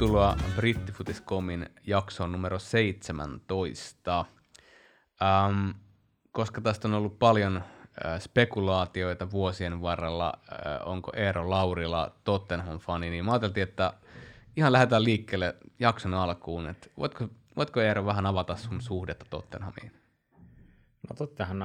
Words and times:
Tervetuloa 0.00 0.36
Brittifutiscomin 0.56 1.66
jaksoon 1.86 2.32
numero 2.32 2.58
17. 2.58 4.24
Ähm, 5.22 5.70
koska 6.32 6.60
tästä 6.60 6.88
on 6.88 6.94
ollut 6.94 7.18
paljon 7.18 7.56
äh, 7.56 8.20
spekulaatioita 8.20 9.30
vuosien 9.30 9.82
varrella, 9.82 10.32
äh, 10.52 10.88
onko 10.88 11.12
Eero 11.16 11.50
Laurila 11.50 12.16
Tottenham-fani, 12.24 13.10
niin 13.10 13.24
mä 13.24 13.32
ajattelin, 13.32 13.68
että 13.68 13.92
ihan 14.56 14.72
lähdetään 14.72 15.04
liikkeelle 15.04 15.56
jakson 15.78 16.14
alkuun. 16.14 16.66
Et 16.66 16.92
voitko, 16.98 17.28
voitko 17.56 17.80
Eero 17.80 18.06
vähän 18.06 18.26
avata 18.26 18.56
sun 18.56 18.80
suhdetta 18.80 19.26
Tottenhamiin? 19.30 19.92
No 21.08 21.14
Tottenham, 21.18 21.58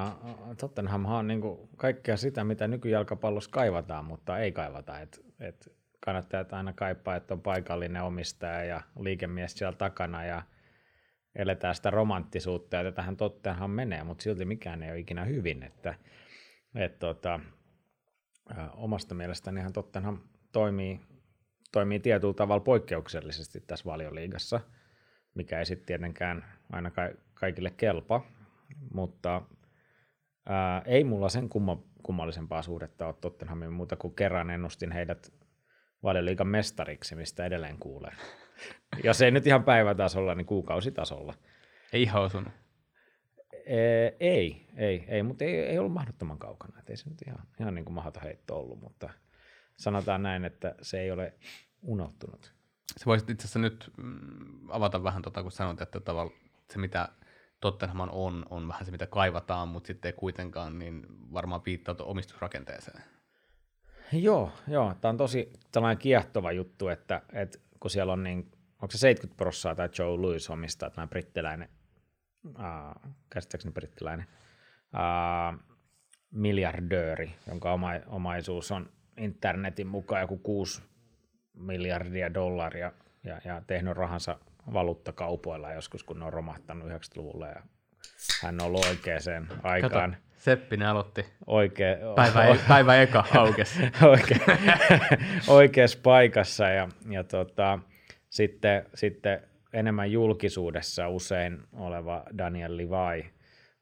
Tottenham 0.59 1.05
on 1.05 1.27
niin 1.27 1.41
kaikkea 1.75 2.17
sitä, 2.17 2.43
mitä 2.43 2.67
nykyjalkapallossa 2.67 3.51
kaivataan, 3.51 4.05
mutta 4.05 4.37
ei 4.39 4.51
kaivata. 4.51 4.99
Et, 4.99 5.25
et 5.39 5.75
kannattajat 6.05 6.53
aina 6.53 6.73
kaipaa, 6.73 7.15
että 7.15 7.33
on 7.33 7.41
paikallinen 7.41 8.03
omistaja 8.03 8.63
ja 8.63 8.81
liikemies 8.99 9.53
siellä 9.53 9.77
takana 9.77 10.25
ja 10.25 10.41
eletään 11.35 11.75
sitä 11.75 11.89
romanttisuutta 11.89 12.75
ja 12.75 12.91
tähän 12.91 13.17
Tottenham 13.17 13.71
menee, 13.71 14.03
mutta 14.03 14.23
silti 14.23 14.45
mikään 14.45 14.83
ei 14.83 14.91
ole 14.91 14.99
ikinä 14.99 15.25
hyvin. 15.25 15.63
Että, 15.63 15.95
et, 16.75 16.99
tota, 16.99 17.39
omasta 18.73 19.15
mielestäni 19.15 19.59
ihan 19.59 19.73
Tottenham 19.73 20.17
toimii, 20.51 20.99
toimii 21.71 21.99
tietyllä 21.99 22.33
tavalla 22.33 22.63
poikkeuksellisesti 22.63 23.63
tässä 23.67 23.85
valioliigassa, 23.85 24.59
mikä 25.35 25.59
ei 25.59 25.65
sitten 25.65 25.85
tietenkään 25.85 26.45
aina 26.71 26.91
kaikille 27.33 27.69
kelpa, 27.69 28.25
mutta 28.93 29.41
ää, 30.45 30.81
ei 30.85 31.03
mulla 31.03 31.29
sen 31.29 31.49
kumma, 31.49 31.83
kummallisempaa 32.03 32.61
suhdetta 32.61 33.07
ole 33.07 33.15
Tottenhamin 33.21 33.73
muuta 33.73 33.95
kuin 33.95 34.15
kerran 34.15 34.49
ennustin 34.49 34.91
heidät 34.91 35.44
valioliigan 36.05 36.47
mestariksi, 36.47 37.15
mistä 37.15 37.45
edelleen 37.45 37.77
kuulee. 37.77 38.11
Jos 39.03 39.21
ei 39.21 39.31
nyt 39.31 39.47
ihan 39.47 39.63
päivätasolla, 39.63 40.35
niin 40.35 40.45
kuukausitasolla. 40.45 41.33
Ei 41.93 42.01
ihan 42.01 42.23
osunut. 42.23 42.53
Ee, 43.65 44.15
ei, 44.19 44.67
ei, 44.77 45.05
ei, 45.07 45.23
mutta 45.23 45.43
ei, 45.43 45.59
ei 45.59 45.79
ollut 45.79 45.93
mahdottoman 45.93 46.39
kaukana. 46.39 46.79
Et 46.79 46.89
ei 46.89 46.97
se 46.97 47.09
nyt 47.09 47.21
ihan, 47.27 47.47
ihan 47.59 47.75
niin 47.75 47.85
kuin 47.85 47.95
mahdoton 47.95 48.23
heitto 48.23 48.59
ollut, 48.59 48.79
mutta 48.79 49.09
sanotaan 49.75 50.23
näin, 50.23 50.45
että 50.45 50.75
se 50.81 50.99
ei 50.99 51.11
ole 51.11 51.33
unohtunut. 51.81 52.53
Se 52.97 53.05
voisit 53.05 53.29
itse 53.29 53.45
asiassa 53.45 53.59
nyt 53.59 53.91
mm, 53.97 54.69
avata 54.69 55.03
vähän, 55.03 55.21
tota, 55.21 55.41
kun 55.41 55.51
sanoit, 55.51 55.81
että 55.81 55.99
tavalla 55.99 56.31
se 56.69 56.79
mitä 56.79 57.09
Tottenham 57.61 57.99
on, 57.99 58.45
on 58.49 58.67
vähän 58.67 58.85
se 58.85 58.91
mitä 58.91 59.07
kaivataan, 59.07 59.67
mutta 59.67 59.87
sitten 59.87 60.09
ei 60.09 60.13
kuitenkaan, 60.13 60.79
niin 60.79 61.05
varmaan 61.33 61.61
viittaa 61.65 61.95
omistusrakenteeseen. 61.99 63.14
Joo, 64.11 64.51
joo. 64.67 64.93
Tämä 65.01 65.09
on 65.09 65.17
tosi 65.17 65.53
tällainen 65.71 65.97
kiehtova 65.97 66.51
juttu, 66.51 66.87
että, 66.87 67.21
että 67.33 67.59
kun 67.79 67.91
siellä 67.91 68.13
on 68.13 68.23
niin, 68.23 68.51
onko 68.81 68.91
se 68.91 68.97
70 68.97 69.37
prosenttia 69.37 69.75
tai 69.75 69.89
Joe 69.99 70.17
Louis 70.17 70.49
omistaa 70.49 70.89
tämä 70.89 71.07
brittiläinen, 71.07 71.69
äh, 72.59 73.13
käsittääkseni 73.29 73.73
brittiläinen, 73.73 74.27
äh, 74.95 75.59
miljardööri, 76.31 77.35
jonka 77.47 77.73
oma, 77.73 77.91
omaisuus 78.07 78.71
on 78.71 78.89
internetin 79.17 79.87
mukaan 79.87 80.21
joku 80.21 80.37
6 80.37 80.81
miljardia 81.53 82.33
dollaria 82.33 82.91
ja, 83.23 83.41
ja 83.45 83.61
tehnyt 83.67 83.97
rahansa 83.97 84.39
valuuttakaupoilla 84.73 85.73
joskus, 85.73 86.03
kun 86.03 86.19
ne 86.19 86.25
on 86.25 86.33
romahtanut 86.33 86.89
90-luvulla 86.89 87.47
ja 87.47 87.63
hän 88.41 88.61
on 88.61 88.67
ollut 88.67 88.85
oikeaan 88.85 89.47
aikaan. 89.63 90.11
Kato, 90.11 90.25
Seppinen 90.45 90.87
aloitti. 90.87 91.25
Oikea, 91.47 91.97
päivä, 92.15 92.45
e- 92.45 92.59
päivä 92.67 93.01
eka 93.01 93.23
aukes. 93.35 93.79
Oike, 94.09 94.35
oikeassa 95.47 95.99
paikassa 96.03 96.69
ja, 96.69 96.89
ja 97.09 97.23
tota, 97.23 97.79
sitten, 98.29 98.85
sitten 98.93 99.41
enemmän 99.73 100.11
julkisuudessa 100.11 101.09
usein 101.09 101.63
oleva 101.73 102.23
Daniel 102.37 102.77
Levi 102.77 103.31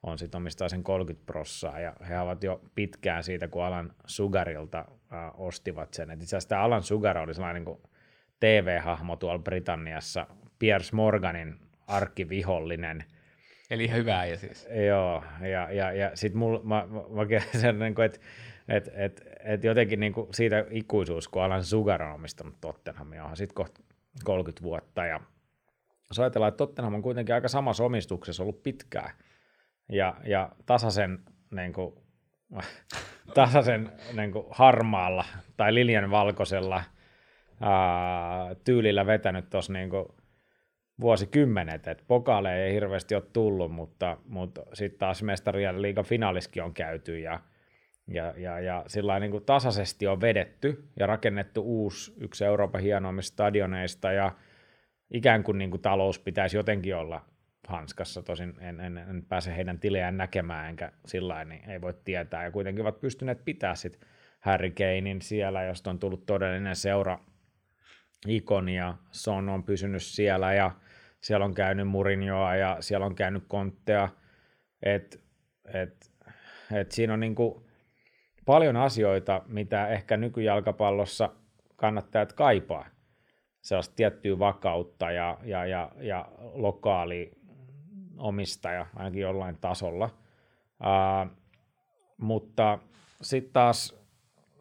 on 0.04 0.20
sitten 0.20 0.38
omistaa 0.38 0.70
sen 0.70 0.84
30 0.84 1.26
prossaa 1.26 1.80
ja 1.80 1.94
he 2.10 2.20
ovat 2.20 2.44
jo 2.44 2.62
pitkään 2.76 3.24
siitä, 3.24 3.48
kun 3.48 3.64
Alan 3.64 3.94
Sugarilta 4.06 4.80
äh, 4.80 5.32
ostivat 5.38 5.94
sen. 5.94 6.12
Et 6.12 6.22
itse 6.22 6.36
asiassa 6.36 6.50
tämä 6.50 6.62
Alan 6.62 6.84
Sugar 6.84 7.18
oli 7.18 7.34
sellainen 7.34 7.64
niin 7.66 7.78
TV-hahmo 8.40 9.16
tuolla 9.16 9.40
Britanniassa, 9.40 10.28
Piers 10.60 10.94
Morganin 10.94 11.60
arkkivihollinen– 11.88 13.04
Eli 13.74 13.84
ihan 13.84 14.00
hyvä 14.00 14.20
äijä 14.20 14.38
siis. 14.38 14.68
Joo, 14.88 15.24
ja, 15.42 15.72
ja, 15.72 15.92
ja 15.92 16.12
sitten 16.14 16.40
mulla, 16.40 16.62
mä, 16.64 16.88
mä, 16.90 17.00
mä 17.00 17.60
sen, 17.62 17.80
niin 17.80 18.02
että 18.02 18.20
et, 18.68 18.90
et, 18.96 19.24
et 19.44 19.64
jotenkin 19.64 20.00
niin 20.00 20.14
kuin 20.14 20.28
siitä 20.34 20.66
ikuisuus, 20.70 21.28
kun 21.28 21.44
Alan 21.44 21.64
Sugar 21.64 22.04
on 22.04 22.14
omistanut 22.14 22.56
Tottenhamia, 22.62 23.26
on 23.26 23.38
sitten 23.38 23.56
kohta 23.56 23.82
30 24.24 24.64
vuotta, 24.64 25.06
ja 25.06 25.20
jos 26.10 26.20
ajatellaan, 26.20 26.48
että 26.48 26.58
Tottenham 26.58 26.94
on 26.94 27.02
kuitenkin 27.02 27.36
aika 27.36 27.48
samassa 27.48 27.84
omistuksessa 27.84 28.44
ollut 28.44 28.64
pitkään, 28.64 29.12
ja, 29.90 30.16
ja 30.26 30.50
tasaisen, 30.66 31.20
niin 31.52 31.74
kuin, 31.74 31.96
tasaisen 33.34 33.92
niin 34.16 34.32
kuin 34.32 34.46
harmaalla 34.52 35.26
tai 35.58 35.74
liljan 35.74 36.12
valkoisella 36.12 36.84
ää, 37.62 38.56
tyylillä 38.64 39.06
vetänyt 39.06 39.50
tuossa 39.50 39.74
niin 39.74 39.90
kuin, 39.90 40.06
vuosikymmenet, 41.04 41.88
että 41.88 42.04
pokaaleja 42.08 42.66
ei 42.66 42.74
hirveästi 42.74 43.16
ole 43.16 43.24
tullut, 43.34 43.72
mutta, 43.72 44.18
mutta 44.26 44.62
sitten 44.74 45.00
taas 45.00 45.24
mestarien 45.24 45.82
liigan 45.82 46.06
finaaliskin 46.06 46.64
on 46.64 46.74
käyty 46.74 47.20
ja, 47.20 47.40
ja, 48.08 48.34
ja, 48.38 48.60
ja 48.60 48.84
sillä 48.88 49.20
niin 49.20 49.32
kuin 49.32 49.46
tasaisesti 49.46 50.08
on 50.08 50.22
vedetty 50.22 50.84
ja 51.00 51.08
rakennettu 51.08 51.62
uusi 51.62 52.14
yksi 52.20 52.46
Euroopan 52.46 52.82
hienoimmista 52.82 53.34
stadioneista 53.34 54.12
ja 54.12 54.32
ikään 55.12 55.44
kuin, 55.44 55.58
niin 55.58 55.72
kuin 55.72 55.82
talous 55.82 56.20
pitäisi 56.20 56.58
jotenkin 56.58 56.96
olla 56.96 57.26
hanskassa, 57.68 58.24
tosin 58.24 58.54
en, 58.60 58.80
en, 58.80 58.98
en 58.98 59.26
pääse 59.30 59.56
heidän 59.56 59.80
tilejään 59.80 60.18
näkemään, 60.18 60.70
enkä 60.70 60.92
sillä 61.06 61.46
niin 61.46 61.70
ei 61.70 61.82
voi 61.82 61.94
tietää, 62.06 62.44
ja 62.44 62.52
kuitenkin 62.52 62.82
ovat 62.82 63.02
pystyneet 63.02 63.46
pitää 63.46 63.76
sitten 63.76 64.10
Harry 64.40 64.70
Kanein 64.70 65.22
siellä, 65.22 65.64
josta 65.64 65.90
on 65.90 66.00
tullut 66.00 66.26
todellinen 66.26 66.76
seura 66.76 67.20
ikoni, 68.28 68.76
ja 68.76 68.98
Son 69.12 69.50
on 69.50 69.64
pysynyt 69.64 70.04
siellä, 70.04 70.54
ja 70.54 70.72
siellä 71.24 71.46
on 71.46 71.54
käynyt 71.54 71.88
Murinjoa 71.88 72.56
ja 72.56 72.78
siellä 72.80 73.06
on 73.06 73.16
käynyt 73.16 73.44
Konttea, 73.48 74.10
että 74.84 75.18
et, 75.74 76.12
et 76.74 76.92
siinä 76.92 77.14
on 77.14 77.20
niinku 77.20 77.68
paljon 78.46 78.78
asioita, 78.78 79.42
mitä 79.48 79.88
ehkä 79.88 80.18
nykyjalkapallossa 80.18 81.30
kannattajat 81.76 82.34
kaipaa. 82.34 82.86
Sellaista 83.62 83.96
tiettyä 83.96 84.40
vakautta 84.40 85.12
ja, 85.12 85.38
ja, 85.44 85.66
ja, 85.66 85.92
ja 85.98 86.32
lokaali 86.40 87.32
omistaja 88.18 88.86
ainakin 88.96 89.22
jollain 89.22 89.58
tasolla. 89.62 90.10
Uh, 90.80 91.32
mutta 92.18 92.80
sitten 93.22 93.54
taas 93.54 94.04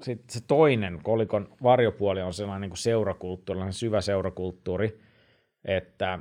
sit 0.00 0.30
se 0.30 0.40
toinen 0.46 1.00
kolikon 1.02 1.48
varjopuoli 1.62 2.22
on 2.22 2.34
sellainen 2.34 2.70
niin 2.70 2.76
seurakulttuuri, 2.76 3.56
sellainen 3.56 3.72
syvä 3.72 4.00
seurakulttuuri, 4.00 5.00
että 5.64 6.18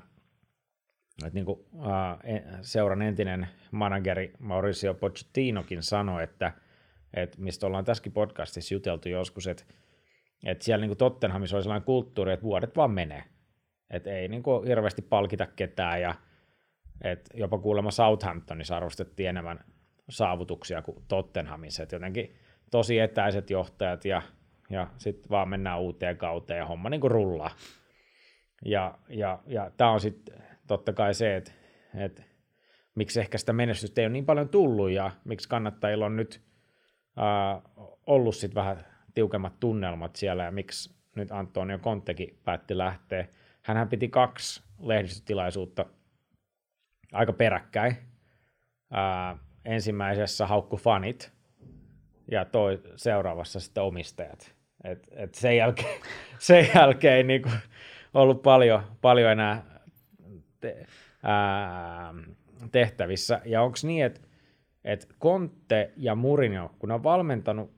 että 1.25 1.35
niin 1.35 1.45
kuin, 1.45 1.65
seuran 2.61 3.01
entinen 3.01 3.47
manageri 3.71 4.33
Mauricio 4.39 4.93
Pochettinokin 4.93 5.83
sanoi, 5.83 6.23
että, 6.23 6.53
että 7.13 7.41
mistä 7.41 7.67
ollaan 7.67 7.85
tässäkin 7.85 8.11
podcastissa 8.11 8.73
juteltu 8.73 9.09
joskus, 9.09 9.47
että, 9.47 9.63
että 10.45 10.65
siellä 10.65 10.85
niin 10.85 10.97
Tottenhamissa 10.97 11.57
oli 11.57 11.63
sellainen 11.63 11.85
kulttuuri, 11.85 12.33
että 12.33 12.43
vuodet 12.43 12.75
vaan 12.75 12.91
menee. 12.91 13.23
Että 13.89 14.11
ei 14.11 14.27
niin 14.27 14.43
kuin 14.43 14.67
hirveästi 14.67 15.01
palkita 15.01 15.47
ketään 15.47 16.01
ja 16.01 16.15
että 17.03 17.37
jopa 17.37 17.57
kuulemma 17.57 17.91
Southamptonissa 17.91 18.77
arvostettiin 18.77 19.29
enemmän 19.29 19.59
saavutuksia 20.09 20.81
kuin 20.81 21.03
Tottenhamissa. 21.07 21.83
Että 21.83 21.95
jotenkin 21.95 22.35
tosi 22.71 22.99
etäiset 22.99 23.49
johtajat 23.49 24.05
ja, 24.05 24.21
ja 24.69 24.87
sitten 24.97 25.29
vaan 25.29 25.49
mennään 25.49 25.79
uuteen 25.79 26.17
kauteen 26.17 26.57
ja 26.57 26.65
homma 26.65 26.89
niin 26.89 27.01
kuin 27.01 27.11
rullaa. 27.11 27.51
Ja, 28.65 28.97
ja, 29.09 29.39
ja 29.47 29.71
tämä 29.77 29.91
on 29.91 29.99
sitten 29.99 30.43
totta 30.67 30.93
kai 30.93 31.13
se, 31.13 31.35
että, 31.35 31.51
että 31.95 32.23
miksi 32.95 33.19
ehkä 33.19 33.37
sitä 33.37 33.53
menestystä 33.53 34.01
ei 34.01 34.05
ole 34.05 34.13
niin 34.13 34.25
paljon 34.25 34.49
tullut 34.49 34.91
ja 34.91 35.11
miksi 35.25 35.49
kannattajilla 35.49 36.05
on 36.05 36.15
nyt 36.15 36.41
ää, 37.17 37.61
ollut 38.07 38.35
sit 38.35 38.55
vähän 38.55 38.85
tiukemmat 39.13 39.59
tunnelmat 39.59 40.15
siellä 40.15 40.43
ja 40.43 40.51
miksi 40.51 40.95
nyt 41.15 41.31
Antonio 41.31 41.77
Contekin 41.77 42.39
päätti 42.43 42.77
lähteä. 42.77 43.27
Hänhän 43.61 43.89
piti 43.89 44.07
kaksi 44.07 44.63
lehdistötilaisuutta 44.79 45.85
aika 47.11 47.33
peräkkäin. 47.33 47.97
Ää, 48.91 49.37
ensimmäisessä 49.65 50.47
haukku 50.47 50.77
fanit 50.77 51.31
ja 52.31 52.45
toi 52.45 52.81
seuraavassa 52.95 53.59
sitten 53.59 53.83
omistajat. 53.83 54.55
Et, 54.83 55.07
et 55.11 55.35
sen 55.35 55.57
jälkeen, 55.57 56.01
sen 56.39 56.69
jälkeen 56.75 57.13
ei 57.13 57.23
niinku 57.23 57.49
ollut 58.13 58.41
paljon, 58.41 58.83
paljon 59.01 59.31
enää 59.31 59.70
te, 60.61 60.85
ää, 61.23 62.13
tehtävissä. 62.71 63.41
Ja 63.45 63.61
onko 63.61 63.77
niin, 63.83 64.05
että 64.05 64.21
et 64.83 65.07
Conte 65.21 65.91
ja 65.97 66.15
Mourinho, 66.15 66.71
kun 66.79 66.89
ne 66.89 66.95
on 66.95 67.03
valmentanut, 67.03 67.71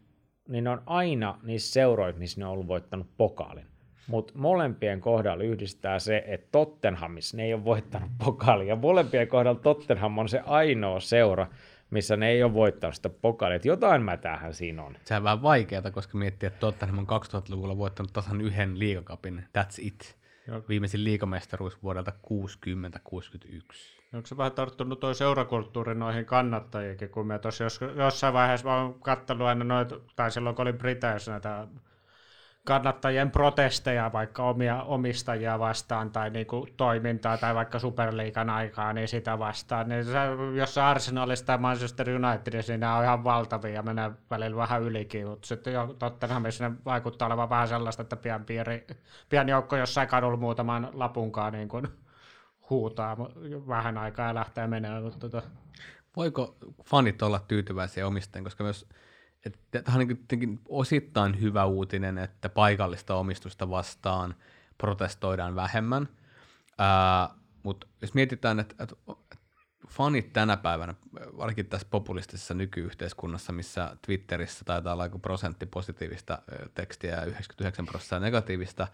niin 0.49 0.63
ne 0.63 0.69
on 0.69 0.81
aina 0.85 1.39
niissä 1.43 1.73
seuroissa, 1.73 2.19
missä 2.19 2.41
ne 2.41 2.45
on 2.45 2.51
ollut 2.51 2.67
voittanut 2.67 3.07
pokaalin. 3.17 3.65
mutta 4.07 4.33
molempien 4.35 5.01
kohdalla 5.01 5.43
yhdistää 5.43 5.99
se, 5.99 6.23
että 6.27 6.47
Tottenhamissa 6.51 7.37
ne 7.37 7.43
ei 7.43 7.53
ole 7.53 7.65
voittanut 7.65 8.11
pokaalia. 8.25 8.75
Molempien 8.75 9.27
kohdalla 9.27 9.59
Tottenham 9.59 10.17
on 10.17 10.29
se 10.29 10.39
ainoa 10.45 10.99
seura, 10.99 11.47
missä 11.89 12.17
ne 12.17 12.29
ei 12.29 12.43
ole 12.43 12.53
voittanut 12.53 12.95
sitä 12.95 13.09
pokaalia. 13.09 13.59
Jotain 13.63 14.01
mätähän 14.01 14.53
siinä 14.53 14.83
on. 14.83 14.95
Se 15.05 15.15
on 15.15 15.23
vähän 15.23 15.41
vaikeaa, 15.41 15.91
koska 15.91 16.17
miettii, 16.17 16.47
että 16.47 16.59
Tottenham 16.59 16.97
on 16.99 17.07
2000-luvulla 17.07 17.77
voittanut 17.77 18.13
tasan 18.13 18.41
yhden 18.41 18.79
liigakapin. 18.79 19.43
That's 19.57 19.75
it. 19.79 20.17
Joo. 20.47 20.63
Viimeisin 20.69 21.03
liigamestaruus 21.03 21.83
vuodelta 21.83 22.11
60-61. 22.11 22.13
Onko 24.13 24.27
se 24.27 24.37
vähän 24.37 24.51
tarttunut 24.51 24.99
tuo 24.99 25.13
seurakulttuuri 25.13 25.95
noihin 25.95 26.25
kannattajiinkin, 26.25 27.09
kun 27.09 27.27
me 27.27 27.39
tuossa 27.39 27.63
jos, 27.63 27.79
jossain 27.95 28.33
vaiheessa 28.33 28.73
olen 28.73 28.93
katsonut 28.93 29.47
aina 29.47 29.63
noita, 29.63 29.99
tai 30.15 30.31
silloin 30.31 30.55
kun 30.55 30.63
olin 30.63 30.77
Briteissä 30.77 31.31
näitä 31.31 31.67
kannattajien 32.65 33.31
protesteja 33.31 34.11
vaikka 34.13 34.43
omia 34.43 34.83
omistajia 34.83 35.59
vastaan 35.59 36.11
tai 36.11 36.29
niin 36.29 36.47
kuin 36.47 36.73
toimintaa 36.77 37.37
tai 37.37 37.55
vaikka 37.55 37.79
Superliikan 37.79 38.49
aikaa, 38.49 38.93
niin 38.93 39.07
sitä 39.07 39.39
vastaan. 39.39 39.89
Niin 39.89 40.05
jos 40.55 40.73
se 40.73 40.81
Arsenalista 40.81 41.45
tai 41.45 41.57
Manchester 41.57 42.09
Unitedissa, 42.09 42.73
niin 42.73 42.79
nämä 42.79 42.97
on 42.97 43.03
ihan 43.03 43.23
valtavia 43.23 43.73
ja 43.73 43.83
menee 43.83 44.11
välillä 44.29 44.57
vähän 44.57 44.81
ylikin, 44.81 45.27
mutta 45.27 45.47
sitten 45.47 45.73
jo 45.73 45.95
Tottenhamissa 45.99 46.69
ne 46.69 46.75
vaikuttaa 46.85 47.25
olevan 47.25 47.49
vähän 47.49 47.67
sellaista, 47.67 48.01
että 48.01 48.15
pian, 48.15 48.45
piiri, 48.45 48.87
pian 49.29 49.49
joukko 49.49 49.77
jossain 49.77 50.07
kadulla 50.07 50.37
muutaman 50.37 50.89
lapunkaan 50.93 51.53
niin 51.53 51.69
kuin 51.69 51.87
huutaa 52.69 53.17
vähän 53.67 53.97
aikaa 53.97 54.27
ja 54.27 54.35
lähtee 54.35 54.67
menemään. 54.67 55.03
Mutta 55.03 55.19
tota. 55.19 55.41
Voiko 56.15 56.55
fanit 56.85 57.21
olla 57.21 57.39
tyytyväisiä 57.39 58.07
omistajien, 58.07 58.43
koska 58.43 58.63
myös 58.63 58.89
tämä 59.71 59.97
on 59.97 60.07
niin 60.31 60.59
osittain 60.69 61.41
hyvä 61.41 61.65
uutinen, 61.65 62.17
että 62.17 62.49
paikallista 62.49 63.15
omistusta 63.15 63.69
vastaan 63.69 64.35
protestoidaan 64.77 65.55
vähemmän, 65.55 66.09
mutta 67.63 67.87
jos 68.01 68.13
mietitään, 68.13 68.59
että, 68.59 68.83
että 68.83 68.95
fanit 69.87 70.33
tänä 70.33 70.57
päivänä, 70.57 70.95
varsinkin 71.37 71.65
tässä 71.65 71.87
populistisessa 71.91 72.53
nykyyhteiskunnassa, 72.53 73.53
missä 73.53 73.97
Twitterissä 74.05 74.65
taitaa 74.65 74.93
olla 74.93 75.09
prosentti 75.21 75.65
positiivista 75.65 76.41
tekstiä 76.75 77.11
ja 77.11 77.25
99 77.25 77.85
prosenttia 77.85 78.19
negatiivista, 78.19 78.87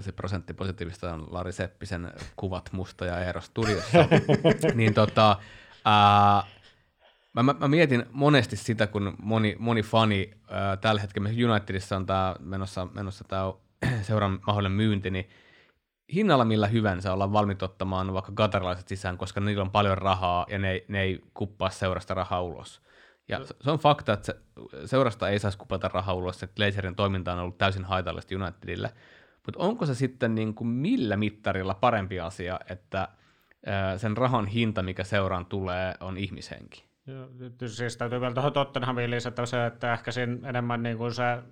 se 0.00 0.12
prosentti 0.12 0.54
positiivista 0.54 1.14
on 1.14 1.26
Lari 1.30 1.52
Seppisen 1.52 2.12
kuvat 2.36 2.72
musta 2.72 3.04
ja 3.06 3.20
Eero 3.20 3.40
studiossa, 3.40 3.98
niin 4.74 4.94
tota, 4.94 5.36
ää, 5.84 6.42
Mä, 7.38 7.42
mä, 7.42 7.54
mä 7.60 7.68
mietin 7.68 8.06
monesti 8.12 8.56
sitä, 8.56 8.86
kun 8.86 9.16
moni, 9.22 9.56
moni 9.58 9.82
fani 9.82 10.30
ää, 10.50 10.76
tällä 10.76 11.00
hetkellä, 11.00 11.28
Unitedissa 11.50 11.96
on 11.96 12.06
tää, 12.06 12.36
menossa, 12.40 12.88
menossa 12.94 13.24
tämä 13.28 13.52
seuran 14.06 14.40
mahdollinen 14.46 14.76
myynti, 14.76 15.10
niin 15.10 15.28
hinnalla 16.14 16.44
millä 16.44 16.66
hyvänsä 16.66 17.12
ollaan 17.12 17.32
valmiit 17.32 17.62
ottamaan 17.62 18.12
vaikka 18.12 18.32
katarilaiset 18.34 18.88
sisään, 18.88 19.18
koska 19.18 19.40
niillä 19.40 19.62
on 19.62 19.70
paljon 19.70 19.98
rahaa 19.98 20.46
ja 20.48 20.58
ne, 20.58 20.84
ne 20.88 21.02
ei 21.02 21.24
kuppaa 21.34 21.70
seurasta 21.70 22.14
rahaa 22.14 22.42
ulos. 22.42 22.82
Ja 23.28 23.40
se 23.60 23.70
on 23.70 23.78
fakta, 23.78 24.12
että 24.12 24.26
se, 24.26 24.36
seurasta 24.86 25.28
ei 25.28 25.38
saisi 25.38 25.58
kupata 25.58 25.88
rahaa 25.88 26.14
ulos, 26.14 26.42
että 26.42 26.56
Glazerin 26.56 26.96
toiminta 26.96 27.32
on 27.32 27.38
ollut 27.38 27.58
täysin 27.58 27.84
haitallista 27.84 28.34
Unitedille. 28.34 28.92
Mutta 29.46 29.60
onko 29.60 29.86
se 29.86 29.94
sitten 29.94 30.34
niin 30.34 30.54
kuin 30.54 30.68
millä 30.68 31.16
mittarilla 31.16 31.74
parempi 31.74 32.20
asia, 32.20 32.60
että 32.70 33.08
sen 33.96 34.16
rahan 34.16 34.46
hinta, 34.46 34.82
mikä 34.82 35.04
seuraan 35.04 35.46
tulee, 35.46 35.94
on 36.00 36.16
ihmishenki? 36.16 36.87
Joo, 37.08 37.28
siis 37.66 37.96
täytyy 37.96 38.20
vielä 38.20 38.34
tuohon 38.34 38.52
Tottenhamiin 38.52 39.10
lisätä 39.10 39.46
se, 39.46 39.66
että 39.66 39.92
ehkä 39.92 40.12
siinä 40.12 40.48
enemmän 40.48 40.82
niin 40.82 40.98
kuin 40.98 41.14
se, 41.14 41.42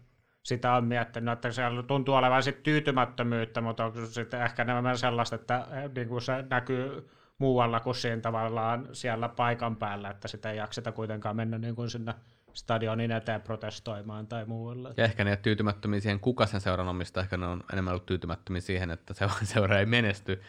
sitä 0.43 0.73
on 0.73 0.85
miettinyt, 0.85 1.33
että 1.33 1.53
siellä 1.53 1.83
tuntuu 1.83 2.15
olevan 2.15 2.43
sit 2.43 2.63
tyytymättömyyttä, 2.63 3.61
mutta 3.61 3.85
onko 3.85 4.07
sitten 4.07 4.43
ehkä 4.43 4.63
enemmän 4.63 4.99
sellaista, 4.99 5.37
että 5.37 5.67
eh, 5.73 5.91
niin 5.95 6.09
kuin 6.09 6.23
se 6.23 6.45
näkyy 6.51 7.11
muualla 7.39 7.81
kuin 7.81 7.95
siinä 7.95 8.21
tavallaan 8.21 8.89
siellä 8.93 9.29
paikan 9.29 9.77
päällä, 9.77 10.11
että 10.11 10.29
sitä 10.29 10.51
ei 10.51 10.57
jakseta 10.57 10.93
kuitenkaan 10.93 11.37
mennä 11.37 11.59
niin 11.59 11.75
kuin 11.75 11.91
sinne 11.91 12.15
stadionin 12.53 13.13
eteen 13.13 13.43
protestoimaan 13.43 14.27
tai 14.27 14.45
muualle. 14.45 14.95
Ja 14.97 15.05
ehkä 15.05 15.25
ne 15.25 15.31
ei 15.31 15.37
tyytymättömiä 15.37 16.01
siihen, 16.01 16.21
kuka 16.21 16.47
sen 16.47 16.61
seuran 16.61 16.89
omistaa, 16.89 17.23
ehkä 17.23 17.37
ne 17.37 17.47
on 17.47 17.65
enemmän 17.73 17.93
ollut 17.93 18.07
tyytymättömiä 18.07 18.61
siihen, 18.61 18.91
että 18.91 19.15
se 19.15 19.27
seura 19.55 19.79
ei 19.79 19.87
menesty. 19.87 20.43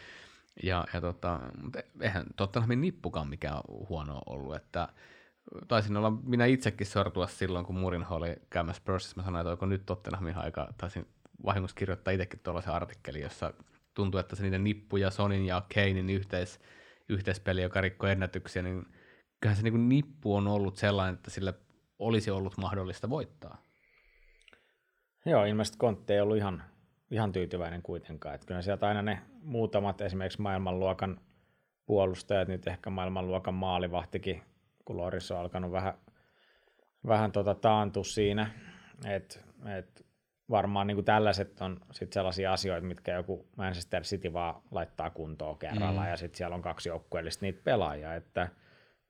Ja, 0.64 0.86
ja 0.94 1.02
tota, 1.02 1.40
mutta 1.62 1.80
eihän 2.02 2.26
Tottenhamin 2.36 2.82
nippukaan 2.82 3.28
mikään 3.28 3.62
huono 3.90 4.22
ollut, 4.26 4.56
että 4.56 4.90
taisin 5.68 5.98
olla 5.98 6.12
minä 6.12 6.46
itsekin 6.46 6.88
sortua 6.88 7.28
silloin, 7.28 7.66
kun 7.66 7.76
Murin 7.76 8.06
oli 8.10 8.36
käymässä 8.50 8.80
Spursissa. 8.80 9.16
Mä 9.18 9.24
sanoin, 9.24 9.42
että 9.42 9.52
onko 9.52 9.66
nyt 9.66 9.86
Tottenhamin 9.86 10.38
aika, 10.38 10.74
taisin 10.78 11.08
vahingossa 11.46 11.76
kirjoittaa 11.76 12.12
itsekin 12.12 12.40
tuollaisen 12.40 12.74
artikkelin, 12.74 13.22
jossa 13.22 13.54
tuntuu, 13.94 14.20
että 14.20 14.36
se 14.36 14.44
niiden 14.44 14.64
nippu 14.64 14.98
ja 14.98 15.12
Sonin 15.12 15.46
ja 15.46 15.62
Kanein 15.74 16.10
yhteis, 16.10 16.60
yhteispeli, 17.10 17.62
joka 17.62 17.82
rikkoi 17.82 18.12
ennätyksiä, 18.12 18.62
niin 18.62 18.86
kyllähän 19.42 19.58
se 19.58 19.64
niin 19.64 19.90
nippu 19.90 20.36
on 20.36 20.48
ollut 20.48 20.78
sellainen, 20.78 21.16
että 21.16 21.32
sille 21.32 21.54
olisi 22.00 22.32
ollut 22.32 22.58
mahdollista 22.58 23.10
voittaa. 23.10 23.62
Joo, 25.26 25.46
ilmeisesti 25.46 25.78
Kontti 25.78 26.14
ei 26.14 26.22
ollut 26.22 26.38
ihan 26.38 26.64
ihan 27.12 27.32
tyytyväinen 27.32 27.82
kuitenkaan. 27.82 28.36
Että 28.36 28.48
kyllä 28.48 28.62
sieltä 28.62 28.88
aina 28.88 29.02
ne 29.02 29.20
muutamat 29.42 30.02
esimerkiksi 30.02 30.42
maailmanluokan 30.42 31.22
puolustajat, 31.86 32.48
nyt 32.48 32.68
ehkä 32.68 32.90
maailmanluokan 32.90 33.54
maalivahtikin, 33.54 34.42
kun 34.86 34.98
Loris 34.98 35.32
on 35.32 35.40
alkanut 35.40 35.72
vähän, 35.72 35.94
vähän 37.08 37.32
tota 37.32 37.56
taantua 37.56 38.04
siinä, 38.04 38.52
että 39.06 39.40
et 39.78 40.06
varmaan 40.50 40.88
niin 40.88 40.96
kuin 40.96 41.06
tällaiset 41.06 41.62
on 41.62 41.80
sit 41.92 42.14
sellaisia 42.14 42.54
asioita, 42.54 42.88
mitkä 42.88 43.14
joku 43.14 43.48
Manchester 43.58 44.04
City 44.04 44.34
vaan 44.34 44.62
laittaa 44.72 45.10
kuntoon 45.10 45.58
kerralla, 45.58 46.02
mm. 46.02 46.10
ja 46.10 46.18
sitten 46.18 46.38
siellä 46.38 46.56
on 46.56 46.62
kaksi 46.62 46.90
joukkueellista 46.90 47.46
niitä 47.46 47.62
pelaajia, 47.64 48.16
että, 48.16 48.50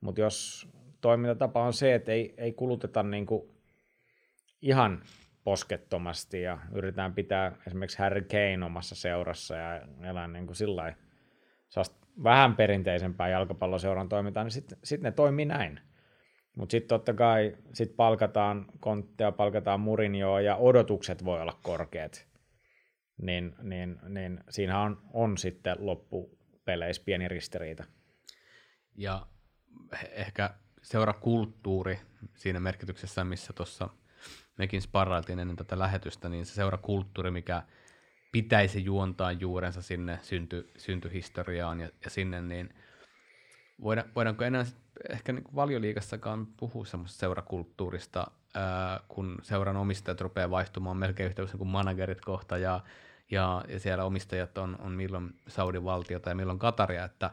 mutta 0.02 0.22
jos 0.22 0.68
toimintatapa 1.02 1.64
on 1.64 1.74
se, 1.74 1.96
että 1.96 2.12
ei, 2.12 2.34
ei 2.38 2.54
kuluteta 2.54 3.04
niin 3.04 3.26
kuin 3.26 3.50
ihan 4.62 5.02
poskettomasti 5.48 6.42
ja 6.42 6.58
yritetään 6.72 7.14
pitää 7.14 7.58
esimerkiksi 7.68 7.98
Harry 7.98 8.22
Kane 8.22 8.66
omassa 8.66 8.96
seurassa 8.96 9.56
ja 9.56 9.82
elää 10.04 10.28
niin 10.28 10.46
kuin 10.46 10.56
sillä 10.56 10.96
vähän 12.24 12.56
perinteisempää 12.56 13.30
jalkapalloseuran 13.30 14.10
toimintaa, 14.10 14.44
niin 14.44 14.51
sitten 14.51 14.77
sit 14.84 15.01
ne 15.01 15.12
toimii 15.12 15.46
näin. 15.46 15.80
Mutta 16.58 16.72
sitten 16.72 16.88
totta 16.88 17.13
kai 17.13 17.58
sit 17.74 17.96
palkataan 17.96 18.66
kontteja, 18.80 19.32
palkataan 19.32 19.80
Murinjoa 19.80 20.42
ja 20.42 20.56
odotukset 20.56 21.25
voi 21.25 21.42
olla 21.42 21.60
korkeat. 21.63 22.27
Niin, 23.22 23.56
niin, 23.62 24.00
niin 24.10 24.44
siinä 24.50 24.82
on, 24.82 25.01
on 25.13 25.38
sitten 25.38 25.75
loppupeleissä 25.80 27.04
pieni 27.06 27.27
ristiriita. 27.27 27.84
Ja 28.96 29.27
ehkä 30.12 30.50
seurakulttuuri 30.82 32.00
siinä 32.36 32.60
merkityksessä, 32.60 33.24
missä 33.24 33.54
tuossa– 33.54 33.89
mekin 34.58 34.82
sparrailtiin 34.82 35.40
ennen 35.40 35.56
tätä 35.56 35.80
lähetystä, 35.80 36.30
niin 36.30 36.46
se 36.46 36.54
seurakulttuuri, 36.54 37.32
mikä 37.32 37.64
pitäisi 38.32 38.86
juontaa 38.86 39.32
juurensa 39.32 39.82
sinne 39.82 40.20
synty, 40.22 40.72
syntyhistoriaan 40.78 41.80
ja, 41.80 41.90
ja 42.04 42.10
sinne, 42.10 42.42
niin 42.42 42.70
voida, 43.82 44.06
voidaanko 44.16 44.44
enää 44.44 44.66
ehkä 45.10 45.34
niin 45.34 45.44
valioliikassakaan 45.56 46.46
puhua 46.46 46.86
semmoista 46.86 47.20
seurakulttuurista, 47.20 48.28
ää, 48.54 49.00
kun 49.08 49.38
seuran 49.42 49.78
omistajat 49.78 50.22
rupeaa 50.22 50.50
vaihtumaan 50.50 50.98
melkein 50.98 51.28
yhtä 51.28 51.58
kuin 51.58 51.68
managerit 51.68 52.22
kohta 52.22 52.58
ja, 52.58 52.84
ja, 53.32 53.64
ja 53.68 53.80
siellä 53.80 54.04
omistajat 54.04 54.58
on, 54.58 54.78
on 54.80 54.92
milloin 54.92 55.36
Saudi-valtiota 55.48 56.30
ja 56.30 56.36
milloin 56.36 56.60
Kataria, 56.60 57.06
että 57.06 57.32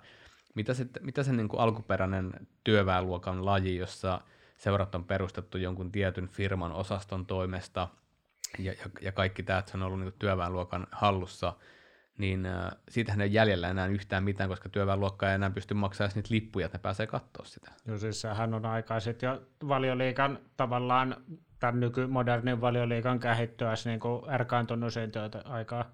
mitä 0.55 0.75
se, 0.75 0.87
mitä 1.01 1.23
se 1.23 1.33
niin 1.33 1.49
kuin 1.49 1.61
alkuperäinen 1.61 2.33
työväenluokan 2.65 3.45
laji, 3.45 3.77
jossa– 3.77 4.21
seurat 4.65 4.95
on 4.95 5.05
perustettu 5.05 5.59
jonkun 5.59 5.93
tietyn 5.93 6.29
firman 6.29 6.73
osaston 6.73 7.27
toimesta 7.27 7.89
ja, 8.59 8.73
ja, 8.73 8.91
ja 9.01 9.13
kaikki 9.13 9.43
tämä, 9.43 9.59
että 9.59 9.71
se 9.71 9.77
on 9.77 9.83
ollut 9.83 10.01
niin 10.01 10.13
työväenluokan 10.19 10.87
hallussa, 10.93 11.53
niin 12.19 12.47
äh, 12.47 12.71
siitähän 12.89 13.21
ei 13.21 13.33
jäljellä 13.33 13.69
enää 13.69 13.87
yhtään 13.87 14.25
mitään, 14.25 14.49
koska 14.49 14.69
työväenluokka 14.69 15.29
ei 15.29 15.35
enää 15.35 15.51
pysty 15.51 15.75
maksamaan 15.75 16.13
niitä 16.15 16.35
lippuja, 16.35 16.67
että 16.67 16.79
ne 16.79 16.83
pääsee 16.83 17.07
katsoa 17.07 17.45
sitä. 17.45 17.73
Joo, 17.87 17.99
siis 17.99 18.21
sehän 18.21 18.55
on 18.55 18.67
aikaiset 18.67 19.23
jo 19.23 19.43
valioliikan 19.69 20.39
tavallaan 20.57 21.17
tämän 21.61 21.81
nykymodernin 21.81 22.61
valioliikan 22.61 23.21
kehittyessä 23.21 23.91
niin 23.91 24.01
erkaantunut 24.35 24.93
siitä 24.93 25.31
aikaa 25.45 25.85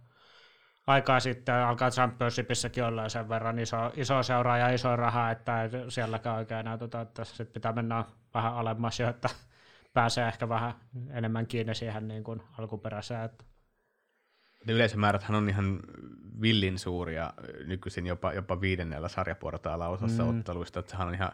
aikaa 0.87 1.21
sitten 1.21 1.55
alkaa 1.55 1.91
Championshipissakin 1.91 2.85
olla 2.85 3.09
sen 3.09 3.29
verran 3.29 3.59
iso, 3.59 3.93
iso 3.97 4.23
seura 4.23 4.59
ja 4.59 4.69
iso 4.69 4.97
raha, 4.97 5.31
että 5.31 5.71
sielläkään 5.89 6.37
oikein 6.37 6.65
näytetä, 6.65 7.01
että 7.01 7.25
sitten 7.25 7.47
pitää 7.47 7.73
mennä 7.73 8.05
vähän 8.35 8.55
alemmas 8.55 9.01
jo, 9.01 9.09
että 9.09 9.29
pääsee 9.93 10.29
ehkä 10.29 10.49
vähän 10.49 10.75
enemmän 11.11 11.47
kiinni 11.47 11.75
siihen 11.75 12.09
niin 12.09 12.25
kuin 12.25 12.43
alkuperäiseen. 12.59 13.25
Että. 13.25 13.45
Yleisömääräthän 14.69 15.35
on 15.35 15.49
ihan 15.49 15.81
villin 16.41 16.79
suuria 16.79 17.33
nykyisin 17.67 18.07
jopa, 18.07 18.33
jopa 18.33 18.61
viidennellä 18.61 19.09
sarjaportaalla 19.09 19.89
osassa 19.89 20.23
mm. 20.23 20.39
otteluista, 20.39 20.81
että 20.81 20.91
sehän 20.91 21.09
on 21.09 21.15
ihan 21.15 21.33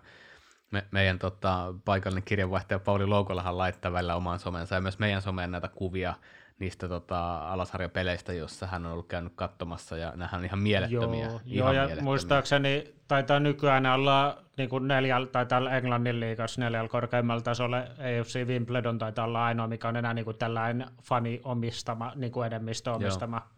me, 0.70 0.84
meidän 0.90 1.18
tota, 1.18 1.74
paikallinen 1.84 2.24
kirjanvaihtaja 2.24 2.78
Pauli 2.78 3.06
Loukolahan 3.06 3.58
laittaa 3.58 3.92
välillä 3.92 4.16
omaan 4.16 4.38
somensa 4.38 4.74
ja 4.74 4.80
myös 4.80 4.98
meidän 4.98 5.22
someen 5.22 5.50
näitä 5.50 5.68
kuvia 5.68 6.14
niistä 6.58 6.88
tota, 6.88 7.38
alasarjapeleistä, 7.38 8.32
jossa 8.32 8.66
hän 8.66 8.86
on 8.86 8.92
ollut 8.92 9.08
käynyt 9.08 9.32
katsomassa, 9.36 9.96
ja 9.96 10.10
nämähän 10.10 10.38
on 10.38 10.44
ihan 10.44 10.58
mielettömiä. 10.58 11.26
Joo, 11.26 11.30
ihan 11.30 11.42
joo 11.46 11.66
ja 11.66 11.72
mielettömiä. 11.72 12.04
muistaakseni 12.04 12.94
taitaa 13.08 13.40
nykyään 13.40 13.86
olla 13.86 14.42
niin 14.56 14.68
kuin 14.68 14.88
neljällä, 14.88 15.26
tai 15.26 15.46
täällä 15.46 15.76
Englannin 15.76 16.20
liigassa 16.20 16.60
neljällä 16.60 16.88
korkeimmalla 16.88 17.42
tasolla 17.42 17.76
AFC 17.78 18.46
Wimbledon 18.46 18.98
taitaa 18.98 19.24
olla 19.24 19.44
ainoa, 19.44 19.66
mikä 19.66 19.88
on 19.88 19.96
enää 19.96 20.14
niin 20.14 20.24
kuin 20.24 20.36
tällainen 20.36 20.90
fani 21.02 21.40
omistama, 21.44 22.12
niin 22.14 22.32
kuin 22.32 22.46
enemmistö 22.46 22.92
omistama 22.92 23.36
joo. 23.36 23.56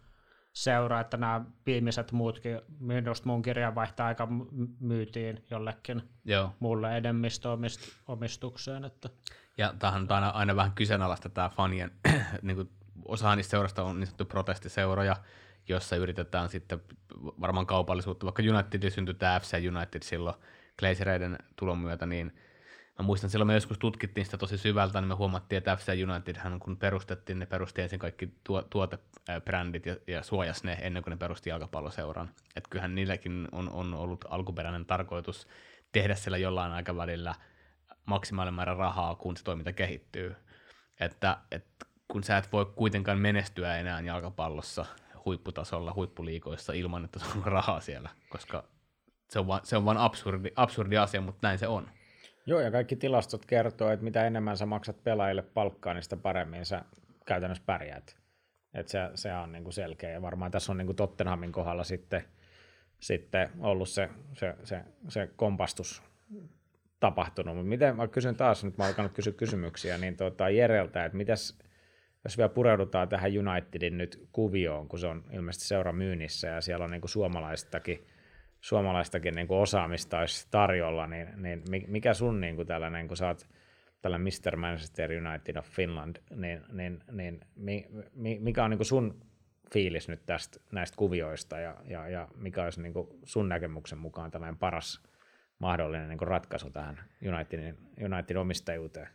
seura, 0.53 0.99
että 0.99 1.17
nämä 1.17 1.41
viimeiset 1.65 2.11
muutkin, 2.11 2.61
minusta 2.79 3.27
mun 3.27 3.41
kirjanvaihto 3.41 4.03
aika 4.03 4.27
myytiin 4.79 5.45
jollekin 5.51 6.01
Joo. 6.25 6.53
muulle 6.59 6.97
enemmistöomistukseen. 6.97 8.85
Että. 8.85 9.09
Ja 9.57 9.73
tämähän 9.79 10.01
on 10.01 10.11
aina, 10.11 10.29
aina 10.29 10.55
vähän 10.55 10.71
kyseenalaista 10.71 11.29
tämä 11.29 11.49
fanien, 11.49 11.91
niin 12.41 12.55
kuin 12.55 12.69
osa 13.09 13.35
niistä 13.35 13.51
seurasta 13.51 13.83
on 13.83 13.99
niin 13.99 14.07
sanottu 14.07 14.25
protestiseuroja, 14.25 15.15
jossa 15.67 15.95
yritetään 15.95 16.49
sitten 16.49 16.81
varmaan 17.41 17.65
kaupallisuutta, 17.65 18.25
vaikka 18.25 18.43
Unitedin 18.43 18.91
syntyi 18.91 19.13
tämä 19.13 19.39
FC 19.39 19.67
United 19.67 20.03
silloin 20.03 20.35
Glazereiden 20.79 21.37
tulon 21.55 21.77
myötä, 21.77 22.05
niin 22.05 22.33
mä 22.99 23.05
muistan 23.05 23.29
silloin 23.29 23.47
me 23.47 23.53
joskus 23.53 23.77
tutkittiin 23.77 24.25
sitä 24.25 24.37
tosi 24.37 24.57
syvältä, 24.57 25.01
niin 25.01 25.07
me 25.07 25.15
huomattiin, 25.15 25.57
että 25.57 25.75
FC 25.75 25.91
Unitedhän 26.09 26.59
kun 26.59 26.77
perustettiin, 26.77 27.39
ne 27.39 27.45
perusti 27.45 27.81
ensin 27.81 27.99
kaikki 27.99 28.33
tuo, 28.43 28.61
tuotebrändit 28.61 29.85
ja, 29.85 29.95
ja 30.07 30.23
suojas 30.23 30.63
ne 30.63 30.77
ennen 30.81 31.03
kuin 31.03 31.11
ne 31.11 31.17
perusti 31.17 31.49
jalkapalloseuran. 31.49 32.29
Että 32.55 32.69
kyllähän 32.69 32.95
niilläkin 32.95 33.47
on, 33.51 33.69
on 33.69 33.93
ollut 33.93 34.25
alkuperäinen 34.29 34.85
tarkoitus 34.85 35.47
tehdä 35.91 36.15
siellä 36.15 36.37
jollain 36.37 36.71
aikavälillä 36.71 37.35
maksimaalinen 38.05 38.53
määrä 38.53 38.73
rahaa, 38.73 39.15
kun 39.15 39.37
se 39.37 39.43
toiminta 39.43 39.73
kehittyy. 39.73 40.35
Että, 40.99 41.37
että 41.51 41.85
kun 42.11 42.23
sä 42.23 42.37
et 42.37 42.51
voi 42.51 42.65
kuitenkaan 42.75 43.19
menestyä 43.19 43.77
enää 43.77 44.01
jalkapallossa 44.01 44.85
huipputasolla, 45.25 45.93
huippuliikoissa 45.93 46.73
ilman, 46.73 47.05
että 47.05 47.19
sulla 47.19 47.35
on 47.35 47.51
rahaa 47.51 47.79
siellä, 47.79 48.09
koska 48.29 48.63
se 49.29 49.39
on 49.39 49.47
vaan, 49.47 49.61
se 49.63 49.77
on 49.77 49.85
vaan 49.85 49.97
absurdi, 49.97 50.51
absurdi 50.55 50.97
asia, 50.97 51.21
mutta 51.21 51.47
näin 51.47 51.59
se 51.59 51.67
on. 51.67 51.89
Joo, 52.45 52.59
ja 52.59 52.71
kaikki 52.71 52.95
tilastot 52.95 53.45
kertoo, 53.45 53.89
että 53.91 54.03
mitä 54.03 54.27
enemmän 54.27 54.57
sä 54.57 54.65
maksat 54.65 55.03
pelaajille 55.03 55.41
palkkaa, 55.41 55.93
niin 55.93 56.03
sitä 56.03 56.17
paremmin 56.17 56.65
sä 56.65 56.81
käytännössä 57.25 57.63
pärjäät. 57.65 58.17
Että 58.73 58.91
se, 58.91 58.99
se 59.15 59.33
on 59.33 59.51
niin 59.51 59.63
kuin 59.63 59.73
selkeä, 59.73 60.09
ja 60.09 60.21
varmaan 60.21 60.51
tässä 60.51 60.71
on 60.71 60.77
niin 60.77 60.85
kuin 60.85 60.95
Tottenhamin 60.95 61.51
kohdalla 61.51 61.83
sitten, 61.83 62.23
sitten 62.99 63.49
ollut 63.59 63.89
se, 63.89 64.09
se, 64.33 64.55
se, 64.63 64.83
se 65.07 65.29
kompastus 65.35 66.03
tapahtunut. 66.99 67.55
Mutta 67.55 67.69
miten, 67.69 67.95
mä 67.95 68.07
kysyn 68.07 68.35
taas, 68.35 68.63
nyt 68.63 68.77
mä 68.77 68.83
oon 68.83 68.89
alkanut 68.89 69.11
kysyä 69.11 69.33
kysymyksiä, 69.33 69.97
niin 69.97 70.17
tuota, 70.17 70.49
Jereltä, 70.49 71.05
että 71.05 71.17
mitäs, 71.17 71.59
jos 72.23 72.37
vielä 72.37 72.49
pureudutaan 72.49 73.09
tähän 73.09 73.31
Unitedin 73.37 73.97
nyt 73.97 74.27
kuvioon, 74.31 74.87
kun 74.87 74.99
se 74.99 75.07
on 75.07 75.23
ilmeisesti 75.31 75.67
seura 75.67 75.93
myynnissä 75.93 76.47
ja 76.47 76.61
siellä 76.61 76.85
on 76.85 76.91
niin 76.91 77.01
kuin 77.01 77.09
suomalaistakin, 77.09 78.07
suomalaistakin 78.61 79.35
niin 79.35 79.47
kuin 79.47 79.59
osaamista 79.59 80.19
olisi 80.19 80.47
tarjolla, 80.51 81.07
niin, 81.07 81.27
niin 81.41 81.63
mikä 81.87 82.13
sun 82.13 82.41
niin 82.41 82.55
kuin 82.55 82.67
tällainen, 82.67 83.07
kun 83.07 83.17
sä 83.17 83.27
oot 83.27 83.47
tällä 84.01 84.17
Mr. 84.17 84.55
Manchester 84.55 85.11
United 85.11 85.55
of 85.55 85.67
Finland, 85.67 86.15
niin, 86.35 86.61
niin, 86.71 86.99
niin 87.11 87.39
mi, 88.13 88.39
mikä 88.39 88.63
on 88.63 88.69
niin 88.69 88.77
kuin 88.77 88.85
sun 88.85 89.21
fiilis 89.73 90.07
nyt 90.07 90.25
tästä, 90.25 90.59
näistä 90.71 90.97
kuvioista 90.97 91.59
ja, 91.59 91.77
ja, 91.85 92.09
ja 92.09 92.27
mikä 92.35 92.63
olisi 92.63 92.81
niin 92.81 92.93
kuin 92.93 93.07
sun 93.23 93.49
näkemyksen 93.49 93.97
mukaan 93.97 94.31
tällainen 94.31 94.57
paras 94.57 95.01
mahdollinen 95.59 96.09
niin 96.09 96.17
kuin 96.17 96.27
ratkaisu 96.27 96.69
tähän 96.69 96.99
Unitedin, 97.27 97.77
Unitedin 98.05 98.37
omistajuuteen? 98.37 99.07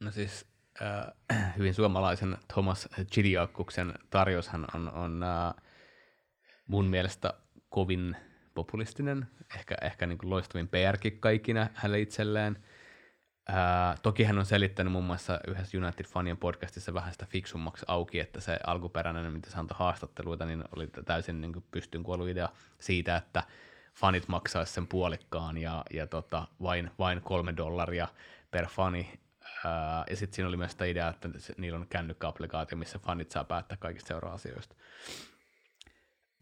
No 0.00 0.10
siis 0.10 0.57
äh, 0.82 1.54
hyvin 1.58 1.74
suomalaisen 1.74 2.36
Thomas 2.52 2.88
Chidiakkuksen 3.12 3.94
tarjoushan 4.10 4.66
on, 4.74 4.92
on 4.92 5.22
äh, 5.22 5.54
mun 6.68 6.84
mielestä 6.84 7.34
kovin 7.68 8.16
populistinen, 8.54 9.26
ehkä, 9.56 9.76
ehkä 9.82 10.06
niin 10.06 10.18
kuin 10.18 10.30
loistavin 10.30 10.68
PR-kikka 10.68 11.30
ikinä 11.30 11.70
hänelle 11.74 12.00
itselleen. 12.00 12.64
Ää, 13.48 13.96
toki 14.02 14.24
hän 14.24 14.38
on 14.38 14.46
selittänyt 14.46 14.92
muun 14.92 15.04
muassa 15.04 15.40
yhdessä 15.46 15.78
United-fanien 15.78 16.36
podcastissa 16.36 16.94
vähän 16.94 17.12
sitä 17.12 17.26
fiksummaksi 17.26 17.84
auki, 17.88 18.20
että 18.20 18.40
se 18.40 18.58
alkuperäinen, 18.66 19.32
mitä 19.32 19.50
se 19.50 19.58
antoi 19.58 19.76
haastatteluita, 19.78 20.46
niin 20.46 20.64
oli 20.76 20.86
täysin 21.04 21.40
niin 21.40 21.64
pystyn 21.70 22.02
kuollut 22.02 22.28
idea 22.28 22.48
siitä, 22.78 23.16
että 23.16 23.42
fanit 23.94 24.28
maksaisi 24.28 24.72
sen 24.72 24.86
puolikkaan 24.86 25.58
ja, 25.58 25.84
ja 25.90 26.06
tota, 26.06 26.46
vain, 26.62 26.90
vain 26.98 27.20
kolme 27.22 27.54
dollaria 27.56 28.08
per 28.50 28.66
fani. 28.66 29.20
Ja 30.10 30.16
sitten 30.16 30.36
siinä 30.36 30.48
oli 30.48 30.56
myös 30.56 30.70
sitä 30.70 30.84
idea, 30.84 31.08
että 31.08 31.28
niillä 31.56 31.78
on 31.78 31.86
kännykkäapplikaatio, 31.88 32.78
missä 32.78 32.98
fanit 32.98 33.30
saa 33.30 33.44
päättää 33.44 33.78
kaikista 33.80 34.08
seura-asioista 34.08 34.74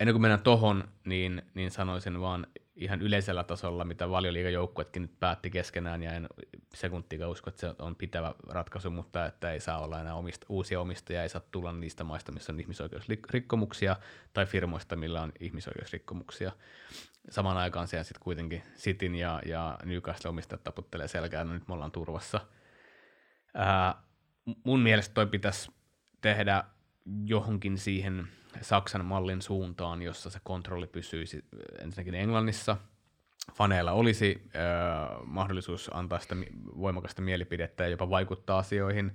ennen 0.00 0.14
kuin 0.14 0.22
mennään 0.22 0.42
tohon, 0.42 0.88
niin, 1.04 1.42
niin 1.54 1.70
sanoisin 1.70 2.20
vaan 2.20 2.46
ihan 2.76 3.02
yleisellä 3.02 3.44
tasolla, 3.44 3.84
mitä 3.84 4.10
valioliigajoukkuetkin 4.10 5.02
nyt 5.02 5.20
päätti 5.20 5.50
keskenään, 5.50 6.02
ja 6.02 6.12
en 6.12 6.28
sekuntiikaan 6.74 7.30
usko, 7.30 7.50
että 7.50 7.60
se 7.60 7.74
on 7.78 7.96
pitävä 7.96 8.34
ratkaisu, 8.48 8.90
mutta 8.90 9.26
että 9.26 9.52
ei 9.52 9.60
saa 9.60 9.78
olla 9.78 10.00
enää 10.00 10.14
omista, 10.14 10.46
uusia 10.48 10.80
omistajia, 10.80 11.22
ei 11.22 11.28
saa 11.28 11.42
tulla 11.50 11.72
niistä 11.72 12.04
maista, 12.04 12.32
missä 12.32 12.52
on 12.52 12.60
ihmisoikeusrikkomuksia, 12.60 13.96
tai 14.32 14.46
firmoista, 14.46 14.96
millä 14.96 15.22
on 15.22 15.32
ihmisoikeusrikkomuksia. 15.40 16.52
Samaan 17.30 17.56
aikaan 17.56 17.88
siellä 17.88 18.04
sitten 18.04 18.22
kuitenkin 18.22 18.62
Cityn 18.76 19.14
ja, 19.14 19.42
ja 19.46 19.78
Newcastle 19.84 20.28
omistajat 20.28 20.64
taputtelee 20.64 21.08
selkää, 21.08 21.44
no 21.44 21.52
nyt 21.52 21.68
me 21.68 21.74
ollaan 21.74 21.92
turvassa. 21.92 22.40
Ää, 23.56 24.02
mun 24.64 24.80
mielestä 24.80 25.14
toi 25.14 25.26
pitäisi 25.26 25.70
tehdä 26.20 26.64
johonkin 27.24 27.78
siihen 27.78 28.28
Saksan 28.60 29.04
mallin 29.04 29.42
suuntaan, 29.42 30.02
jossa 30.02 30.30
se 30.30 30.40
kontrolli 30.44 30.86
pysyisi 30.86 31.44
ensinnäkin 31.80 32.14
Englannissa. 32.14 32.76
Faneilla 33.54 33.92
olisi 33.92 34.42
äh, 34.56 35.18
mahdollisuus 35.24 35.90
antaa 35.94 36.18
sitä 36.18 36.36
voimakasta 36.78 37.22
mielipidettä 37.22 37.84
ja 37.84 37.90
jopa 37.90 38.10
vaikuttaa 38.10 38.58
asioihin. 38.58 39.12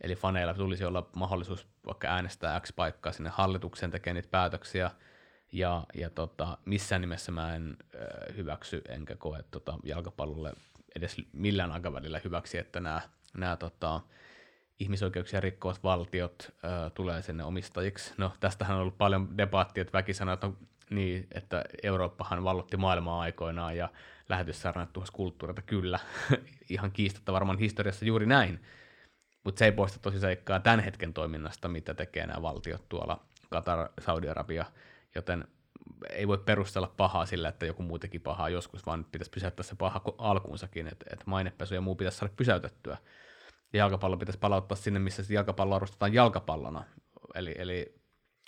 Eli 0.00 0.14
faneilla 0.16 0.54
tulisi 0.54 0.84
olla 0.84 1.10
mahdollisuus 1.16 1.68
vaikka 1.86 2.08
äänestää 2.08 2.60
X 2.60 2.72
paikkaa 2.76 3.12
sinne 3.12 3.30
hallituksen 3.30 3.90
tekemään 3.90 4.14
niitä 4.14 4.28
päätöksiä. 4.30 4.90
Ja, 5.52 5.86
ja 5.94 6.10
tota, 6.10 6.58
missään 6.64 7.00
nimessä 7.00 7.32
mä 7.32 7.54
en 7.54 7.76
äh, 7.94 8.36
hyväksy 8.36 8.82
enkä 8.88 9.16
koe 9.16 9.44
tota, 9.50 9.78
jalkapallolle 9.84 10.52
edes 10.96 11.16
millään 11.32 11.72
aikavälillä 11.72 12.20
hyväksi, 12.24 12.58
että 12.58 12.80
nämä, 12.80 13.00
nämä 13.36 13.56
tota, 13.56 14.00
ihmisoikeuksia 14.78 15.40
rikkovat 15.40 15.82
valtiot 15.82 16.52
ö, 16.64 16.90
tulee 16.90 17.22
sinne 17.22 17.44
omistajiksi. 17.44 18.14
No 18.18 18.32
tästähän 18.40 18.76
on 18.76 18.80
ollut 18.80 18.98
paljon 18.98 19.38
debaattia, 19.38 19.82
että 19.82 19.92
väki 19.92 20.14
sanoo, 20.14 20.34
että, 20.34 20.46
on, 20.46 20.56
niin, 20.90 21.26
että 21.34 21.64
Eurooppahan 21.82 22.44
vallotti 22.44 22.76
maailmaa 22.76 23.20
aikoinaan 23.20 23.76
ja 23.76 23.88
lähetyssarnat 24.28 24.92
tuhos 24.92 25.10
kulttuurilta. 25.10 25.62
Kyllä, 25.62 25.98
ihan 26.70 26.92
kiistatta 26.92 27.32
varmaan 27.32 27.58
historiassa 27.58 28.04
juuri 28.04 28.26
näin. 28.26 28.60
Mutta 29.44 29.58
se 29.58 29.64
ei 29.64 29.72
poista 29.72 29.98
tosi 29.98 30.20
seikkaa 30.20 30.60
tämän 30.60 30.80
hetken 30.80 31.14
toiminnasta, 31.14 31.68
mitä 31.68 31.94
tekee 31.94 32.26
nämä 32.26 32.42
valtiot 32.42 32.88
tuolla, 32.88 33.20
Katar, 33.50 33.88
Saudi-Arabia, 34.00 34.64
joten 35.14 35.44
ei 36.10 36.28
voi 36.28 36.38
perustella 36.38 36.94
pahaa 36.96 37.26
sillä, 37.26 37.48
että 37.48 37.66
joku 37.66 37.82
muu 37.82 37.98
teki 37.98 38.18
pahaa 38.18 38.48
joskus, 38.48 38.86
vaan 38.86 39.04
pitäisi 39.12 39.30
pysäyttää 39.30 39.64
se 39.64 39.74
paha 39.76 40.02
alkuunsakin, 40.18 40.86
että, 40.86 41.06
että 41.12 41.24
mainepesu 41.26 41.74
ja 41.74 41.80
muu 41.80 41.94
pitäisi 41.94 42.18
saada 42.18 42.34
pysäytettyä 42.36 42.96
ja 43.72 43.78
jalkapallo 43.78 44.16
pitäisi 44.16 44.38
palauttaa 44.38 44.76
sinne, 44.76 45.00
missä 45.00 45.22
jalkapallo 45.28 45.74
arvostetaan 45.74 46.14
jalkapallona. 46.14 46.84
Eli, 47.34 47.54
eli 47.58 47.94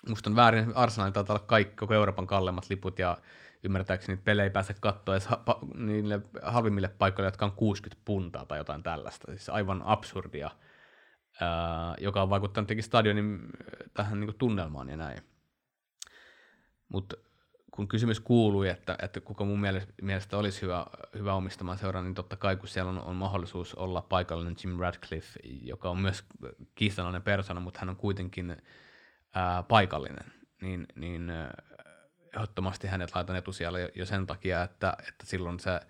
musta 0.09 0.31
on 0.31 0.37
väärin, 0.37 0.77
Arsenalin 0.77 1.13
taitaa 1.13 1.37
olla 1.37 1.47
kaikki, 1.47 1.77
koko 1.77 1.95
Euroopan 1.95 2.27
kalleimmat 2.27 2.71
liput, 2.71 2.99
ja 2.99 3.19
ymmärtääkseni 3.65 4.21
pelejä 4.25 4.45
ei 4.45 4.51
pääse 4.51 4.75
katsoa 4.81 5.15
edes 5.15 5.27
ha- 5.27 5.45
niille 5.75 6.21
halvimmille 6.43 6.89
paikoille, 6.89 7.27
jotka 7.27 7.45
on 7.45 7.53
60 7.53 8.03
puntaa 8.05 8.47
tai 8.47 8.59
jotain 8.59 8.83
tällaista. 8.83 9.33
Siis 9.33 9.49
aivan 9.49 9.83
absurdia, 9.85 10.51
ää, 11.41 11.95
joka 12.01 12.23
on 12.23 12.31
vaikuttanut 12.31 12.67
tietenkin 12.67 12.85
stadionin 12.85 13.41
tähän 13.95 14.21
niin 14.21 14.39
tunnelmaan 14.39 14.89
ja 14.89 14.97
näin. 14.97 15.19
Mutta 16.89 17.17
kun 17.73 17.89
kysymys 17.89 18.21
kuului, 18.21 18.69
että, 18.69 18.97
että 19.03 19.21
kuka 19.21 19.45
mun 19.45 19.61
mielestä 20.03 20.39
olisi 20.39 20.63
hyvä, 20.63 20.87
hyvä 21.15 21.35
omistamaan 21.35 21.79
seuraa, 21.79 22.03
niin 22.03 22.15
totta 22.15 22.37
kai 22.37 22.57
kun 22.57 22.69
siellä 22.69 22.91
on, 22.91 22.99
on 22.99 23.17
mahdollisuus 23.17 23.75
olla 23.75 24.03
paikallinen 24.03 24.57
Jim 24.65 24.79
Radcliffe, 24.79 25.41
joka 25.45 25.91
on 25.91 25.99
myös 25.99 26.25
kiistanalainen 26.75 27.23
persona, 27.23 27.61
mutta 27.61 27.81
hän 27.81 27.89
on 27.89 27.97
kuitenkin 27.97 28.57
ää, 29.35 29.63
paikallinen, 29.63 30.33
niin, 30.63 30.87
niin 30.95 31.33
ehdottomasti 32.37 32.87
hänet 32.87 33.15
laitan 33.15 33.37
etusijalle 33.37 33.93
jo, 33.95 34.07
sen 34.07 34.27
takia, 34.27 34.63
että, 34.63 34.97
että 35.09 35.27
silloin 35.27 35.61
se 35.61 35.81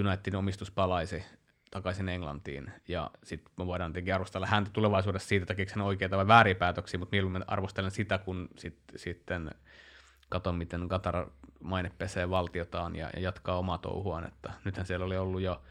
Unitedin 0.00 0.36
omistus 0.36 0.70
palaisi 0.70 1.24
takaisin 1.70 2.08
Englantiin, 2.08 2.72
ja 2.88 3.10
sitten 3.22 3.52
me 3.58 3.66
voidaan 3.66 3.92
tietenkin 3.92 4.14
arvostella 4.14 4.46
häntä 4.46 4.70
tulevaisuudessa 4.72 5.28
siitä, 5.28 5.46
tekeekö 5.46 5.72
hän 5.76 5.84
oikeita 5.84 6.16
vai 6.16 6.26
vääriä 6.26 6.54
päätöksiä, 6.54 6.98
mutta 6.98 7.14
mieluummin 7.14 7.44
arvostelen 7.46 7.90
sitä, 7.90 8.18
kun 8.18 8.48
sit, 8.58 8.78
sitten 8.96 9.50
katon, 10.28 10.54
miten 10.54 10.88
Qatar 10.88 11.26
maine 11.60 11.92
pesee 11.98 12.30
valtiotaan 12.30 12.96
ja, 12.96 13.10
ja 13.14 13.20
jatkaa 13.20 13.58
omaa 13.58 13.78
touhuaan. 13.78 14.26
Että 14.26 14.52
nythän 14.64 14.86
siellä 14.86 15.06
oli 15.06 15.16
ollut 15.16 15.40
jo 15.40 15.62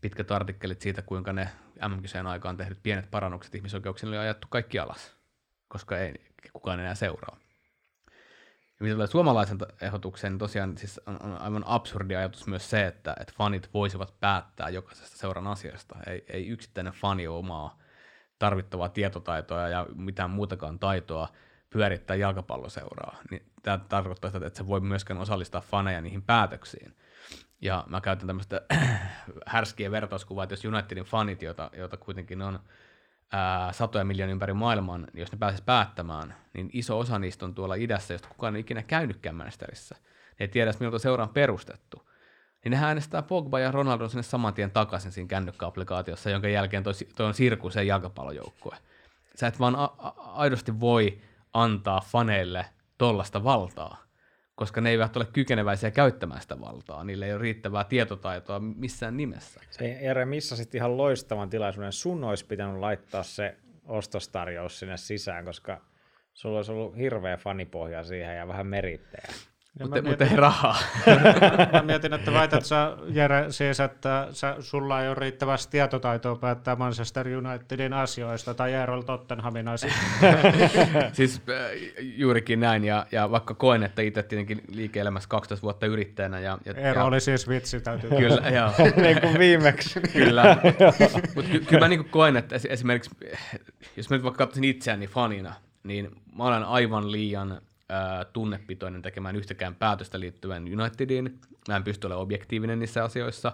pitkät 0.00 0.30
artikkelit 0.30 0.80
siitä, 0.80 1.02
kuinka 1.02 1.32
ne 1.32 1.48
MMKCn 1.88 2.26
aikaan 2.26 2.56
tehdyt 2.56 2.82
pienet 2.82 3.10
parannukset 3.10 3.54
ihmisoikeuksille 3.54 4.16
oli 4.16 4.24
ajettu 4.24 4.46
kaikki 4.50 4.78
alas. 4.78 5.16
koska 5.68 5.98
ei 5.98 6.14
kukaan 6.52 6.80
enää 6.80 6.94
seuraa. 6.94 7.36
Ja 8.80 8.84
mitä 8.84 8.94
tulee 8.94 9.06
suomalaisen 9.06 9.58
ehdotukseen, 9.80 10.32
niin 10.32 10.38
tosiaan 10.38 10.78
siis 10.78 11.00
on, 11.06 11.22
on 11.22 11.38
aivan 11.38 11.64
absurdi 11.66 12.16
ajatus 12.16 12.46
myös 12.46 12.70
se, 12.70 12.86
että, 12.86 13.16
että 13.20 13.34
fanit 13.36 13.70
voisivat 13.74 14.20
päättää 14.20 14.68
jokaisesta 14.68 15.16
seuran 15.16 15.46
asiasta. 15.46 15.96
Ei, 16.06 16.24
ei 16.28 16.48
yksittäinen 16.48 16.92
fani 16.92 17.28
omaa 17.28 17.78
tarvittavaa 18.38 18.88
tietotaitoa 18.88 19.68
ja 19.68 19.86
mitään 19.94 20.30
muutakaan 20.30 20.78
taitoa 20.78 21.28
pyörittää 21.72 22.16
jalkapalloseuraa. 22.16 23.16
Niin 23.30 23.42
tämä 23.62 23.78
tarkoittaa 23.88 24.30
sitä, 24.30 24.46
että 24.46 24.56
se 24.56 24.66
voi 24.66 24.80
myöskään 24.80 25.20
osallistaa 25.20 25.60
faneja 25.60 26.00
niihin 26.00 26.22
päätöksiin. 26.22 26.96
Ja 27.60 27.84
mä 27.88 28.00
käytän 28.00 28.26
tämmöistä 28.26 28.60
härskiä 29.46 29.90
vertauskuvaa, 29.90 30.44
että 30.44 30.52
jos 30.52 30.64
Unitedin 30.64 31.04
fanit, 31.04 31.42
joita, 31.42 31.70
joita 31.76 31.96
kuitenkin 31.96 32.42
on 32.42 32.58
ää, 33.32 33.72
satoja 33.72 34.04
miljoonia 34.04 34.32
ympäri 34.32 34.52
maailman, 34.52 35.06
niin 35.12 35.20
jos 35.20 35.32
ne 35.32 35.38
pääsisi 35.38 35.64
päättämään, 35.64 36.34
niin 36.54 36.70
iso 36.72 36.98
osa 36.98 37.18
niistä 37.18 37.44
on 37.44 37.54
tuolla 37.54 37.74
idässä, 37.74 38.14
josta 38.14 38.28
kukaan 38.28 38.56
ei 38.56 38.60
ikinä 38.60 38.82
käynytkään 38.82 39.36
Manchesterissa. 39.36 39.96
Ne 40.38 40.44
ei 40.44 40.48
tiedä, 40.48 40.72
milloin 40.80 41.00
seura 41.00 41.24
on 41.24 41.28
perustettu. 41.28 42.08
Niin 42.64 42.72
ne 42.72 42.78
äänestää 42.84 43.22
Pogba 43.22 43.58
ja 43.58 43.70
Ronaldo 43.70 44.08
sinne 44.08 44.22
saman 44.22 44.54
tien 44.54 44.70
takaisin 44.70 45.12
siinä 45.12 45.28
kännykkäapplikaatiossa, 45.28 46.30
jonka 46.30 46.48
jälkeen 46.48 46.82
toi, 46.82 46.92
toi 47.16 47.26
on 47.26 47.34
sirkus 47.34 47.74
ja 47.74 47.82
jalkapallojoukkue. 47.82 48.76
Sä 49.34 49.46
et 49.46 49.60
vaan 49.60 49.76
a- 49.76 49.94
a- 49.98 50.14
aidosti 50.16 50.80
voi 50.80 51.18
antaa 51.54 52.00
faneille 52.00 52.66
tollasta 52.98 53.44
valtaa 53.44 54.02
koska 54.54 54.80
ne 54.80 54.90
eivät 54.90 55.16
ole 55.16 55.26
kykeneväisiä 55.32 55.90
käyttämään 55.90 56.42
sitä 56.42 56.60
valtaa. 56.60 57.04
Niillä 57.04 57.26
ei 57.26 57.32
ole 57.32 57.42
riittävää 57.42 57.84
tietotaitoa 57.84 58.60
missään 58.60 59.16
nimessä. 59.16 59.60
Se 59.70 59.88
Jere 59.88 60.26
sitten 60.40 60.78
ihan 60.78 60.96
loistavan 60.96 61.50
tilaisuuden. 61.50 61.92
Sun 61.92 62.24
olisi 62.24 62.46
pitänyt 62.46 62.80
laittaa 62.80 63.22
se 63.22 63.56
ostostarjous 63.86 64.78
sinne 64.78 64.96
sisään, 64.96 65.44
koska 65.44 65.80
sulla 66.34 66.58
olisi 66.58 66.72
ollut 66.72 66.96
hirveä 66.96 67.36
fanipohja 67.36 68.04
siihen 68.04 68.36
ja 68.36 68.48
vähän 68.48 68.66
merittejä. 68.66 69.28
Mutta 69.80 70.02
mut 70.02 70.22
ei 70.22 70.36
rahaa. 70.36 70.76
mä 71.72 71.82
mietin, 71.82 72.12
että 72.12 72.32
väität 72.32 72.64
sä, 72.64 72.96
Jere, 73.08 73.46
siis, 73.50 73.80
että 73.80 74.28
sä, 74.30 74.56
sulla 74.60 75.02
ei 75.02 75.08
ole 75.08 75.14
riittävästi 75.14 75.70
tietotaitoa 75.70 76.36
päättää 76.36 76.76
Manchester 76.76 77.26
Unitedin 77.28 77.92
asioista 77.92 78.54
tai 78.54 78.72
Eerol 78.72 79.02
Tottenhamin 79.02 79.68
asioista. 79.68 80.00
siis 81.12 81.42
äh, 81.48 81.70
juurikin 82.00 82.60
näin, 82.60 82.84
ja, 82.84 83.06
ja 83.12 83.30
vaikka 83.30 83.54
koen, 83.54 83.82
että 83.82 84.02
itse 84.02 84.22
tietenkin 84.22 84.62
liike-elämässä 84.68 85.28
12 85.28 85.62
vuotta 85.62 85.86
yrittäjänä. 85.86 86.40
Ja, 86.40 86.58
ja, 86.64 86.74
Eero 86.74 87.00
ja, 87.00 87.04
oli 87.04 87.20
siis 87.20 87.48
vitsi, 87.48 87.80
täytyy 87.80 88.10
Kyllä, 88.22 88.48
joo. 88.48 88.72
niin 88.96 89.20
kuin 89.20 89.38
viimeksi. 89.38 90.00
kyllä. 90.00 90.56
Mutta 91.34 91.50
ky- 91.50 91.60
kyllä 91.60 91.80
mä 91.80 91.88
niin 91.88 92.04
koen, 92.04 92.36
että 92.36 92.56
esimerkiksi, 92.68 93.10
jos 93.96 94.10
mä 94.10 94.16
nyt 94.16 94.24
vaikka 94.24 94.38
katsoisin 94.38 94.64
itseäni 94.64 95.06
fanina, 95.06 95.54
niin 95.82 96.10
mä 96.38 96.44
olen 96.44 96.64
aivan 96.64 97.12
liian 97.12 97.60
tunnepitoinen 98.32 99.02
tekemään 99.02 99.36
yhtäkään 99.36 99.74
päätöstä 99.74 100.20
liittyen 100.20 100.80
Unitediin. 100.80 101.40
Mä 101.68 101.76
en 101.76 101.84
pysty 101.84 102.06
olemaan 102.06 102.22
objektiivinen 102.22 102.78
niissä 102.78 103.04
asioissa. 103.04 103.52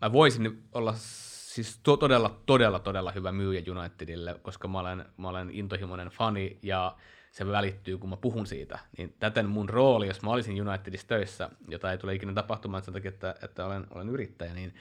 Mä 0.00 0.12
voisin 0.12 0.62
olla 0.72 0.94
siis 0.96 1.80
to- 1.82 1.96
todella, 1.96 2.40
todella, 2.46 2.78
todella 2.78 3.12
hyvä 3.12 3.32
myyjä 3.32 3.62
Unitedille, 3.78 4.40
koska 4.42 4.68
mä 4.68 4.78
olen, 4.78 5.04
mä 5.16 5.28
olen 5.28 5.50
intohimoinen 5.50 6.08
fani 6.08 6.58
ja 6.62 6.96
se 7.30 7.46
välittyy, 7.46 7.98
kun 7.98 8.10
mä 8.10 8.16
puhun 8.16 8.46
siitä. 8.46 8.78
Niin 8.98 9.16
täten 9.20 9.48
mun 9.48 9.68
rooli, 9.68 10.06
jos 10.06 10.22
mä 10.22 10.30
olisin 10.30 10.68
Unitedissa 10.68 11.06
töissä, 11.06 11.50
jota 11.68 11.92
ei 11.92 11.98
tule 11.98 12.14
ikinä 12.14 12.32
tapahtumaan 12.32 12.82
sen 12.82 12.94
takia, 12.94 13.08
että, 13.08 13.34
että 13.42 13.66
olen, 13.66 13.86
olen 13.90 14.08
yrittäjä, 14.08 14.54
niin, 14.54 14.74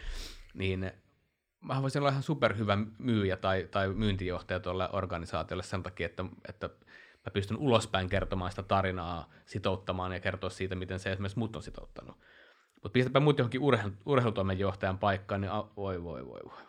niin 0.53 0.91
mä 1.61 1.81
voisin 1.81 2.01
olla 2.01 2.09
ihan 2.09 2.23
superhyvä 2.23 2.77
myyjä 2.97 3.37
tai, 3.37 3.67
tai 3.71 3.93
myyntijohtaja 3.93 4.59
tuolle 4.59 4.89
organisaatiolle 4.91 5.63
sen 5.63 5.83
takia, 5.83 6.05
että, 6.05 6.25
että 6.49 6.69
mä 7.27 7.31
pystyn 7.31 7.57
ulospäin 7.57 8.09
kertomaan 8.09 8.51
sitä 8.51 8.63
tarinaa, 8.63 9.29
sitouttamaan 9.45 10.11
ja 10.11 10.19
kertoa 10.19 10.49
siitä, 10.49 10.75
miten 10.75 10.99
se 10.99 11.11
esimerkiksi 11.11 11.39
mut 11.39 11.55
on 11.55 11.63
sitouttanut. 11.63 12.17
Mutta 12.73 12.89
pistäpä 12.89 13.19
mut 13.19 13.37
johonkin 13.37 13.61
urheilu, 13.61 13.93
urheilutoimenjohtajan 14.05 14.97
paikkaan, 14.97 15.41
niin 15.41 15.51
a, 15.51 15.67
voi, 15.77 16.03
voi, 16.03 16.27
voi, 16.27 16.39
voi. 16.45 16.63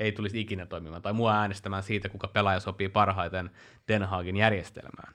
Ei 0.00 0.12
tulisi 0.12 0.40
ikinä 0.40 0.66
toimimaan. 0.66 1.02
Tai 1.02 1.12
mua 1.12 1.34
äänestämään 1.34 1.82
siitä, 1.82 2.08
kuka 2.08 2.28
pelaaja 2.28 2.60
sopii 2.60 2.88
parhaiten 2.88 3.50
Den 3.88 4.02
Haagin 4.02 4.36
järjestelmään. 4.36 5.14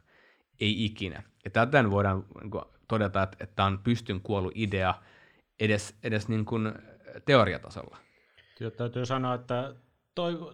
Ei 0.60 0.86
ikinä. 0.86 1.24
Ja 1.46 1.52
täten 1.52 1.92
voidaan 1.92 2.26
niin 2.42 2.52
kuin, 2.52 2.64
todeta, 2.88 3.24
että, 3.24 3.48
tämä 3.56 3.66
on 3.66 3.80
pystyn 3.80 4.22
kuollut 4.22 4.54
idea 4.56 4.94
edes, 5.60 5.96
edes 6.04 6.28
niin 6.28 6.46
kuin 6.46 6.74
teoriatasolla. 7.26 7.98
Ja 8.60 8.72
täytyy 8.72 9.06
sanoa, 9.06 9.34
että 9.34 9.74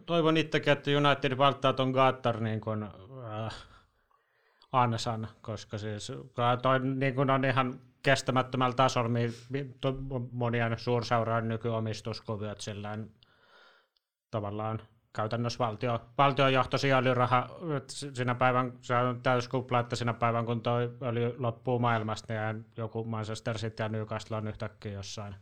toivon 0.06 0.38
itsekin, 0.38 0.74
että 0.74 0.92
United 0.92 1.38
välttää 1.38 1.74
tuon 1.74 1.92
Gattar 1.92 2.40
niin 2.40 2.62
kuin, 2.62 2.84
äh, 2.84 3.54
ansan, 4.72 5.28
koska 5.42 5.78
siis 5.78 6.12
toi 6.62 6.80
niin 6.80 7.16
kuin 7.16 7.30
on 7.30 7.46
ihan 7.46 7.80
kestämättömällä 8.04 8.76
tasolla 8.76 9.10
monien 10.32 10.80
suurseuraan 10.80 11.48
nykyomistuskuviot 11.48 12.62
sillä 12.62 12.98
tavallaan 14.32 14.82
käytännössä 15.14 15.60
valtio, 15.60 16.00
valtionjohto 16.18 16.78
öljyraha, 16.98 17.50
sinä 17.88 18.36
päivän, 18.36 18.74
se 18.82 18.96
on 18.96 19.22
täyskupla, 19.22 19.80
että 19.80 19.96
sinä 19.96 20.14
päivän 20.14 20.46
kun 20.46 20.62
toi 20.62 20.98
öljy 21.02 21.36
loppuu 21.38 21.80
maailmasta, 21.80 22.34
niin 22.34 22.66
joku 22.78 23.04
Manchester 23.04 23.58
City 23.58 23.84
ja 23.84 23.90
Newcastle 23.90 24.38
on 24.38 24.48
yhtäkkiä 24.48 24.92
jossain 24.92 25.36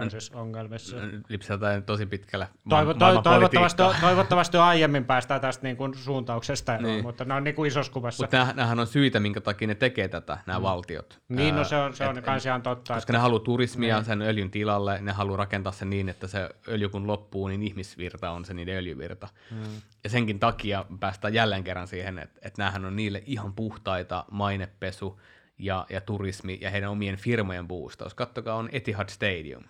täysissä 0.00 0.38
ongelmissa. 0.38 0.96
Lipsataan 1.28 1.82
tosi 1.82 2.06
pitkälle 2.06 2.48
Toivo, 2.68 2.94
to, 2.94 3.22
toivottavasti, 3.22 3.82
toivottavasti 4.00 4.56
aiemmin 4.56 5.04
päästään 5.04 5.40
tästä 5.40 5.62
niin 5.62 5.76
kuin 5.76 5.94
suuntauksesta 5.94 6.76
niin. 6.76 7.02
mutta 7.02 7.24
ne 7.24 7.34
on 7.34 7.44
niin 7.44 7.54
kuin 7.54 7.68
isossa 7.68 7.92
kuvassa. 7.92 8.22
Mutta 8.22 8.46
nämähän 8.54 8.80
on 8.80 8.86
syitä, 8.86 9.20
minkä 9.20 9.40
takia 9.40 9.68
ne 9.68 9.74
tekee 9.74 10.08
tätä, 10.08 10.38
nämä 10.46 10.58
mm. 10.58 10.62
valtiot. 10.62 11.20
Niin, 11.28 11.56
no 11.56 11.64
se 11.64 11.76
on, 11.76 11.94
se 11.94 12.08
on 12.08 12.18
et, 12.18 12.24
kans 12.24 12.46
ihan 12.46 12.62
totta. 12.62 12.94
Koska 12.94 12.98
että... 12.98 13.12
ne 13.12 13.18
haluaa 13.18 13.40
turismia 13.40 13.96
niin. 13.96 14.04
sen 14.04 14.22
öljyn 14.22 14.50
tilalle, 14.50 14.98
ne 15.00 15.12
haluaa 15.12 15.36
rakentaa 15.36 15.72
sen 15.72 15.90
niin, 15.90 16.08
että 16.08 16.26
se 16.26 16.50
öljy 16.68 16.88
kun 16.88 17.06
loppuu, 17.06 17.48
niin 17.48 17.62
ihmisvirta 17.62 18.30
on 18.30 18.44
se 18.44 18.54
niiden 18.54 18.76
öljyvirta. 18.76 19.28
Mm. 19.50 19.58
Ja 20.04 20.10
senkin 20.10 20.38
takia 20.38 20.84
päästään 21.00 21.34
jälleen 21.34 21.64
kerran 21.64 21.88
siihen, 21.88 22.18
että, 22.18 22.40
että 22.42 22.62
näähän 22.62 22.84
on 22.84 22.96
niille 22.96 23.22
ihan 23.26 23.52
puhtaita 23.52 24.24
mainepesu 24.30 25.20
ja, 25.58 25.86
ja 25.90 26.00
turismi 26.00 26.58
ja 26.60 26.70
heidän 26.70 26.90
omien 26.90 27.16
firmojen 27.16 27.68
boostaus. 27.68 28.14
Kattokaa, 28.14 28.54
on 28.54 28.68
Etihad 28.72 29.08
Stadium 29.08 29.62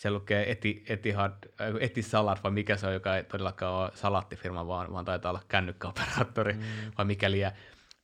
se 0.00 0.10
lukee 0.10 0.50
Eti, 0.50 0.84
Etihad, 0.88 1.32
äh, 1.60 1.74
Etisalat 1.80 2.44
vai 2.44 2.50
mikä 2.50 2.76
se 2.76 2.86
on, 2.86 2.92
joka 2.92 3.16
ei 3.16 3.24
todellakaan 3.24 3.74
ole 3.74 3.90
salattifirma, 3.94 4.66
vaan, 4.66 4.92
vaan 4.92 5.04
taitaa 5.04 5.30
olla 5.30 5.42
kännykkäoperaattori 5.48 6.52
mm. 6.52 6.60
vai 6.98 7.04
mikäli. 7.04 7.40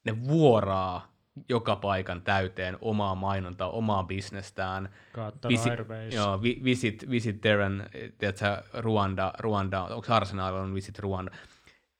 Ne 0.04 0.24
vuoraa 0.24 1.16
joka 1.48 1.76
paikan 1.76 2.22
täyteen 2.22 2.78
omaa 2.80 3.14
mainontaa, 3.14 3.70
omaa 3.70 4.04
bisnestään. 4.04 4.88
Visit, 5.48 5.72
joo, 6.14 6.42
visit, 6.42 7.10
visit 7.10 7.42
Darren, 7.44 7.90
tiedätkö, 8.18 8.62
Ruanda, 8.72 9.32
Ruanda, 9.38 9.82
onko 9.82 10.14
Arsenal 10.14 10.54
on 10.54 10.74
Visit 10.74 10.98
Ruanda, 10.98 11.32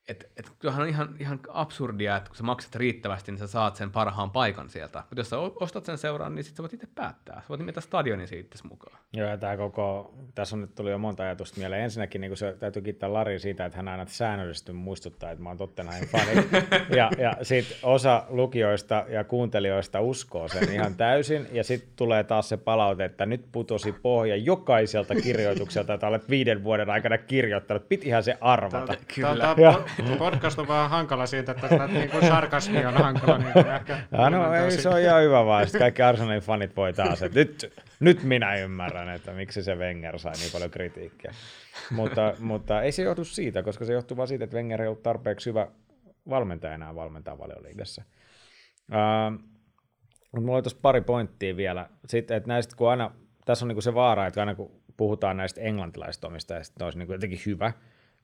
et, 0.07 0.31
et, 0.37 0.51
kyllähän 0.59 0.81
on 0.81 0.89
ihan, 0.89 1.15
ihan 1.19 1.39
absurdia, 1.49 2.17
että 2.17 2.29
kun 2.29 2.37
sä 2.37 2.43
maksat 2.43 2.75
riittävästi, 2.75 3.31
niin 3.31 3.39
sä 3.39 3.47
saat 3.47 3.75
sen 3.75 3.91
parhaan 3.91 4.31
paikan 4.31 4.69
sieltä. 4.69 4.99
Mutta 4.99 5.19
jos 5.19 5.29
sä 5.29 5.37
ostat 5.37 5.85
sen 5.85 5.97
seuraan, 5.97 6.35
niin 6.35 6.43
sitten 6.43 6.57
sä 6.57 6.63
voit 6.63 6.73
itse 6.73 6.87
päättää. 6.95 7.35
Sä 7.35 7.45
voit 7.49 7.59
nimetä 7.59 7.81
stadionin 7.81 8.27
siitä 8.27 8.57
mukaan. 8.63 8.97
Joo, 9.13 9.29
ja 9.29 9.37
tämä 9.37 9.57
koko, 9.57 10.13
tässä 10.35 10.55
on 10.55 10.61
nyt 10.61 10.75
tuli 10.75 10.91
jo 10.91 10.97
monta 10.97 11.23
ajatusta 11.23 11.59
mieleen. 11.59 11.83
Ensinnäkin 11.83 12.21
niin 12.21 12.37
se, 12.37 12.55
täytyy 12.59 12.81
kiittää 12.81 13.13
Lari 13.13 13.39
siitä, 13.39 13.65
että 13.65 13.77
hän 13.77 13.87
aina 13.87 14.05
säännöllisesti 14.05 14.73
muistuttaa, 14.73 15.31
että 15.31 15.43
mä 15.43 15.49
oon 15.49 15.57
Tottenhamin 15.57 16.07
fani. 16.07 16.47
ja, 16.97 17.11
ja 17.17 17.33
sitten 17.41 17.77
osa 17.83 18.25
lukijoista 18.29 19.05
ja 19.09 19.23
kuuntelijoista 19.23 20.01
uskoo 20.01 20.47
sen 20.47 20.73
ihan 20.73 20.95
täysin. 20.95 21.47
Ja 21.51 21.63
sitten 21.63 21.89
tulee 21.95 22.23
taas 22.23 22.49
se 22.49 22.57
palaute, 22.57 23.05
että 23.05 23.25
nyt 23.25 23.45
putosi 23.51 23.91
pohja 23.91 24.35
jokaiselta 24.35 25.15
kirjoitukselta, 25.15 25.93
että 25.93 26.07
olet 26.07 26.29
viiden 26.29 26.63
vuoden 26.63 26.89
aikana 26.89 27.17
kirjoittanut. 27.17 27.89
Pitihän 27.89 28.23
se 28.23 28.37
arvata. 28.41 28.95
Kyllä. 29.15 29.55
podcast 30.17 30.59
on 30.59 30.67
vähän 30.67 30.89
hankala 30.89 31.25
siitä, 31.25 31.51
että 31.51 31.69
tätä 31.69 31.87
niin 31.87 32.09
kuin 32.09 32.25
sarkasmi 32.27 32.85
on 32.85 32.93
hankala. 32.93 33.37
Niin 33.37 33.53
kuin 33.53 33.67
ehkä 33.67 33.99
ja 34.11 34.29
no 34.29 34.53
ei, 34.53 34.71
se 34.71 34.89
on 34.89 34.99
ihan 34.99 35.23
hyvä 35.23 35.45
vaan. 35.45 35.65
Sitten 35.65 35.79
kaikki 35.79 36.01
Arsenalin 36.01 36.41
fanit 36.41 36.75
voi 36.75 36.93
taas, 36.93 37.23
että 37.23 37.39
nyt, 37.39 37.73
nyt 37.99 38.23
minä 38.23 38.55
ymmärrän, 38.55 39.09
että 39.09 39.31
miksi 39.31 39.63
se 39.63 39.75
Wenger 39.75 40.19
sai 40.19 40.33
niin 40.33 40.51
paljon 40.51 40.71
kritiikkiä. 40.71 41.31
mutta, 41.91 42.33
mutta 42.39 42.81
ei 42.81 42.91
se 42.91 43.03
johtu 43.03 43.25
siitä, 43.25 43.63
koska 43.63 43.85
se 43.85 43.93
johtuu 43.93 44.17
vaan 44.17 44.27
siitä, 44.27 44.43
että 44.43 44.57
Wenger 44.57 44.81
ei 44.81 44.87
ollut 44.87 45.03
tarpeeksi 45.03 45.49
hyvä 45.49 45.67
valmentaja 46.29 46.73
enää 46.73 46.95
valmentaa 46.95 47.37
valioliigassa. 47.37 48.03
Uh, 48.91 49.31
mutta 50.31 50.45
mulla 50.45 50.55
oli 50.55 50.63
tuossa 50.63 50.79
pari 50.81 51.01
pointtia 51.01 51.57
vielä. 51.57 51.89
Sitten, 52.07 52.37
että 52.37 52.47
näistä, 52.47 52.75
kun 52.75 52.89
aina, 52.89 53.11
tässä 53.45 53.65
on 53.65 53.67
niinku 53.67 53.81
se 53.81 53.93
vaara, 53.93 54.27
että 54.27 54.39
aina 54.39 54.55
kun 54.55 54.71
puhutaan 54.97 55.37
näistä 55.37 55.61
englantilaisista 55.61 56.27
omistajista, 56.27 56.71
että 56.71 56.83
ne 56.83 56.85
olisi 56.85 56.99
niinku 56.99 57.13
jotenkin 57.13 57.41
hyvä, 57.45 57.73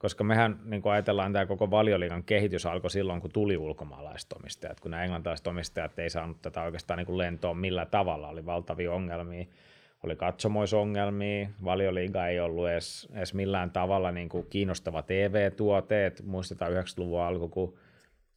koska 0.03 0.23
mehän 0.23 0.59
niin 0.65 0.81
kuin 0.81 0.93
ajatellaan, 0.93 1.33
tämä 1.33 1.45
koko 1.45 1.71
valioliigan 1.71 2.23
kehitys 2.23 2.65
alkoi 2.65 2.89
silloin, 2.89 3.21
kun 3.21 3.31
tuli 3.31 3.57
ulkomaalaiset 3.57 4.33
omistajat, 4.33 4.79
kun 4.79 4.91
nämä 4.91 5.03
englantilaiset 5.03 5.47
omistajat 5.47 5.99
ei 5.99 6.09
saanut 6.09 6.41
tätä 6.41 6.63
oikeastaan 6.63 6.97
niin 6.97 7.05
kuin 7.05 7.17
lentoon 7.17 7.57
millä 7.57 7.85
tavalla, 7.85 8.27
oli 8.27 8.45
valtavia 8.45 8.91
ongelmia, 8.93 9.45
oli 10.03 10.15
katsomoisongelmia, 10.15 11.49
valioliiga 11.63 12.27
ei 12.27 12.39
ollut 12.39 12.69
edes, 12.69 13.07
edes 13.13 13.33
millään 13.33 13.71
tavalla 13.71 14.11
niin 14.11 14.29
kuin 14.29 14.47
kiinnostava 14.49 15.01
TV-tuote, 15.01 16.11
muistetaan 16.23 16.71
90-luvun 16.71 17.21
alku, 17.21 17.49
kun 17.49 17.77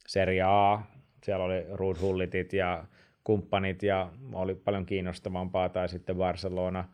Serie 0.07 0.41
A, 0.41 0.81
siellä 1.23 1.45
oli 1.45 1.65
Ruud 1.73 1.95
Hullitit 2.01 2.53
ja 2.53 2.85
kumppanit 3.23 3.83
ja 3.83 4.09
oli 4.33 4.55
paljon 4.55 4.85
kiinnostavampaa, 4.85 5.69
tai 5.69 5.89
sitten 5.89 6.15
Barcelona, 6.15 6.85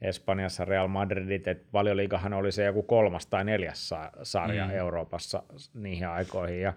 Espanjassa 0.00 0.64
Real 0.64 0.88
Madridit, 0.88 1.48
että 1.48 1.68
valioliikahan 1.72 2.32
oli 2.32 2.52
se 2.52 2.64
joku 2.64 2.82
kolmas 2.82 3.26
tai 3.26 3.44
neljäs 3.44 3.90
sarja 4.22 4.66
mm. 4.66 4.70
Euroopassa 4.70 5.42
niihin 5.74 6.08
aikoihin, 6.08 6.60
ja, 6.60 6.72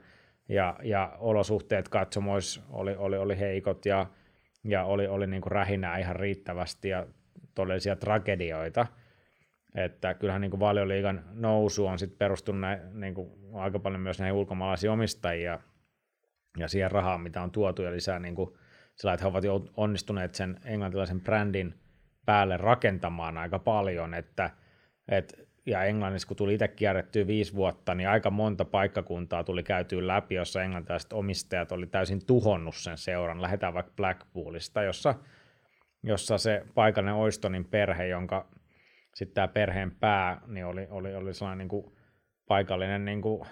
ja, 0.49 0.75
ja 0.83 1.17
olosuhteet 1.19 1.89
katsomois 1.89 2.61
oli, 2.69 2.95
oli, 2.95 3.17
oli 3.17 3.39
heikot, 3.39 3.85
ja, 3.85 4.05
ja 4.63 4.83
oli, 4.83 5.07
oli 5.07 5.27
niin 5.27 5.41
kuin 5.41 5.51
rähinää 5.51 5.97
ihan 5.97 6.15
riittävästi, 6.15 6.89
ja 6.89 7.07
todellisia 7.55 7.95
tragedioita, 7.95 8.87
että 9.75 10.13
kyllähän 10.13 10.41
niin 10.41 10.51
kuin 10.51 10.59
valioliigan 10.59 11.23
nousu 11.33 11.85
on 11.85 11.99
sitten 11.99 12.17
perustunut 12.17 12.61
näin, 12.61 12.79
niin 12.93 13.13
kuin 13.13 13.31
aika 13.53 13.79
paljon 13.79 14.01
myös 14.01 14.19
näihin 14.19 14.35
ulkomaalaisiin 14.35 14.91
omistajia 14.91 15.59
ja 16.57 16.67
siihen 16.67 16.91
rahaan, 16.91 17.21
mitä 17.21 17.41
on 17.41 17.51
tuotu 17.51 17.81
ja 17.81 17.91
lisää 17.91 18.19
niin 18.19 18.35
kuin 18.35 18.53
sillä, 18.95 19.13
että 19.13 19.23
he 19.23 19.27
ovat 19.27 19.69
onnistuneet 19.77 20.35
sen 20.35 20.59
englantilaisen 20.65 21.21
brändin 21.21 21.73
päälle 22.31 22.57
rakentamaan 22.57 23.37
aika 23.37 23.59
paljon, 23.59 24.13
että, 24.13 24.49
että 25.07 25.37
ja 25.65 25.83
Englannissa, 25.83 26.27
kun 26.27 26.37
tuli 26.37 26.53
itse 26.53 26.67
kierrettyä 26.67 27.27
viisi 27.27 27.55
vuotta, 27.55 27.95
niin 27.95 28.09
aika 28.09 28.29
monta 28.29 28.65
paikkakuntaa 28.65 29.43
tuli 29.43 29.63
käytyä 29.63 30.07
läpi, 30.07 30.35
jossa 30.35 30.63
englantilaiset 30.63 31.13
omistajat 31.13 31.71
oli 31.71 31.87
täysin 31.87 32.25
tuhonnut 32.25 32.75
sen 32.75 32.97
seuran. 32.97 33.41
Lähdetään 33.41 33.73
vaikka 33.73 33.93
Blackpoolista, 33.95 34.83
jossa, 34.83 35.15
jossa 36.03 36.37
se 36.37 36.65
paikallinen 36.75 37.15
Oistonin 37.15 37.65
perhe, 37.65 38.07
jonka 38.07 38.47
sitten 39.15 39.35
tämä 39.35 39.47
perheen 39.47 39.91
pää 39.91 40.41
niin 40.47 40.65
oli, 40.65 40.87
oli, 40.89 41.15
oli 41.15 41.33
sellainen 41.33 41.57
niin 41.57 41.69
kuin 41.69 41.95
paikallinen 42.47 43.05
niin 43.05 43.21
kuin 43.21 43.47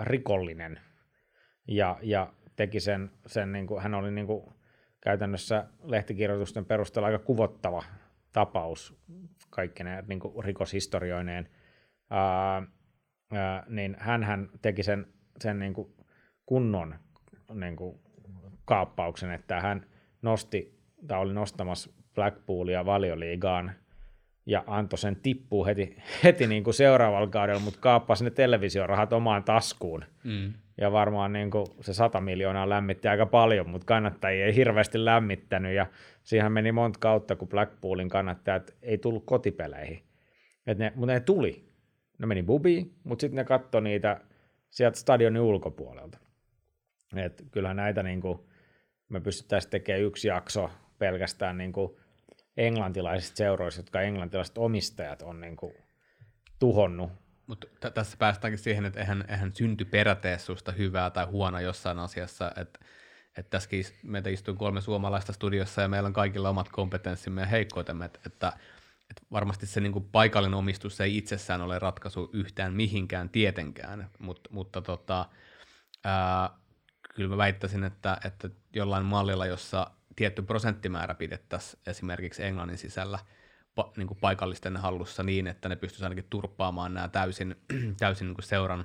rikollinen 0.00 0.80
ja, 1.68 1.98
ja 2.02 2.32
teki 2.56 2.80
sen, 2.80 3.10
sen 3.26 3.52
niin 3.52 3.66
kuin, 3.66 3.82
hän 3.82 3.94
oli 3.94 4.10
niin 4.10 4.26
kuin 4.26 4.55
käytännössä 5.06 5.66
lehtikirjoitusten 5.82 6.64
perusteella 6.64 7.06
aika 7.06 7.18
kuvottava 7.18 7.82
tapaus 8.32 8.98
kaikkine 9.50 10.04
niin 10.08 10.20
rikoshistorioineen, 10.44 11.48
ää, 12.10 12.62
ää, 13.32 13.66
niin 13.68 13.96
hän 13.98 14.48
teki 14.62 14.82
sen, 14.82 15.06
sen 15.40 15.58
niin 15.58 15.74
kuin 15.74 15.94
kunnon 16.46 16.94
niin 17.54 17.76
kuin 17.76 18.00
kaappauksen, 18.64 19.30
että 19.30 19.60
hän 19.60 19.86
nosti 20.22 20.80
tai 21.08 21.18
oli 21.20 21.34
nostamassa 21.34 21.90
Blackpoolia 22.14 22.86
valioliigaan– 22.86 23.72
ja 24.46 24.64
antoi 24.66 24.98
sen 24.98 25.16
tippua 25.16 25.66
heti, 25.66 25.96
heti 26.24 26.46
niin 26.46 26.64
kuin 26.64 26.74
seuraavalla 26.74 27.26
kaudella, 27.26 27.60
mutta 27.60 27.80
kaappasi 27.80 28.24
ne 28.24 28.30
televisiorahat 28.30 29.12
omaan 29.12 29.44
taskuun. 29.44 30.04
Mm. 30.24 30.52
Ja 30.80 30.92
varmaan 30.92 31.32
niin 31.32 31.50
kuin 31.50 31.66
se 31.80 31.94
100 31.94 32.20
miljoonaa 32.20 32.68
lämmitti 32.68 33.08
aika 33.08 33.26
paljon, 33.26 33.68
mutta 33.70 33.84
kannattajia 33.84 34.46
ei 34.46 34.54
hirveästi 34.54 35.04
lämmittänyt. 35.04 35.74
Ja 35.74 35.86
siihen 36.22 36.52
meni 36.52 36.72
monta 36.72 36.98
kautta, 36.98 37.36
kun 37.36 37.48
Blackpoolin 37.48 38.08
kannattajat 38.08 38.76
ei 38.82 38.98
tullut 38.98 39.24
kotipeleihin. 39.26 40.02
Et 40.66 40.78
ne, 40.78 40.92
mutta 40.94 41.12
ne 41.12 41.20
tuli. 41.20 41.66
Ne 42.18 42.26
meni 42.26 42.42
bubiin, 42.42 42.94
mutta 43.04 43.20
sitten 43.20 43.36
ne 43.36 43.44
katsoi 43.44 43.82
niitä 43.82 44.20
sieltä 44.70 44.98
stadionin 44.98 45.42
ulkopuolelta. 45.42 46.18
Et 47.16 47.44
kyllähän 47.50 47.76
näitä 47.76 48.02
niin 48.02 48.20
kuin, 48.20 48.38
me 49.08 49.20
pystyttäisiin 49.20 49.70
tekemään 49.70 50.02
yksi 50.02 50.28
jakso 50.28 50.70
pelkästään 50.98 51.58
niin 51.58 51.72
kuin 51.72 51.96
englantilaisista 52.56 53.36
seuroista, 53.36 53.78
jotka 53.78 54.00
englantilaiset 54.00 54.58
omistajat 54.58 55.22
on 55.22 55.40
niin 55.40 55.56
kuin 55.56 55.74
tuhonnut. 56.58 57.12
Mutta 57.46 57.66
t- 57.80 57.94
tässä 57.94 58.16
päästäänkin 58.16 58.58
siihen, 58.58 58.84
että 58.84 59.00
eihän, 59.00 59.24
eihän 59.28 59.52
synty 59.54 59.84
perätee 59.84 60.38
susta 60.38 60.72
hyvää 60.72 61.10
tai 61.10 61.24
huonoa 61.24 61.60
jossain 61.60 61.98
asiassa, 61.98 62.52
että 62.56 62.78
että 63.38 63.50
tässäkin 63.50 63.84
meitä 64.02 64.30
istuu 64.30 64.54
kolme 64.54 64.80
suomalaista 64.80 65.32
studiossa 65.32 65.82
ja 65.82 65.88
meillä 65.88 66.06
on 66.06 66.12
kaikilla 66.12 66.48
omat 66.48 66.68
kompetenssimme 66.68 67.40
ja 67.40 67.46
heikkoitemme, 67.46 68.04
että, 68.04 68.20
että, 68.26 68.52
että 69.10 69.22
varmasti 69.32 69.66
se 69.66 69.80
niin 69.80 69.92
kuin 69.92 70.08
paikallinen 70.12 70.58
omistus 70.58 71.00
ei 71.00 71.16
itsessään 71.16 71.62
ole 71.62 71.78
ratkaisu 71.78 72.30
yhtään 72.32 72.74
mihinkään 72.74 73.28
tietenkään, 73.28 74.10
mutta, 74.18 74.50
mutta 74.52 74.82
tota, 74.82 75.28
ää, 76.04 76.50
kyllä 77.14 77.28
mä 77.28 77.36
väittäisin, 77.36 77.84
että, 77.84 78.18
että 78.24 78.50
jollain 78.72 79.04
mallilla, 79.04 79.46
jossa 79.46 79.90
tietty 80.16 80.42
prosenttimäärä 80.42 81.14
pidettäisiin 81.14 81.82
esimerkiksi 81.86 82.44
Englannin 82.44 82.78
sisällä 82.78 83.18
pa, 83.74 83.92
niin 83.96 84.06
kuin 84.06 84.18
paikallisten 84.20 84.76
hallussa 84.76 85.22
niin, 85.22 85.46
että 85.46 85.68
ne 85.68 85.76
pystyisivät 85.76 86.04
ainakin 86.04 86.30
turppaamaan 86.30 86.94
nämä 86.94 87.08
täysin, 87.08 87.56
täysin 87.98 88.26
niin 88.26 88.34
kuin 88.34 88.44
seuran 88.44 88.84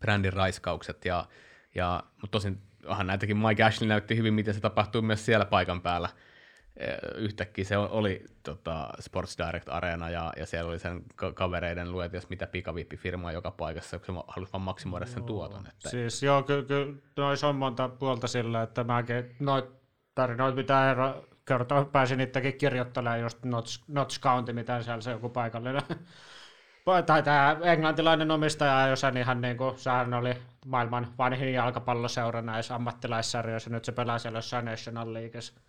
brändin 0.00 0.32
raiskaukset. 0.32 1.04
Ja, 1.04 1.26
ja, 1.74 2.02
mutta 2.12 2.30
tosin 2.30 2.62
onhan 2.86 3.06
näitäkin 3.06 3.36
Mike 3.36 3.62
Ashley 3.62 3.88
näytti 3.88 4.16
hyvin, 4.16 4.34
miten 4.34 4.54
se 4.54 4.60
tapahtuu 4.60 5.02
myös 5.02 5.26
siellä 5.26 5.44
paikan 5.44 5.82
päällä. 5.82 6.08
Yhtäkkiä 7.14 7.64
se 7.64 7.76
oli 7.76 8.24
tota, 8.42 8.88
Sports 9.00 9.36
Direct 9.38 9.68
Arena 9.68 10.10
ja, 10.10 10.32
ja 10.36 10.46
siellä 10.46 10.70
oli 10.70 10.78
sen 10.78 11.02
kavereiden 11.34 11.88
jos 12.12 12.28
mitä 12.28 12.46
pikavippifirmaa 12.46 13.32
joka 13.32 13.50
paikassa, 13.50 13.98
kun 13.98 14.06
se 14.06 14.22
halusi 14.28 14.52
vaan 14.52 14.62
maksimoida 14.62 15.06
sen 15.06 15.24
tuoton. 15.24 15.66
Että... 15.66 15.90
Siis 15.90 16.22
joo, 16.22 16.42
kyllä 16.42 16.62
ky, 16.62 17.02
noissa 17.16 17.48
on 17.48 17.56
monta 17.56 17.88
puolta 17.88 18.26
sillä, 18.26 18.62
että 18.62 18.84
mäkin 18.84 19.36
noit 19.40 19.64
tarinoita, 20.16 20.56
mitä 20.56 20.88
Eero 20.88 21.24
kertoo, 21.44 21.84
pääsin 21.84 22.18
niitäkin 22.18 22.58
kirjoittelemaan, 22.58 23.20
just 23.20 23.44
Notch, 23.44 23.82
Notch 23.88 24.20
County, 24.20 24.52
mitä 24.52 24.82
siellä 24.82 25.00
se 25.00 25.10
joku 25.10 25.28
paikallinen 25.28 25.82
tai 27.06 27.22
tämä 27.22 27.56
englantilainen 27.62 28.30
omistaja, 28.30 28.88
jos 28.88 29.02
hän 29.02 29.16
ihan 29.16 29.40
niin 29.40 29.56
kuin, 29.56 29.78
sehän 29.78 30.14
oli 30.14 30.34
maailman 30.66 31.14
vanhin 31.18 31.52
jalkapalloseura 31.52 32.42
näissä 32.42 32.74
ammattilaissarjoissa, 32.74 33.70
nyt 33.70 33.84
se 33.84 33.92
pelaa 33.92 34.18
siellä 34.18 34.38
jossain 34.38 34.64
National 34.64 35.14
Leagueissa. 35.14 35.60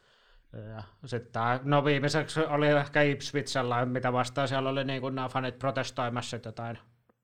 Ja 0.75 0.83
sitten 1.05 1.31
tämä, 1.31 1.59
no 1.63 1.85
viimeiseksi 1.85 2.39
oli 2.39 2.67
ehkä 2.67 3.01
Ipswich 3.01 3.47
sellainen, 3.47 3.89
mitä 3.89 4.13
vastaan 4.13 4.47
siellä 4.47 4.69
oli 4.69 4.83
niin 4.83 5.01
kuin 5.01 5.15
nämä 5.15 5.29
fanit 5.29 5.59
protestoimassa 5.59 6.39
jotain 6.45 6.79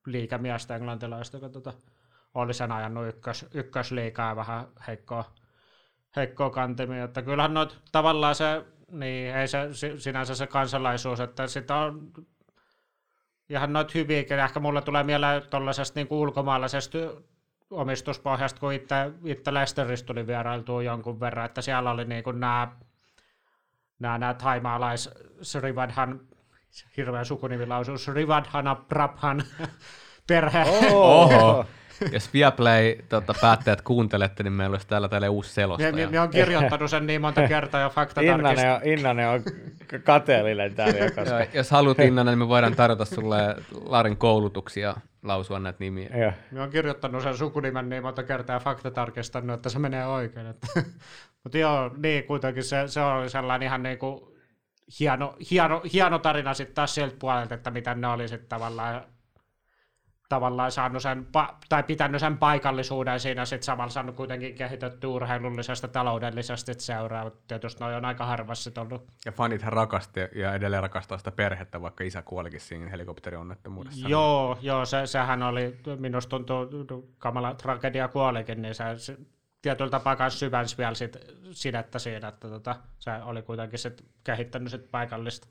liikamiestä 0.06 0.76
englantilaista, 0.76 1.38
joka 1.38 1.50
tota, 1.50 1.74
oli 2.34 2.54
sen 2.54 2.72
ajanut 2.72 3.08
ykkös, 3.08 3.46
ykkösliikaa 3.54 4.36
vähän 4.36 4.68
heikkoa 4.88 5.34
heikkoa 6.16 6.50
kantimia, 6.50 7.04
että 7.04 7.22
kyllähän 7.22 7.54
noit, 7.54 7.78
tavallaan 7.92 8.36
se, 8.36 8.66
niin 8.92 9.36
ei 9.36 9.48
se 9.48 9.70
sinänsä 9.98 10.36
se 10.36 10.48
kansalaisuus, 10.48 11.20
että 11.20 11.48
sitä 11.48 11.76
on 11.76 12.12
ihan 13.50 13.74
noit 13.74 13.94
hyviäkin, 13.94 14.40
ehkä 14.40 14.60
mulle 14.60 14.82
tulee 14.82 15.04
mieleen 15.04 15.42
tuollaisesta 15.50 16.00
niin 16.00 16.08
ulkomaalaisesta 16.10 16.98
omistuspohjasta, 17.70 18.60
kun 18.60 18.74
itse, 18.74 18.96
itse 19.26 19.54
Leicesteristä 19.54 20.08
tuli 20.08 20.28
vierailtua 20.28 20.84
jonkun 20.84 21.20
verran, 21.20 21.46
että 21.46 21.62
siellä 21.62 21.92
oli 21.92 22.06
niin 22.06 22.24
kuin 22.24 22.40
nämä, 22.40 22.68
nämä, 24.00 24.18
nämä 24.18 24.34
taimaalais 24.34 25.10
Srivadhan, 25.42 26.20
hirveä 26.98 27.24
sukunimilaisuus, 27.24 28.06
Srivadhana 28.06 28.76
Prabhan 28.76 29.44
perhe. 30.28 30.66
Oho. 30.92 31.66
Jos 32.14 32.34
Viaplay 32.34 32.96
tota, 33.10 33.34
päättäjät 33.42 33.82
kuuntelette, 33.82 34.44
niin 34.44 34.54
meillä 34.54 34.74
olisi 34.74 34.88
täällä 34.88 35.08
teille 35.08 35.30
uusi 35.30 35.54
selostaja. 35.54 35.94
Me, 35.94 36.08
me 36.08 36.20
on 36.20 36.30
kirjoittanut 36.30 36.90
sen 36.90 37.08
niin 37.08 37.22
monta 37.22 37.48
kertaa 37.48 37.82
jo 37.82 37.90
fakta 37.90 38.22
Innanen 38.22 38.72
on, 38.72 38.80
Innanen 38.84 39.30
on 39.30 39.42
kateellinen 40.04 40.76
täällä. 40.76 41.12
Koska... 41.16 41.46
Jos 41.54 41.72
haluat 41.72 42.00
Innanen, 42.00 42.32
niin 42.32 42.40
me 42.40 42.48
voidaan 42.48 42.76
tarjota 42.76 43.06
sulle 43.06 43.56
Larin 43.86 44.18
koulutuksia 44.18 44.96
lausua 45.24 45.60
näitä 45.60 45.78
nimiä. 45.80 46.10
Joo. 46.18 46.32
Me 46.52 46.62
on 46.62 46.70
kirjoittanut 46.70 47.24
sen 47.24 47.38
sukunimen 47.38 47.90
niin 47.90 48.04
monta 48.04 48.24
kertaa 48.24 48.56
ja 48.56 48.60
fakta 48.60 48.92
tarkistanut, 48.92 49.54
että 49.54 49.70
se 49.70 49.80
menee 49.80 50.06
oikein. 50.06 50.48
Mutta 51.44 51.58
joo, 51.58 51.92
niin 51.98 52.24
kuitenkin 52.24 52.64
se, 52.64 52.88
se 52.88 53.02
on 53.02 53.30
sellainen 53.30 53.66
ihan 53.66 53.84
niin 53.84 53.98
kuin 53.98 54.22
hieno, 55.00 55.36
hieno, 55.52 55.82
hieno 55.94 56.20
tarina 56.20 56.54
sitten 56.54 56.76
taas 56.76 56.96
sieltä 56.96 57.16
puolelta, 57.20 57.56
että 57.56 57.72
mitä 57.72 57.96
ne 57.96 58.08
oli 58.08 58.28
sitten 58.28 58.50
tavallaan 58.50 59.04
tavallaan 60.34 60.72
saanut 60.72 61.02
sen, 61.02 61.28
tai 61.70 61.84
pitänyt 61.84 62.22
sen 62.22 62.38
paikallisuuden 62.38 63.20
siinä 63.20 63.46
sitten 63.46 63.66
samalla 63.66 63.90
saanut 63.90 64.16
kuitenkin 64.16 64.56
kehitetty 64.56 65.08
urheilullisesti 65.08 65.88
taloudellisesti 65.88 66.74
seuraa, 66.78 67.24
mutta 67.24 67.40
tietysti 67.48 67.84
noin 67.84 67.96
on 67.96 68.06
aika 68.06 68.26
harvassa 68.26 68.72
ollut. 68.82 69.08
Ja 69.26 69.32
fanithan 69.32 69.74
rakasti 69.74 70.20
ja 70.36 70.54
edelleen 70.54 70.84
rakastaa 70.84 71.18
sitä 71.18 71.32
perhettä, 71.32 71.82
vaikka 71.82 72.04
isä 72.04 72.22
kuolikin 72.22 72.60
siinä 72.60 72.90
helikopterionnettomuudessa. 72.90 74.08
Joo, 74.08 74.54
niin. 74.54 74.66
joo 74.66 74.86
se, 74.86 75.08
sehän 75.08 75.44
oli, 75.44 75.80
minusta 76.00 76.30
tuntuu, 76.30 77.16
kamala 77.18 77.54
tragedia 77.54 78.08
kuolikin, 78.08 78.62
niin 78.62 78.76
se, 78.76 78.84
se 78.98 79.18
tietyllä 79.62 79.92
tapaa 79.92 80.16
myös 80.20 80.40
syvensi 80.40 80.78
vielä 80.78 80.96
sit 80.96 81.18
sinettä 81.52 82.00
siinä, 82.00 82.28
että 82.28 82.50
tota, 82.50 82.76
se 83.00 83.12
oli 83.24 83.42
kuitenkin 83.42 83.80
sit 83.80 84.06
kehittänyt 84.24 84.72
sit 84.72 84.92
paikallista, 84.92 85.48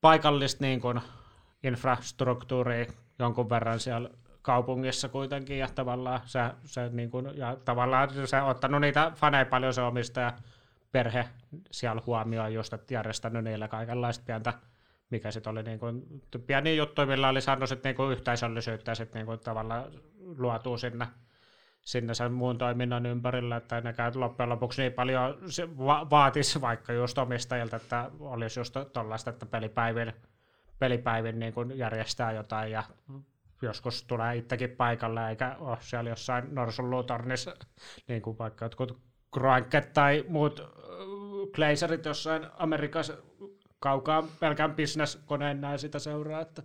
paikallista 0.00 0.64
niin 0.64 0.80
kuin 0.80 1.00
infrastruktuuria 1.62 2.86
jonkun 3.18 3.50
verran 3.50 3.80
siellä 3.80 4.10
kaupungissa 4.42 5.08
kuitenkin, 5.08 5.58
ja 5.58 5.68
tavallaan 5.74 6.20
se, 6.24 6.40
se, 6.64 6.88
niin 6.92 7.10
kuin, 7.10 7.38
ja 7.38 7.56
tavallaan 7.64 8.08
on 8.42 8.48
ottanut 8.48 8.80
niitä 8.80 9.12
faneja 9.14 9.46
paljon 9.46 9.74
se 9.74 9.82
omistaja 9.82 10.32
perhe 10.92 11.28
siellä 11.70 12.02
huomioon 12.06 12.54
just, 12.54 12.72
että 12.72 12.94
järjestänyt 12.94 13.44
niille 13.44 13.68
kaikenlaista 13.68 14.24
pientä, 14.26 14.52
mikä 15.10 15.30
sitten 15.30 15.50
oli 15.50 15.62
niin 15.62 15.78
kuin, 15.78 16.02
pieni 16.46 16.76
juttu, 16.76 17.06
millä 17.06 17.28
oli 17.28 17.40
saanut 17.40 17.68
sitten 17.68 17.90
niin 17.90 17.96
kuin 17.96 18.12
yhteisöllisyyttä 18.12 18.94
sitten 18.94 19.18
niin 19.18 19.26
kuin 19.26 19.40
tavallaan 19.40 19.84
luotua 20.38 20.78
sinne, 20.78 21.06
sinne 21.80 22.14
sen 22.14 22.32
muun 22.32 22.58
toiminnan 22.58 23.06
ympärillä, 23.06 23.56
että 23.56 23.80
nekään 23.80 24.12
loppujen 24.14 24.48
lopuksi 24.48 24.82
niin 24.82 24.92
paljon 24.92 25.38
se 25.46 25.78
va- 25.78 26.10
vaatisi 26.10 26.60
vaikka 26.60 26.92
just 26.92 27.18
omistajilta, 27.18 27.76
että 27.76 28.10
olisi 28.20 28.60
just 28.60 28.76
tuollaista, 28.92 29.30
että 29.30 29.46
pelipäivin, 29.46 30.12
pelipäivin 30.78 31.38
niin 31.38 31.52
kuin 31.52 31.78
järjestää 31.78 32.32
jotain 32.32 32.72
ja 32.72 32.84
joskus 33.62 34.04
tulee 34.04 34.36
itsekin 34.36 34.70
paikalle, 34.70 35.28
eikä 35.28 35.56
ole 35.58 35.76
siellä 35.80 36.10
jossain 36.10 36.54
norsunluutornissa, 36.54 37.56
niin 38.08 38.22
kuin 38.22 38.38
vaikka 38.38 38.64
jotkut 38.64 39.00
Kroanket 39.34 39.92
tai 39.92 40.24
muut 40.28 40.62
glazerit 41.54 42.04
jossain 42.04 42.46
Amerikassa 42.58 43.14
kaukaa 43.80 44.28
pelkän 44.40 44.74
bisneskoneen 44.74 45.60
näin 45.60 45.78
sitä 45.78 45.98
seuraa, 45.98 46.40
että 46.40 46.62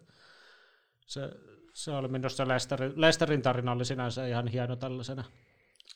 se, 1.06 1.30
se 1.74 1.92
oli 1.92 2.08
minusta 2.08 2.48
Lesterin, 2.48 2.94
Lesterin 2.96 3.42
tarina 3.42 3.72
oli 3.72 3.86
sinänsä 3.86 4.28
ihan 4.28 4.48
hieno 4.48 4.76
tällaisena. 4.76 5.24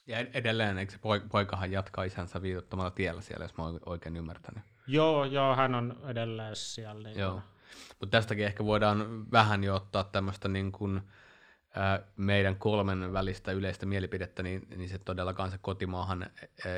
Ja 0.08 0.19
edelleen, 0.19 0.77
eikö 0.77 0.91
se 0.91 0.99
poikahan 1.32 1.71
jatkaa 1.71 2.03
isänsä 2.03 2.41
viitottamalla 2.41 2.91
tiellä 2.91 3.21
siellä, 3.21 3.45
jos 3.45 3.58
mä 3.58 3.63
oon 3.63 3.80
oikein 3.86 4.17
ymmärtänyt? 4.17 4.63
Joo, 4.88 5.25
joo, 5.25 5.56
hän 5.56 5.75
on 5.75 6.01
edelleen 6.08 6.56
siellä. 6.56 7.10
Niin 7.10 7.19
joo. 7.19 7.41
Mutta 7.99 8.17
tästäkin 8.17 8.45
ehkä 8.45 8.65
voidaan 8.65 9.32
vähän 9.32 9.63
jo 9.63 9.75
ottaa 9.75 10.03
tämmöistä 10.03 10.47
niin 10.47 10.71
kuin, 10.71 11.01
meidän 12.17 12.56
kolmen 12.56 13.13
välistä 13.13 13.51
yleistä 13.51 13.86
mielipidettä, 13.86 14.43
niin, 14.43 14.67
niin 14.75 14.89
se 14.89 14.97
todellakaan 14.97 15.51
se 15.51 15.58
kotimaahan 15.62 16.30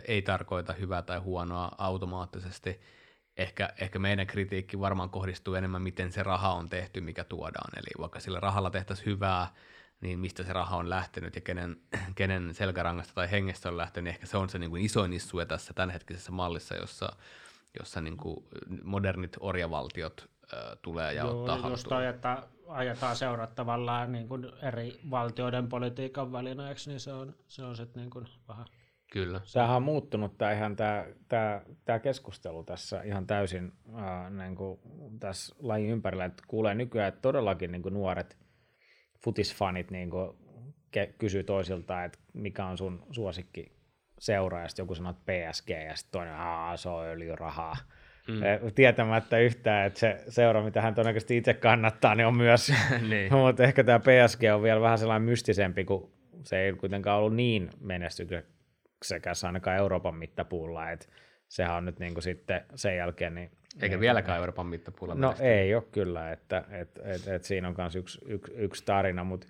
ei 0.07 0.21
tarkoita 0.21 0.73
hyvää 0.73 1.01
tai 1.01 1.17
huonoa 1.17 1.71
automaattisesti. 1.77 2.81
Ehkä, 3.37 3.69
ehkä 3.81 3.99
meidän 3.99 4.27
kritiikki 4.27 4.79
varmaan 4.79 5.09
kohdistuu 5.09 5.55
enemmän, 5.55 5.81
miten 5.81 6.11
se 6.11 6.23
raha 6.23 6.53
on 6.53 6.69
tehty, 6.69 7.01
mikä 7.01 7.23
tuodaan. 7.23 7.71
Eli 7.77 7.87
vaikka 7.99 8.19
sillä 8.19 8.39
rahalla 8.39 8.69
tehtäisiin 8.69 9.05
hyvää, 9.05 9.47
niin 10.01 10.19
mistä 10.19 10.43
se 10.43 10.53
raha 10.53 10.77
on 10.77 10.89
lähtenyt 10.89 11.35
ja 11.35 11.41
kenen, 11.41 11.77
kenen 12.15 12.53
selkärangasta 12.53 13.13
tai 13.13 13.31
hengestä 13.31 13.69
on 13.69 13.77
lähtenyt, 13.77 14.03
niin 14.03 14.13
ehkä 14.13 14.25
se 14.25 14.37
on 14.37 14.49
se 14.49 14.59
niin 14.59 14.69
kuin 14.69 14.85
isoin 14.85 15.13
issue 15.13 15.45
tässä 15.45 15.73
tämänhetkisessä 15.73 16.31
mallissa, 16.31 16.75
jossa, 16.75 17.15
jossa 17.79 18.01
niin 18.01 18.17
kuin 18.17 18.45
modernit 18.83 19.37
orjavaltiot 19.39 20.29
tulee 20.81 21.13
ja 21.13 21.23
Joo, 21.23 21.39
ottaa 21.39 21.55
just 21.55 21.63
haltuun. 21.63 21.89
toi, 21.89 22.05
että 22.05 22.43
ajetaan 22.67 23.15
seurat 23.15 23.55
tavallaan 23.55 24.11
niin 24.11 24.27
kuin 24.27 24.47
eri 24.61 24.99
valtioiden 25.09 25.69
politiikan 25.69 26.31
välineeksi, 26.31 26.89
niin 26.89 26.99
se 26.99 27.13
on, 27.13 27.35
se 27.47 27.63
on 27.63 27.75
sitten 27.75 28.01
niin 28.01 28.09
kuin 28.09 28.25
vähän... 28.47 28.65
Kyllä. 29.11 29.41
Sehän 29.43 29.75
on 29.75 29.83
muuttunut 29.83 30.37
tämä 30.37 30.51
ihan 30.51 30.75
tämä, 30.75 31.05
tämä, 31.27 31.61
tämä 31.85 31.99
keskustelu 31.99 32.63
tässä 32.63 33.01
ihan 33.01 33.27
täysin 33.27 33.71
äh, 33.97 34.31
niin 34.31 34.55
kuin 34.55 34.79
tässä 35.19 35.55
lajin 35.59 35.89
ympärillä, 35.89 36.25
että 36.25 36.43
kuulee 36.47 36.75
nykyään, 36.75 37.07
että 37.07 37.21
todellakin 37.21 37.71
niin 37.71 37.81
kuin 37.81 37.93
nuoret 37.93 38.37
futisfanit 39.23 39.91
niin 39.91 40.09
kuin 40.09 40.37
ke- 40.97 41.13
kysyy 41.17 41.43
toisilta, 41.43 42.03
että 42.03 42.19
mikä 42.33 42.65
on 42.65 42.77
sun 42.77 43.05
suosikki 43.11 43.79
seura, 44.19 44.61
ja 44.61 44.67
joku 44.77 44.95
sanoo, 44.95 45.11
että 45.11 45.23
PSG, 45.25 45.69
ja 45.69 45.95
sitten 45.95 46.11
toinen, 46.11 46.33
että 46.33 46.77
se 46.77 46.89
on 46.89 47.05
öljyrahaa 47.05 47.77
mm. 48.29 48.43
Eh, 48.43 48.73
tietämättä 48.75 49.37
yhtään, 49.37 49.87
että 49.87 49.99
se 49.99 50.23
seura, 50.29 50.63
mitä 50.63 50.81
hän 50.81 50.95
todennäköisesti 50.95 51.37
itse 51.37 51.53
kannattaa, 51.53 52.15
niin 52.15 52.27
on 52.27 52.37
myös, 52.37 52.71
niin. 53.09 53.33
mutta 53.35 53.63
ehkä 53.63 53.83
tämä 53.83 53.99
PSG 53.99 54.41
on 54.55 54.63
vielä 54.63 54.81
vähän 54.81 54.97
sellainen 54.97 55.29
mystisempi, 55.29 55.85
kun 55.85 56.11
se 56.43 56.59
ei 56.59 56.73
kuitenkaan 56.73 57.19
ollut 57.19 57.35
niin 57.35 57.69
menestyksekäs 57.81 59.43
ainakaan 59.43 59.77
Euroopan 59.77 60.15
mittapuulla, 60.15 60.91
että 60.91 61.05
sehän 61.47 61.75
on 61.75 61.85
nyt 61.85 61.99
niin 61.99 62.13
kuin 62.13 62.23
sitten 62.23 62.61
sen 62.75 62.97
jälkeen... 62.97 63.35
Niin, 63.35 63.51
Eikä 63.81 63.95
niin, 63.95 63.99
vieläkään 63.99 64.37
Euroopan 64.37 64.67
mittapuulla 64.67 65.15
No 65.15 65.19
menestynyt. 65.27 65.53
ei 65.53 65.75
ole 65.75 65.83
kyllä, 65.91 66.31
että 66.31 66.63
et, 66.71 66.99
et, 67.03 67.27
et 67.27 67.43
siinä 67.43 67.67
on 67.67 67.75
myös 67.77 67.95
yksi, 67.95 68.19
yksi, 68.25 68.53
yksi 68.55 68.85
tarina, 68.85 69.23
mutta 69.23 69.47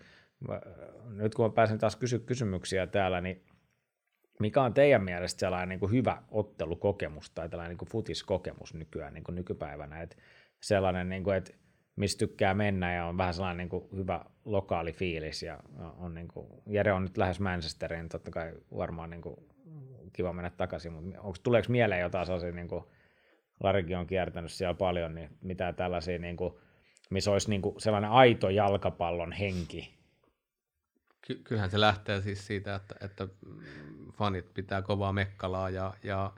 nyt 1.15 1.35
kun 1.35 1.45
mä 1.45 1.49
pääsen 1.49 1.77
taas 1.77 1.95
kysy 1.95 2.19
kysymyksiä 2.19 2.87
täällä, 2.87 3.21
niin 3.21 3.41
mikä 4.39 4.63
on 4.63 4.73
teidän 4.73 5.03
mielestä 5.03 5.39
sellainen 5.39 5.69
niin 5.69 5.79
kuin 5.79 5.91
hyvä 5.91 6.23
ottelukokemus 6.31 7.29
tai 7.29 7.49
tällainen 7.49 7.69
niin 7.69 7.77
kuin 7.77 7.89
futiskokemus 7.89 8.73
nykyään 8.73 9.13
niin 9.13 9.23
kuin 9.23 9.35
nykypäivänä, 9.35 10.01
että 10.01 10.15
sellainen, 10.61 11.09
niin 11.09 11.23
kuin, 11.23 11.37
että 11.37 11.53
missä 11.95 12.17
tykkää 12.17 12.53
mennä 12.53 12.93
ja 12.93 13.05
on 13.05 13.17
vähän 13.17 13.33
sellainen 13.33 13.57
niin 13.57 13.69
kuin 13.69 13.83
hyvä 13.95 14.25
lokaali 14.45 14.93
fiilis 14.93 15.43
ja 15.43 15.59
on 15.97 16.13
niin 16.13 16.27
kuin, 16.27 16.47
Jere 16.67 16.93
on 16.93 17.03
nyt 17.03 17.17
lähes 17.17 17.39
Manchesteriin, 17.39 18.09
totta 18.09 18.31
kai 18.31 18.53
varmaan 18.77 19.09
niin 19.09 19.21
kuin, 19.21 19.35
kiva 20.13 20.33
mennä 20.33 20.49
takaisin, 20.49 20.93
mutta 20.93 21.21
onko, 21.21 21.37
tuleeko 21.43 21.71
mieleen 21.71 22.01
jotain 22.01 22.25
sellaisia, 22.25 22.51
niin 22.51 22.67
kuin, 22.67 22.83
Larikin 23.63 23.97
on 23.97 24.07
kiertänyt 24.07 24.51
siellä 24.51 24.73
paljon, 24.73 25.15
niin 25.15 25.29
mitä 25.41 25.73
tällaisia, 25.73 26.19
niin 26.19 26.37
kuin, 26.37 26.53
missä 27.09 27.31
olisi 27.31 27.49
niin 27.49 27.61
kuin 27.61 27.81
sellainen 27.81 28.11
aito 28.11 28.49
jalkapallon 28.49 29.31
henki, 29.31 29.98
Ky- 31.21 31.41
kyllähän 31.43 31.71
se 31.71 31.79
lähtee 31.79 32.21
siis 32.21 32.47
siitä, 32.47 32.75
että, 32.75 32.95
että 33.01 33.27
fanit 34.11 34.53
pitää 34.53 34.81
kovaa 34.81 35.13
mekkalaa 35.13 35.69
ja, 35.69 35.93
ja, 36.03 36.33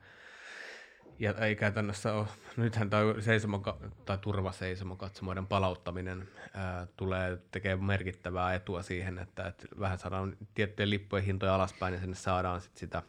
ja 1.19 1.33
ei 1.33 1.55
käytännössä 1.55 2.13
ole, 2.13 2.27
nythän 2.57 2.89
tämä 2.89 3.03
seisomo, 3.19 3.61
tai 4.05 4.17
turvaseisomokatsomoiden 4.17 5.47
palauttaminen 5.47 6.29
ää, 6.53 6.87
tulee 6.97 7.37
tekemään 7.51 7.83
merkittävää 7.83 8.53
etua 8.53 8.81
siihen, 8.81 9.17
että, 9.17 9.47
että 9.47 9.67
vähän 9.79 9.97
saadaan 9.97 10.37
tiettyjen 10.53 10.89
lippujen 10.89 11.25
hintoja 11.25 11.55
alaspäin 11.55 11.93
ja 11.93 11.99
sinne 11.99 12.15
saadaan 12.15 12.61
sit 12.61 12.77
sitä, 12.77 13.03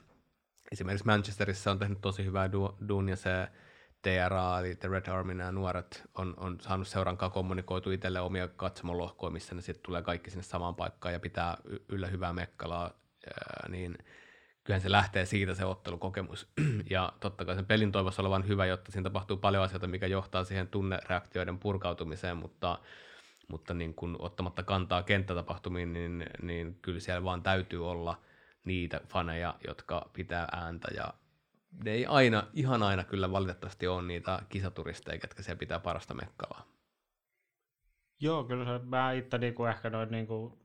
esimerkiksi 0.73 1.07
Manchesterissa 1.07 1.71
on 1.71 1.79
tehnyt 1.79 2.01
tosi 2.01 2.25
hyvää 2.25 2.47
du- 2.47 2.89
duunia 2.89 3.17
se 3.17 3.49
TRA, 4.03 4.61
eli 4.61 4.77
The 4.77 4.89
Red 4.89 5.09
Army, 5.09 5.35
nämä 5.35 5.53
nuoret 5.53 6.03
on, 6.15 6.35
on 6.37 6.61
saanut 6.61 6.89
seuran 6.89 7.17
kanssa 7.17 7.35
kommunikoitu 7.35 7.91
itselle 7.91 8.21
omia 8.21 8.49
katsomolohkoja, 8.49 9.31
missä 9.31 9.55
ne 9.55 9.61
sitten 9.61 9.83
tulee 9.83 10.03
kaikki 10.03 10.31
sinne 10.31 10.43
samaan 10.43 10.75
paikkaan 10.75 11.13
ja 11.13 11.21
pitää 11.21 11.57
yllä 11.89 12.07
hyvää 12.07 12.33
mekkalaa, 12.33 12.91
niin 13.69 13.99
kyllähän 14.65 14.81
se 14.81 14.91
lähtee 14.91 15.27
siitä 15.27 15.55
se 15.55 15.65
ottelukokemus. 15.65 16.49
ja 16.91 17.13
totta 17.21 17.45
kai 17.45 17.55
sen 17.55 17.67
pelin 17.67 17.93
toivossa 17.93 18.23
olevan 18.23 18.49
hyvä, 18.49 18.67
jotta 18.67 18.93
siinä 18.93 19.05
tapahtuu 19.05 19.37
paljon 19.37 19.65
asioita, 19.65 19.87
mikä 19.87 20.07
johtaa 20.07 20.45
siihen 20.45 20.69
tunnereaktioiden 20.69 21.59
purkautumiseen, 21.59 22.37
mutta, 22.37 22.79
mutta 23.49 23.75
niin 23.75 23.95
kun 23.95 24.17
ottamatta 24.19 24.63
kantaa 24.63 25.03
kenttätapahtumiin, 25.03 25.93
niin, 25.93 26.27
niin 26.43 26.79
kyllä 26.83 27.01
siellä 27.01 27.25
vaan 27.25 27.43
täytyy 27.43 27.91
olla 27.91 28.21
niitä 28.65 29.01
faneja, 29.09 29.55
jotka 29.67 30.11
pitää 30.13 30.49
ääntä 30.53 30.89
ja 30.95 31.15
ne 31.85 31.91
ei 31.91 32.07
aina, 32.07 32.47
ihan 32.53 32.83
aina 32.83 33.05
kyllä 33.05 33.33
valitettavasti 33.33 33.87
ole 33.87 34.03
niitä 34.03 34.43
kisaturisteja, 34.49 35.19
ketkä 35.19 35.43
siellä 35.43 35.59
pitää 35.59 35.81
parasta 35.81 36.15
mekkalaa. 36.15 36.67
Joo, 38.21 38.45
kyllä 38.45 38.65
se, 38.65 38.85
mä 38.85 39.13
itse 39.13 39.39
niinku 39.39 39.65
ehkä 39.65 39.91
noin 39.91 40.11
niinku, 40.11 40.59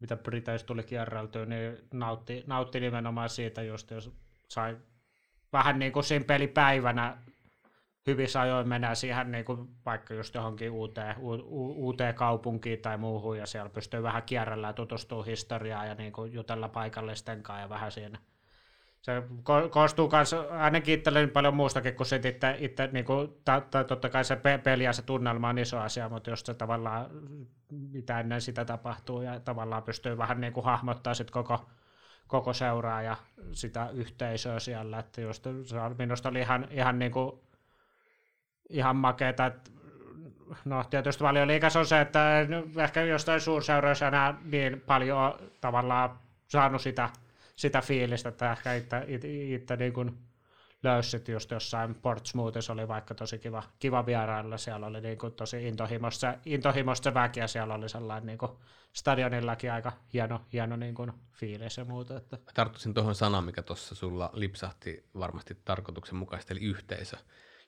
mitä 0.00 0.16
Briteissä 0.16 0.66
tuli 0.66 0.82
kierreltyä, 0.82 1.46
niin 1.46 1.78
nautti, 1.92 2.44
nautti 2.46 2.80
nimenomaan 2.80 3.28
siitä 3.28 3.62
just, 3.62 3.90
jos 3.90 4.12
sai 4.48 4.76
vähän 5.52 5.78
niin 5.78 5.92
kuin 5.92 6.04
siinä 6.04 6.24
pelipäivänä 6.24 7.18
hyvissä 8.06 8.40
ajoin 8.40 8.68
mennä 8.68 8.94
siihen 8.94 9.32
niin 9.32 9.44
kuin 9.44 9.68
vaikka 9.86 10.14
just 10.14 10.34
johonkin 10.34 10.70
uuteen, 10.70 11.18
u, 11.18 11.30
u, 11.32 11.86
uuteen 11.86 12.14
kaupunkiin 12.14 12.80
tai 12.82 12.98
muuhun, 12.98 13.38
ja 13.38 13.46
siellä 13.46 13.70
pystyy 13.70 14.02
vähän 14.02 14.22
kierrellä 14.22 14.66
ja 14.66 14.72
tutustua 14.72 15.22
historiaan 15.22 15.88
ja 15.88 15.94
niin 15.94 16.12
kuin 16.12 16.32
jutella 16.32 16.68
paikallisten 16.68 17.42
kanssa 17.42 17.60
ja 17.60 17.68
vähän 17.68 17.92
siinä 17.92 18.18
se 19.02 19.22
ko- 19.42 19.68
koostuu 19.70 20.10
myös 20.12 20.34
ainakin 20.50 20.94
itselleni 20.94 21.26
paljon 21.26 21.54
muustakin 21.54 21.94
kuin 21.94 22.06
sit 22.06 22.24
itse, 22.24 22.56
itse 22.58 22.88
niin 22.92 23.04
kuin, 23.04 23.28
ta, 23.44 23.60
ta, 23.60 23.84
totta 23.84 24.08
kai 24.08 24.24
se 24.24 24.36
pe- 24.36 24.58
peli 24.58 24.84
ja 24.84 24.92
se 24.92 25.02
tunnelma 25.02 25.48
on 25.48 25.58
iso 25.58 25.78
asia, 25.78 26.08
mutta 26.08 26.30
jos 26.30 26.40
se 26.40 26.54
tavallaan, 26.54 27.06
mitä 27.70 28.20
ennen 28.20 28.40
sitä 28.40 28.64
tapahtuu 28.64 29.22
ja 29.22 29.40
tavallaan 29.40 29.82
pystyy 29.82 30.18
vähän 30.18 30.40
niin 30.40 30.52
kuin 30.52 30.64
hahmottaa 30.64 31.14
sit 31.14 31.30
koko, 31.30 31.70
koko 32.26 32.52
seuraa 32.52 33.02
ja 33.02 33.16
sitä 33.52 33.88
yhteisöä 33.92 34.58
siellä, 34.58 34.98
että 34.98 35.20
just 35.20 35.44
se 35.44 35.76
minusta 35.98 36.28
oli 36.28 36.40
ihan, 36.40 36.68
ihan 36.70 36.98
niin 36.98 37.12
kuin, 37.12 37.40
ihan 38.68 38.96
makeeta, 38.96 39.46
että 39.46 39.70
no 40.64 40.84
tietysti 40.84 41.24
paljon 41.24 41.48
liikas 41.48 41.76
on 41.76 41.86
se, 41.86 42.00
että 42.00 42.46
ehkä 42.84 43.02
jostain 43.02 43.40
suurseuroissa 43.40 44.08
enää 44.08 44.34
niin 44.44 44.80
paljon 44.80 45.34
tavallaan 45.60 46.18
saanut 46.48 46.80
sitä 46.82 47.08
sitä 47.60 47.80
fiilistä, 47.80 48.28
että 48.28 48.52
ehkä 48.52 48.74
itse, 48.74 49.04
itse, 49.54 49.76
niin 49.76 49.92
kuin 49.92 50.18
löysit 50.82 51.28
just 51.28 51.50
jossain 51.50 51.94
Portsmouthissa 51.94 52.72
oli 52.72 52.88
vaikka 52.88 53.14
tosi 53.14 53.38
kiva, 53.38 53.62
kiva 53.78 54.06
vierailla, 54.06 54.58
siellä 54.58 54.86
oli 54.86 55.00
niin 55.00 55.18
kuin 55.18 55.32
tosi 55.32 55.68
intohimosta, 55.68 56.34
intohimosta 56.44 57.14
väkiä, 57.14 57.46
siellä 57.46 57.74
oli 57.74 57.88
sellainen 57.88 58.26
niin 58.26 58.38
kuin 58.38 58.52
stadionillakin 58.92 59.72
aika 59.72 59.92
hieno, 60.12 60.40
hieno 60.52 60.76
niin 60.76 60.94
kuin 60.94 61.12
fiilis 61.32 61.76
ja 61.76 61.84
muuta. 61.84 62.16
Että. 62.16 62.38
Tarttuisin 62.54 62.94
tuohon 62.94 63.14
sanaan, 63.14 63.44
mikä 63.44 63.62
tuossa 63.62 63.94
sulla 63.94 64.30
lipsahti 64.32 65.04
varmasti 65.18 65.56
tarkoituksenmukaisesti, 65.64 66.54
eli 66.54 66.64
yhteisö. 66.64 67.16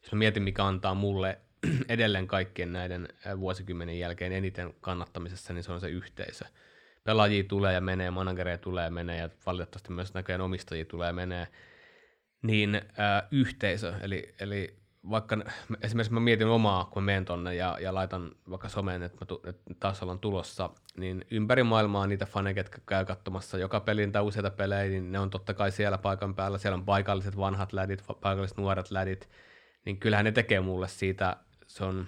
Jos 0.03 0.13
mä 0.13 0.19
mietin, 0.19 0.43
mikä 0.43 0.65
antaa 0.65 0.95
mulle 0.95 1.41
edelleen 1.89 2.27
kaikkien 2.27 2.73
näiden 2.73 3.09
vuosikymmenen 3.41 3.99
jälkeen 3.99 4.33
eniten 4.33 4.75
kannattamisessa, 4.81 5.53
niin 5.53 5.65
se 5.65 5.73
on 5.73 5.81
se 5.81 5.89
yhteisö 5.89 6.45
pelaajia 7.05 7.45
tulee 7.45 7.75
ja 7.75 7.81
menee, 7.81 8.11
managereja 8.11 8.59
tulee 8.59 8.85
ja 8.85 8.91
menee 8.91 9.19
ja 9.19 9.29
valitettavasti 9.47 9.93
myös 9.93 10.15
näköjään 10.15 10.41
omistajia 10.41 10.85
tulee 10.85 11.07
ja 11.07 11.13
menee, 11.13 11.49
niin 12.43 12.83
ää, 12.97 13.29
yhteisö, 13.31 13.95
eli, 14.01 14.35
eli 14.41 14.83
vaikka 15.11 15.37
esimerkiksi 15.83 16.13
mä 16.13 16.21
mietin 16.21 16.47
omaa, 16.47 16.85
kun 16.85 17.03
mä 17.03 17.07
menen 17.07 17.25
tonne 17.25 17.55
ja, 17.55 17.79
ja 17.81 17.95
laitan 17.95 18.33
vaikka 18.51 18.69
someen, 18.69 19.03
että, 19.03 19.19
mä 19.21 19.27
tu, 19.27 19.43
että 19.47 19.75
taas 19.81 20.03
ollaan 20.03 20.19
tulossa, 20.19 20.71
niin 20.97 21.25
ympäri 21.31 21.63
maailmaa 21.63 22.07
niitä 22.07 22.27
faneja, 22.27 22.57
jotka 22.57 22.79
käy 22.87 23.05
katsomassa 23.05 23.59
joka 23.59 23.81
pelin 23.81 24.13
tai 24.13 24.23
useita 24.23 24.51
pelejä, 24.51 24.91
niin 24.91 25.13
ne 25.13 25.19
on 25.19 25.31
totta 25.31 25.55
kai 25.55 25.73
siellä 25.73 25.99
paikan 25.99 26.35
päällä. 26.35 26.59
Siellä 26.59 26.77
on 26.77 26.85
paikalliset 26.85 27.37
vanhat 27.37 27.73
lädit, 27.73 28.05
paikalliset 28.21 28.57
nuoret 28.57 28.91
lädit, 28.91 29.29
niin 29.85 29.99
kyllähän 29.99 30.25
ne 30.25 30.33
tekee 30.33 30.61
mulle 30.61 30.89
siitä, 30.89 31.37
se 31.67 31.85
on, 31.85 32.07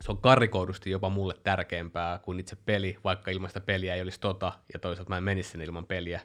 se 0.00 0.12
on 0.12 0.18
karikoidusti 0.18 0.90
jopa 0.90 1.10
mulle 1.10 1.34
tärkeämpää 1.42 2.18
kuin 2.18 2.40
itse 2.40 2.56
peli, 2.56 2.98
vaikka 3.04 3.30
ilman 3.30 3.50
sitä 3.50 3.60
peliä 3.60 3.94
ei 3.94 4.02
olisi 4.02 4.20
tota, 4.20 4.52
ja 4.72 4.78
toisaalta 4.78 5.08
mä 5.08 5.16
en 5.16 5.24
menisi 5.24 5.50
sinne 5.50 5.64
ilman 5.64 5.86
peliä, 5.86 6.20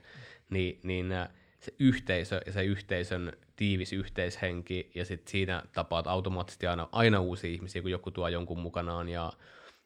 niin, 0.50 0.80
niin 0.84 1.14
se 1.60 1.74
yhteisö 1.80 2.42
ja 2.46 2.52
se 2.52 2.64
yhteisön 2.64 3.34
tiivis 3.56 3.94
yhteishenki, 3.94 4.92
ja 4.96 5.06
sitten 5.06 5.32
siinä 5.32 5.64
tapaat 5.74 6.08
automaattisesti 6.08 6.68
aina, 6.68 6.90
aina 6.92 7.20
uusia 7.20 7.52
ihmisiä, 7.52 7.82
kun 7.82 7.92
joku 7.92 8.12
tuo 8.12 8.28
jonkun 8.28 8.60
mukanaan, 8.60 9.10
ja 9.10 9.34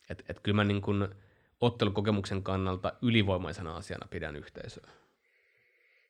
et, 0.09 0.23
et 0.29 0.39
kyllä 0.39 0.55
mä 0.55 0.63
niin 0.63 0.81
kun 0.81 1.15
ottelukokemuksen 1.61 2.43
kannalta 2.43 2.93
ylivoimaisena 3.01 3.75
asiana 3.75 4.07
pidän 4.09 4.35
yhteisöä. 4.35 4.89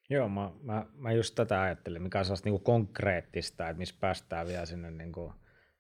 Joo, 0.10 0.30
mä, 0.30 0.52
mä, 0.62 0.86
mä 0.94 1.12
just 1.12 1.36
tätä 1.36 1.62
ajattelin, 1.62 2.02
mikä 2.02 2.20
on 2.20 2.26
sellaista 2.26 2.50
niin 2.50 2.62
konkreettista, 2.62 3.70
että 3.70 3.78
missä 3.78 3.96
päästään 4.00 4.48
vielä 4.48 4.66
sinne 4.66 4.92
niin 4.92 5.12
kuin 5.12 5.34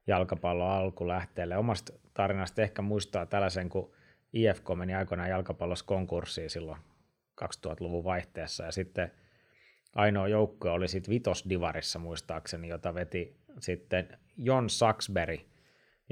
jalkapallon 0.07 0.71
alkulähteelle. 0.71 1.57
Omasta 1.57 1.93
tarinasta 2.13 2.61
ehkä 2.61 2.81
muistaa 2.81 3.25
tällaisen, 3.25 3.69
kun 3.69 3.91
IFK 4.33 4.65
meni 4.75 4.93
aikoinaan 4.93 5.29
jalkapallossa 5.29 5.85
konkurssiin 5.85 6.49
silloin 6.49 6.79
2000-luvun 7.41 8.03
vaihteessa, 8.03 8.63
ja 8.63 8.71
sitten– 8.71 9.11
ainoa 9.95 10.27
joukkue 10.27 10.71
oli 10.71 10.87
sitten 10.87 11.13
Vitosdivarissa 11.13 11.99
muistaakseni, 11.99 12.67
jota 12.67 12.93
veti 12.93 13.37
sitten 13.59 14.17
Jon 14.37 14.69
Saxberry, 14.69 15.37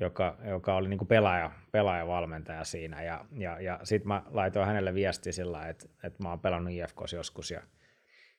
joka, 0.02 0.38
joka 0.50 0.76
oli 0.76 0.90
niinku 0.90 1.06
pelaaja, 1.06 1.52
pelaajavalmentaja 1.72 2.64
siinä. 2.64 3.04
Ja, 3.04 3.26
ja, 3.38 3.62
ja 3.62 3.80
sitten 3.84 4.08
mä 4.08 4.24
laitoin 4.30 4.68
hänelle 4.68 4.94
viesti 4.94 5.32
sillä 5.32 5.68
että, 5.68 5.86
että 6.04 6.24
mä 6.24 6.30
oon 6.30 6.40
pelannut 6.40 6.74
IFKs 6.74 7.14
joskus 7.14 7.52
ja 7.52 7.62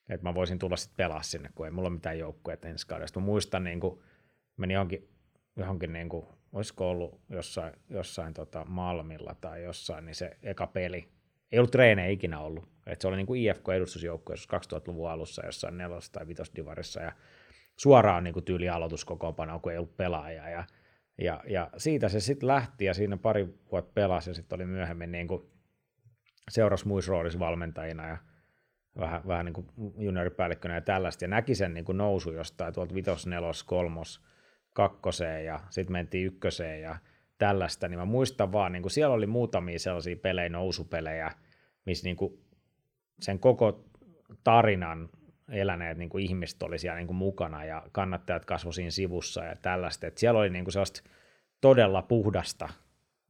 että 0.09 0.27
mä 0.27 0.35
voisin 0.35 0.59
tulla 0.59 0.77
sitten 0.77 0.97
pelaa 0.97 1.23
sinne, 1.23 1.51
kun 1.55 1.67
ei 1.67 1.73
mulla 1.73 1.88
ole 1.88 1.95
mitään 1.95 2.19
joukkueet 2.19 2.64
ensi 2.64 2.87
kaudesta. 2.87 3.21
Mä 3.21 3.27
muistan, 3.27 3.64
niin 3.64 3.81
kuin, 3.81 4.01
meni 4.57 4.75
johonkin, 4.75 5.09
johonkin 5.57 5.93
niin 5.93 6.09
kuin, 6.09 6.27
olisiko 6.53 6.90
ollut 6.90 7.21
jossain, 7.29 7.75
jossain 7.90 8.35
tota 8.35 8.64
Malmilla 8.64 9.37
tai 9.40 9.62
jossain, 9.62 10.05
niin 10.05 10.14
se 10.14 10.37
eka 10.43 10.67
peli, 10.67 11.09
ei 11.53 11.59
ollut 11.59 11.71
treenejä 11.71 12.09
ikinä 12.09 12.40
ollut. 12.40 12.69
Et 12.87 13.01
se 13.01 13.09
oli 13.09 13.17
niin 13.17 13.27
kuin 13.27 13.40
IFK-edustusjoukkueessa 13.40 14.59
2000-luvun 14.59 15.11
alussa 15.11 15.47
jossain 15.47 15.79
nelos- 15.79 16.11
tai 16.11 16.29
vitosdivarissa 16.29 17.01
ja 17.01 17.12
suoraan 17.77 18.25
niin 18.25 18.35
kuin 18.35 18.45
tyyli 18.45 18.69
aloituskokoonpano, 18.69 19.61
kun 19.61 19.73
ei 19.73 19.79
ollut 19.79 19.97
pelaajaa. 19.97 20.49
Ja, 20.49 20.64
ja, 21.19 21.40
ja 21.49 21.71
siitä 21.77 22.09
se 22.09 22.21
sitten 22.21 22.47
lähti 22.47 22.85
ja 22.85 22.95
siinä 22.95 23.17
pari 23.17 23.49
vuotta 23.73 23.93
pelasi 23.95 24.31
ja 24.31 24.35
sitten 24.35 24.57
oli 24.57 24.67
myöhemmin 24.67 25.12
niin 25.12 25.29
kuin 25.29 25.43
seurasi 26.51 26.88
muissa 26.88 27.11
roolissa 27.11 27.38
valmentajina 27.38 28.09
ja 28.09 28.19
vähän, 28.99 29.23
vähän 29.27 29.45
niin 29.45 29.53
kuin 29.53 29.67
junioripäällikkönä 29.99 30.75
ja 30.75 30.81
tällaista. 30.81 31.25
Ja 31.25 31.29
näki 31.29 31.55
sen 31.55 31.75
niin 31.75 31.85
kuin 31.85 31.99
nousu 31.99 32.33
jostain 32.33 32.75
tuolta 32.75 32.95
vitos, 32.95 33.27
nelos, 33.27 33.64
kolmos, 33.64 34.21
kakkoseen 34.75 35.45
ja 35.45 35.61
sitten 35.71 35.93
mentiin 35.93 36.27
ykköseen 36.27 36.83
ja 36.83 36.97
tällaista, 37.39 37.89
niin 37.89 37.99
mä 37.99 38.05
muistan 38.05 38.53
vaan, 38.53 38.73
niin 38.73 38.83
kuin 38.83 38.93
siellä 38.93 39.15
oli 39.15 39.27
muutamia 39.27 39.79
sellaisia 39.79 40.17
pelejä, 40.17 40.49
nousupelejä, 40.49 41.31
missä 41.87 42.05
niin 42.05 42.17
kuin 42.17 42.39
sen 43.21 43.39
koko 43.39 43.85
tarinan 44.45 45.09
eläneet 45.49 45.99
niin 45.99 46.09
kuin 46.09 46.25
ihmiset 46.25 46.63
oli 46.63 46.79
siellä 46.79 46.97
niin 46.97 47.07
kuin 47.07 47.17
mukana 47.17 47.65
ja 47.65 47.83
kannattajat 47.93 48.45
kasvoi 48.45 48.73
siinä 48.73 48.91
sivussa 48.91 49.45
ja 49.45 49.57
tällaista. 49.57 50.07
Et 50.07 50.19
siellä 50.19 50.41
oli 50.41 50.51
niin 50.51 50.65
kuin 50.65 50.73
sellaista 50.73 51.03
todella 51.61 52.03
puhdasta 52.03 52.69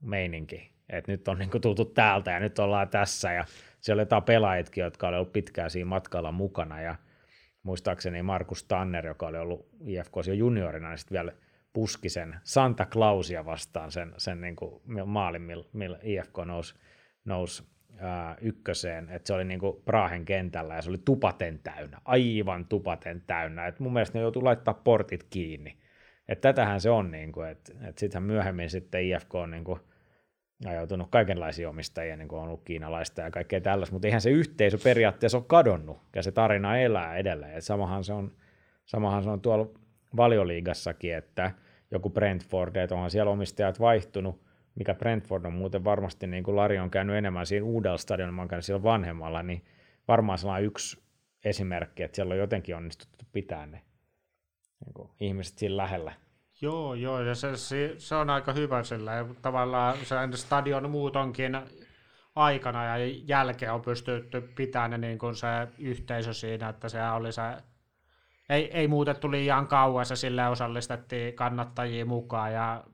meininki, 0.00 0.70
että 0.88 1.12
nyt 1.12 1.28
on 1.28 1.38
niin 1.38 1.50
kuin 1.50 1.61
tultu 1.61 1.85
täältä 1.85 2.30
ja 2.30 2.40
nyt 2.40 2.59
ollaan 2.59 2.88
tässä 2.88 3.33
ja 3.33 3.44
siellä 3.80 4.00
oli 4.00 4.02
jotain 4.02 4.22
pelaajatkin, 4.22 4.85
jotka 4.85 5.09
oli 5.09 5.16
ollut 5.16 5.33
pitkään 5.33 5.70
siinä 5.70 5.88
matkalla 5.88 6.33
mukana 6.33 6.80
ja 6.80 6.96
muistaakseni 7.64 8.22
Markus 8.22 8.64
Tanner, 8.64 9.07
joka 9.07 9.27
oli 9.27 9.38
ollut 9.38 9.68
IFK 9.87 10.12
jo 10.27 10.35
juniorina, 10.35 10.88
niin 10.88 10.98
sitten 10.98 11.14
vielä 11.16 11.33
puski 11.72 12.09
sen 12.09 12.37
Santa 12.42 12.87
Clausia 12.87 13.44
vastaan 13.44 13.90
sen, 13.90 14.14
sen 14.16 14.40
niin 14.40 14.57
kuin 14.57 14.83
maalin, 15.07 15.42
millä, 15.42 15.64
millä 15.72 15.98
IFK 16.03 16.38
nousi, 16.46 16.74
nousi 17.24 17.64
ää, 17.98 18.37
ykköseen, 18.40 19.11
että 19.11 19.27
se 19.27 19.35
oli 19.35 19.44
niin 19.44 19.61
kuin 19.61 19.83
Prahen 19.85 20.24
kentällä 20.24 20.74
ja 20.74 20.83
se 20.83 20.90
oli 20.90 21.00
tupaten 21.05 21.59
täynnä, 21.59 22.00
aivan 22.05 22.66
tupaten 22.66 23.22
täynnä. 23.27 23.66
Et 23.66 23.81
mun 23.81 23.92
mielestä 23.92 24.18
ne 24.18 24.22
joutuu 24.22 24.44
laittaa 24.44 24.74
portit 24.74 25.27
kiinni. 25.31 25.79
Et 26.29 26.40
tätähän 26.40 26.81
se 26.81 26.90
on, 26.90 27.11
niin 27.11 27.33
kuin, 27.33 27.48
että 27.48 27.72
et 27.88 27.98
sittenhän 27.98 28.27
myöhemmin 28.27 28.70
sitten 28.70 29.05
IFK 29.05 29.35
on 29.35 29.50
niin 29.50 29.64
kuin, 29.64 29.81
ajautunut 30.66 31.10
kaikenlaisia 31.10 31.68
omistajia, 31.68 32.16
niin 32.16 32.28
kuin 32.28 32.38
on 32.38 32.46
ollut 32.46 32.64
kiinalaista 32.64 33.20
ja 33.20 33.30
kaikkea 33.30 33.60
tällaista, 33.60 33.94
mutta 33.94 34.08
eihän 34.08 34.20
se 34.20 34.30
yhteisö 34.30 34.78
periaatteessa 34.84 35.38
ole 35.38 35.44
kadonnut, 35.48 35.98
ja 36.16 36.22
se 36.22 36.32
tarina 36.32 36.78
elää 36.78 37.16
edelleen. 37.16 37.56
Et 37.56 37.64
samahan, 37.64 38.04
se 38.04 38.12
on, 38.12 38.32
samahan 38.86 39.22
se 39.22 39.30
on 39.30 39.40
tuolla 39.40 39.66
valioliigassakin, 40.16 41.14
että 41.14 41.50
joku 41.90 42.10
Brentford, 42.10 42.76
että 42.76 42.94
onhan 42.94 43.10
siellä 43.10 43.32
omistajat 43.32 43.80
vaihtunut, 43.80 44.44
mikä 44.74 44.94
Brentford 44.94 45.44
on 45.44 45.52
muuten 45.52 45.84
varmasti, 45.84 46.26
niin 46.26 46.44
kuin 46.44 46.56
Lari 46.56 46.78
on 46.78 46.90
käynyt 46.90 47.16
enemmän 47.16 47.46
siinä 47.46 47.66
uudella 47.66 47.98
stadionilla, 47.98 48.36
mä 48.36 48.42
oon 48.42 48.48
käynyt 48.48 48.64
siellä 48.64 48.82
vanhemmalla, 48.82 49.42
niin 49.42 49.64
varmaan 50.08 50.38
sellainen 50.38 50.66
yksi 50.66 51.02
esimerkki, 51.44 52.02
että 52.02 52.16
siellä 52.16 52.32
on 52.32 52.38
jotenkin 52.38 52.76
onnistuttu 52.76 53.24
pitää 53.32 53.66
ne 53.66 53.80
niin 54.84 54.94
kuin 54.94 55.10
ihmiset 55.20 55.58
siinä 55.58 55.76
lähellä. 55.76 56.12
Joo, 56.60 56.94
joo, 56.94 57.20
ja 57.20 57.34
se, 57.34 57.56
se, 57.56 57.94
se 57.98 58.14
on 58.14 58.30
aika 58.30 58.52
hyvä 58.52 58.82
sillä. 58.82 59.12
Ja 59.12 59.26
tavallaan 59.42 59.96
se 60.02 60.16
stadion 60.34 60.90
muutonkin 60.90 61.58
aikana 62.34 62.84
ja 62.84 63.06
jälkeen 63.26 63.72
on 63.72 63.82
pystytty 63.82 64.40
pitämään 64.40 65.00
niin 65.00 65.18
kuin 65.18 65.36
se 65.36 65.46
yhteisö 65.78 66.32
siinä, 66.32 66.68
että 66.68 66.88
se 66.88 67.10
oli 67.10 67.32
se 67.32 67.42
ei, 68.48 68.70
ei 68.70 68.88
muutettu 68.88 69.30
liian 69.30 69.66
kauas 69.66 70.10
ja 70.10 70.16
sille 70.16 70.48
osallistettiin 70.48 71.34
kannattajia 71.34 72.06
mukaan 72.06 72.52
ja 72.52 72.84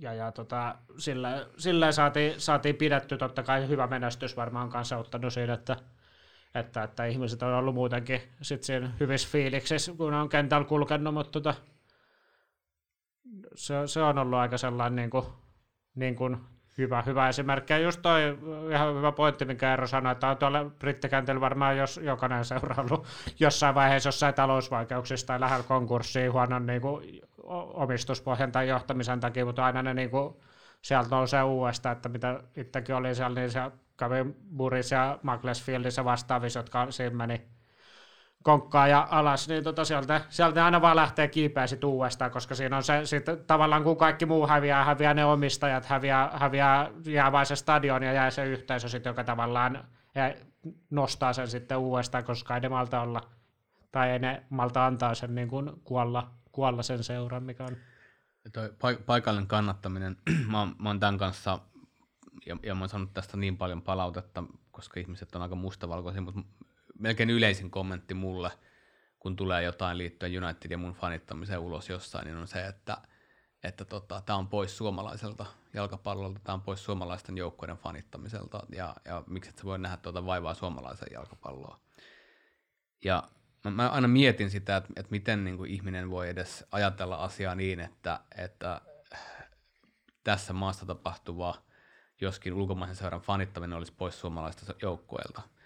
ja, 0.00 0.14
ja 0.14 0.32
tota, 0.32 0.74
sillä, 0.98 1.46
sillä 1.56 1.92
saatiin, 1.92 2.40
saatiin 2.40 2.76
pidetty 2.76 3.16
totta 3.16 3.42
kai 3.42 3.68
hyvä 3.68 3.86
menestys 3.86 4.36
varmaan 4.36 4.70
kanssa 4.70 4.96
ottanut 4.96 5.32
siinä, 5.32 5.52
että, 5.54 5.76
että, 6.54 6.82
että 6.82 7.04
ihmiset 7.04 7.42
on 7.42 7.54
ollut 7.54 7.74
muutenkin 7.74 8.20
sit 8.42 8.62
siinä 8.62 8.90
hyvissä 9.00 9.28
fiiliksissä, 9.32 9.92
kun 9.96 10.14
on 10.14 10.28
kentällä 10.28 10.64
kulkenut, 10.64 11.14
mutta 11.14 11.32
tota, 11.32 11.54
se, 13.54 13.74
se, 13.86 14.02
on 14.02 14.18
ollut 14.18 14.38
aika 14.38 14.58
sellainen 14.58 14.96
niin 14.96 15.10
kuin, 15.10 15.24
niin 15.94 16.16
kuin 16.16 16.36
hyvä, 16.78 17.02
hyvä 17.02 17.28
esimerkki. 17.28 17.72
Ja 17.72 17.78
just 17.78 18.02
toi 18.02 18.38
ihan 18.70 18.96
hyvä 18.96 19.12
pointti, 19.12 19.44
minkä 19.44 19.70
Eero 19.70 19.86
sanoi, 19.86 20.12
että 20.12 20.28
on 20.28 20.36
tuolla 20.36 20.64
brittikentällä 20.64 21.40
varmaan 21.40 21.76
jos 21.76 22.00
jokainen 22.02 22.44
seuraillut 22.44 23.06
jossain 23.40 23.74
vaiheessa 23.74 24.08
jossain 24.08 24.34
talousvaikeuksista 24.34 25.26
tai 25.26 25.40
lähellä 25.40 25.64
konkurssiin 25.64 26.32
huonon 26.32 26.66
niin 26.66 26.80
kuin, 26.80 27.20
omistuspohjan 27.74 28.52
tai 28.52 28.68
johtamisen 28.68 29.20
takia, 29.20 29.44
mutta 29.44 29.64
aina 29.64 29.82
ne 29.82 29.94
niin 29.94 30.10
kuin, 30.10 30.34
sieltä 30.82 31.10
nousee 31.10 31.42
uudestaan, 31.42 31.96
että 31.96 32.08
mitä 32.08 32.42
itsekin 32.56 32.94
oli 32.94 33.14
siellä, 33.14 33.40
niin 33.40 33.50
se 33.50 33.60
kävi 33.96 34.16
Buris 34.56 34.90
ja 34.90 35.18
Maglesfieldissä 35.22 36.04
vastaavissa, 36.04 36.58
jotka 36.58 36.90
siinä 36.90 37.16
meni 37.16 37.48
konkkaa 38.42 38.88
ja 38.88 39.08
alas, 39.10 39.48
niin 39.48 39.64
tota 39.64 39.84
sieltä, 39.84 40.20
sieltä 40.28 40.64
aina 40.64 40.80
vaan 40.80 40.96
lähtee 40.96 41.28
kiipeä 41.28 41.66
sit 41.66 41.84
uudestaan, 41.84 42.30
koska 42.30 42.54
siinä 42.54 42.76
on 42.76 42.82
se 42.82 43.06
sit, 43.06 43.24
tavallaan 43.46 43.84
kun 43.84 43.96
kaikki 43.96 44.26
muu 44.26 44.46
häviää, 44.46 44.84
häviää 44.84 45.14
ne 45.14 45.24
omistajat, 45.24 45.84
häviää, 45.84 46.30
häviää 46.34 46.90
jää 47.04 47.32
vain 47.32 47.46
se 47.46 47.56
stadion 47.56 48.02
ja 48.02 48.12
jää 48.12 48.30
se 48.30 48.46
yhteisö 48.46 48.88
sit, 48.88 49.04
joka 49.04 49.24
tavallaan 49.24 49.84
nostaa 50.90 51.32
sen 51.32 51.48
sitten 51.48 51.78
uudestaan, 51.78 52.24
koska 52.24 52.54
ei 52.54 52.60
ne 52.60 52.68
malta 52.68 53.00
olla, 53.00 53.20
tai 53.92 54.10
ei 54.10 54.18
ne 54.18 54.42
malta 54.50 54.86
antaa 54.86 55.14
sen 55.14 55.34
niin 55.34 55.48
kuin 55.48 55.70
kuolla, 55.84 56.30
kuolla 56.52 56.82
sen 56.82 57.04
seuran, 57.04 57.42
mikä 57.42 57.64
on. 57.64 57.76
Toi 58.52 58.98
paikallinen 59.06 59.48
kannattaminen, 59.48 60.16
mä 60.50 60.58
oon, 60.58 60.74
mä 60.78 60.88
oon 60.88 61.00
tämän 61.00 61.18
kanssa, 61.18 61.58
ja, 62.46 62.56
ja 62.62 62.74
mä 62.74 62.80
oon 62.80 62.88
saanut 62.88 63.14
tästä 63.14 63.36
niin 63.36 63.56
paljon 63.56 63.82
palautetta, 63.82 64.44
koska 64.70 65.00
ihmiset 65.00 65.34
on 65.34 65.42
aika 65.42 65.54
mustavalkoisia, 65.54 66.22
mutta 66.22 66.40
melkein 67.00 67.30
yleisin 67.30 67.70
kommentti 67.70 68.14
mulle, 68.14 68.50
kun 69.18 69.36
tulee 69.36 69.62
jotain 69.62 69.98
liittyen 69.98 70.44
United 70.44 70.70
ja 70.70 70.78
mun 70.78 70.92
fanittamiseen 70.92 71.60
ulos 71.60 71.88
jossain, 71.88 72.24
niin 72.24 72.36
on 72.36 72.48
se, 72.48 72.66
että 72.66 72.96
että 73.62 73.84
tota, 73.84 74.22
tämä 74.26 74.36
on 74.36 74.48
pois 74.48 74.76
suomalaiselta 74.76 75.46
jalkapallolta, 75.74 76.40
tämä 76.44 76.54
on 76.54 76.62
pois 76.62 76.84
suomalaisten 76.84 77.36
joukkueiden 77.36 77.76
fanittamiselta, 77.76 78.66
ja, 78.72 78.96
ja 79.04 79.22
miksi 79.26 79.50
et 79.50 79.58
sä 79.58 79.64
voi 79.64 79.78
nähdä 79.78 79.96
tuota 79.96 80.26
vaivaa 80.26 80.54
suomalaisen 80.54 81.08
jalkapalloa. 81.12 81.80
Ja 83.04 83.22
mä, 83.64 83.70
mä 83.70 83.88
aina 83.88 84.08
mietin 84.08 84.50
sitä, 84.50 84.76
että, 84.76 84.92
että 84.96 85.10
miten 85.10 85.44
niin 85.44 85.56
kuin 85.56 85.70
ihminen 85.70 86.10
voi 86.10 86.28
edes 86.28 86.64
ajatella 86.72 87.16
asiaa 87.16 87.54
niin, 87.54 87.80
että, 87.80 88.20
että 88.36 88.80
tässä 90.24 90.52
maassa 90.52 90.86
tapahtuva, 90.86 91.54
joskin 92.20 92.52
ulkomaisen 92.52 92.96
seuran 92.96 93.20
fanittaminen 93.20 93.78
olisi 93.78 93.92
pois 93.92 94.20
suomalaista 94.20 94.74
joukkueelta– 94.82 95.42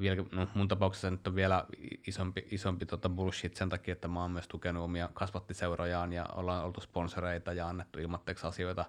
vielä, 0.00 0.24
no 0.32 0.48
mun 0.54 0.68
tapauksessa 0.68 1.10
nyt 1.10 1.26
on 1.26 1.34
vielä 1.34 1.64
isompi, 2.06 2.46
isompi 2.50 2.86
tota 2.86 3.08
bullshit 3.08 3.56
sen 3.56 3.68
takia, 3.68 3.92
että 3.92 4.08
mä 4.08 4.20
oon 4.20 4.30
myös 4.30 4.48
tukenut 4.48 4.84
omia 4.84 5.08
kasvattiseurojaan 5.14 6.12
ja 6.12 6.26
ollaan 6.34 6.64
oltu 6.64 6.80
sponsoreita 6.80 7.52
ja 7.52 7.68
annettu 7.68 7.98
ilmatteeksi 7.98 8.46
asioita 8.46 8.84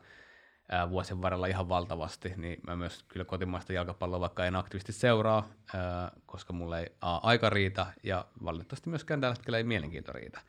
ää, 0.72 0.89
vuosien 0.89 1.22
varrella 1.22 1.47
ihan 1.47 1.70
valtavasti, 1.70 2.34
niin 2.38 2.59
mä 2.68 2.76
myös 2.76 3.05
kyllä 3.07 3.26
kotimaista 3.26 3.74
jalkapalloa 3.74 4.20
vaikka 4.20 4.45
en 4.45 4.55
aktiivisesti 4.55 4.93
seuraa, 4.93 5.49
ää, 5.74 6.12
koska 6.26 6.53
mulla 6.53 6.80
ei 6.80 6.88
a, 7.01 7.18
aika 7.18 7.49
riitä 7.49 7.86
ja 8.03 8.26
valitettavasti 8.43 8.89
myöskään 8.89 9.22
tällä 9.22 9.36
hetkellä 9.36 9.57
ei 9.57 9.64
mielenkiinto 9.64 10.14
riitä. 10.14 10.41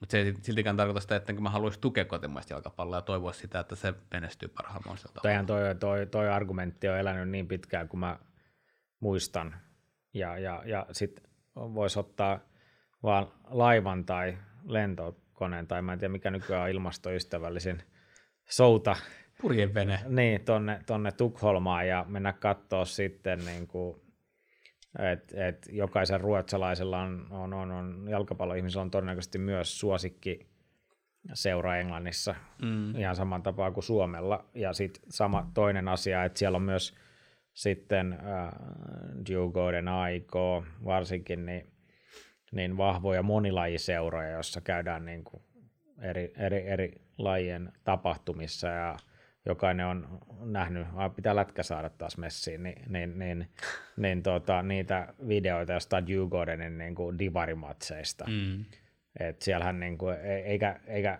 Mutta 0.00 0.10
se 0.10 0.18
ei 0.18 0.34
siltikään 0.42 0.76
tarkoita 0.76 1.00
sitä, 1.00 1.16
että 1.16 1.32
mä 1.32 1.50
haluaisin 1.50 1.80
tukea 1.80 2.04
kotimaista 2.04 2.52
jalkapalloa 2.52 2.98
ja 2.98 3.02
toivoa 3.02 3.32
sitä, 3.32 3.60
että 3.60 3.74
se 3.74 3.94
menestyy 4.10 4.48
parhaalla 4.48 4.82
mahdollisella 4.84 5.14
tavalla. 5.14 5.44
Toi, 5.46 5.74
toi, 5.74 6.06
toi 6.06 6.28
argumentti 6.28 6.88
on 6.88 6.98
elänyt 6.98 7.28
niin 7.28 7.48
pitkään 7.48 7.88
kuin 7.88 8.00
mä 8.00 8.18
muistan. 9.00 9.54
Ja, 10.16 10.38
ja, 10.38 10.62
ja 10.66 10.86
sitten 10.92 11.24
voisi 11.56 11.98
ottaa 11.98 12.40
vaan 13.02 13.26
laivan 13.50 14.04
tai 14.04 14.38
lentokoneen, 14.64 15.66
tai 15.66 15.82
mä 15.82 15.92
en 15.92 15.98
tiedä 15.98 16.12
mikä 16.12 16.30
nykyään 16.30 16.62
on 16.62 16.68
ilmastoystävällisin 16.68 17.82
souta. 18.48 18.96
Purjevene. 19.40 20.00
Niin, 20.08 20.44
tonne, 20.44 20.80
tonne 20.86 21.12
Tukholmaan 21.12 21.88
ja 21.88 22.04
mennä 22.08 22.32
katsoa 22.32 22.84
sitten 22.84 23.44
niin 23.44 23.66
kuin 23.66 24.00
että 24.98 25.46
et 25.46 25.68
jokaisen 25.72 26.20
ruotsalaisella 26.20 26.98
on, 27.02 27.26
on, 27.30 27.54
on, 27.54 27.70
on 27.70 28.06
jalkapalloihmisellä 28.08 28.82
on 28.82 28.90
todennäköisesti 28.90 29.38
myös 29.38 29.80
suosikki 29.80 30.46
seura 31.34 31.76
Englannissa 31.76 32.34
mm. 32.62 32.96
ihan 32.96 33.16
saman 33.16 33.42
tapaa 33.42 33.70
kuin 33.70 33.84
Suomella. 33.84 34.44
Ja 34.54 34.72
sitten 34.72 35.02
sama 35.08 35.50
toinen 35.54 35.88
asia, 35.88 36.24
että 36.24 36.38
siellä 36.38 36.56
on 36.56 36.62
myös 36.62 36.94
sitten 37.56 38.12
äh, 38.12 38.52
Djurgården 39.26 39.88
Aiko 39.88 40.64
varsinkin 40.84 41.46
niin, 41.46 41.66
niin 42.52 42.76
vahvoja 42.76 43.22
monilajiseuroja, 43.22 44.30
joissa 44.30 44.60
käydään 44.60 45.04
niin 45.04 45.24
kuin 45.24 45.42
eri, 46.02 46.32
eri, 46.36 46.68
eri 46.68 46.92
lajien 47.18 47.72
tapahtumissa 47.84 48.68
ja 48.68 48.96
jokainen 49.46 49.86
on 49.86 50.18
nähnyt, 50.40 50.86
vaan 50.94 51.10
pitää 51.10 51.36
lätkä 51.36 51.62
saada 51.62 51.90
taas 51.90 52.18
messiin, 52.18 52.62
niin, 52.62 52.82
niin, 52.88 53.18
niin, 53.18 53.48
niin 53.96 54.22
tota, 54.22 54.62
niitä 54.62 55.14
videoita 55.28 55.72
jostain 55.72 56.06
Djurgårdenin 56.06 56.78
niin 56.78 56.94
kuin 56.94 57.18
divarimatseista. 57.18 58.24
Mm. 58.28 58.64
Et 59.20 59.42
siellähän 59.42 59.80
niin 59.80 59.98
kuin, 59.98 60.16
e, 60.16 60.36
eikä, 60.36 60.80
eikä, 60.86 61.18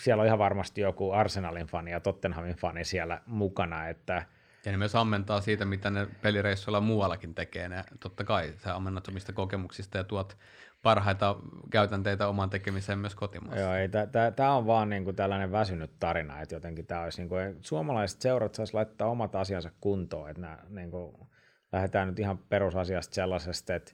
siellä 0.00 0.20
on 0.20 0.26
ihan 0.26 0.38
varmasti 0.38 0.80
joku 0.80 1.12
Arsenalin 1.12 1.66
fani 1.66 1.90
ja 1.90 2.00
Tottenhamin 2.00 2.56
fani 2.56 2.84
siellä 2.84 3.20
mukana, 3.26 3.88
että 3.88 4.26
ja 4.66 4.72
ne 4.72 4.78
myös 4.78 4.94
ammentaa 4.94 5.40
siitä, 5.40 5.64
mitä 5.64 5.90
ne 5.90 6.06
pelireissuilla 6.22 6.80
muuallakin 6.80 7.34
tekee. 7.34 7.68
Ne, 7.68 7.84
totta 8.00 8.24
kai 8.24 8.54
sä 8.56 8.74
ammennat 8.74 9.08
omista 9.08 9.32
kokemuksista 9.32 9.98
ja 9.98 10.04
tuot 10.04 10.36
parhaita 10.82 11.36
käytänteitä 11.70 12.28
oman 12.28 12.50
tekemiseen 12.50 12.98
myös 12.98 13.14
kotimaassa. 13.14 13.60
Joo, 13.60 13.74
ei, 13.74 13.88
tämä 14.36 14.54
on 14.54 14.66
vaan 14.66 14.88
niinku 14.88 15.12
tällainen 15.12 15.52
väsynyt 15.52 15.90
tarina, 15.98 16.40
että 16.40 16.54
jotenkin 16.54 16.86
tämä 16.86 17.02
olisi, 17.02 17.20
niinku, 17.20 17.34
suomalaiset 17.60 18.20
seurat 18.20 18.54
saisi 18.54 18.74
laittaa 18.74 19.08
omat 19.08 19.34
asiansa 19.34 19.70
kuntoon, 19.80 20.30
että 20.30 20.58
niinku, 20.68 21.28
lähdetään 21.72 22.08
nyt 22.08 22.18
ihan 22.18 22.38
perusasiasta 22.38 23.14
sellaisesta, 23.14 23.74
että, 23.74 23.92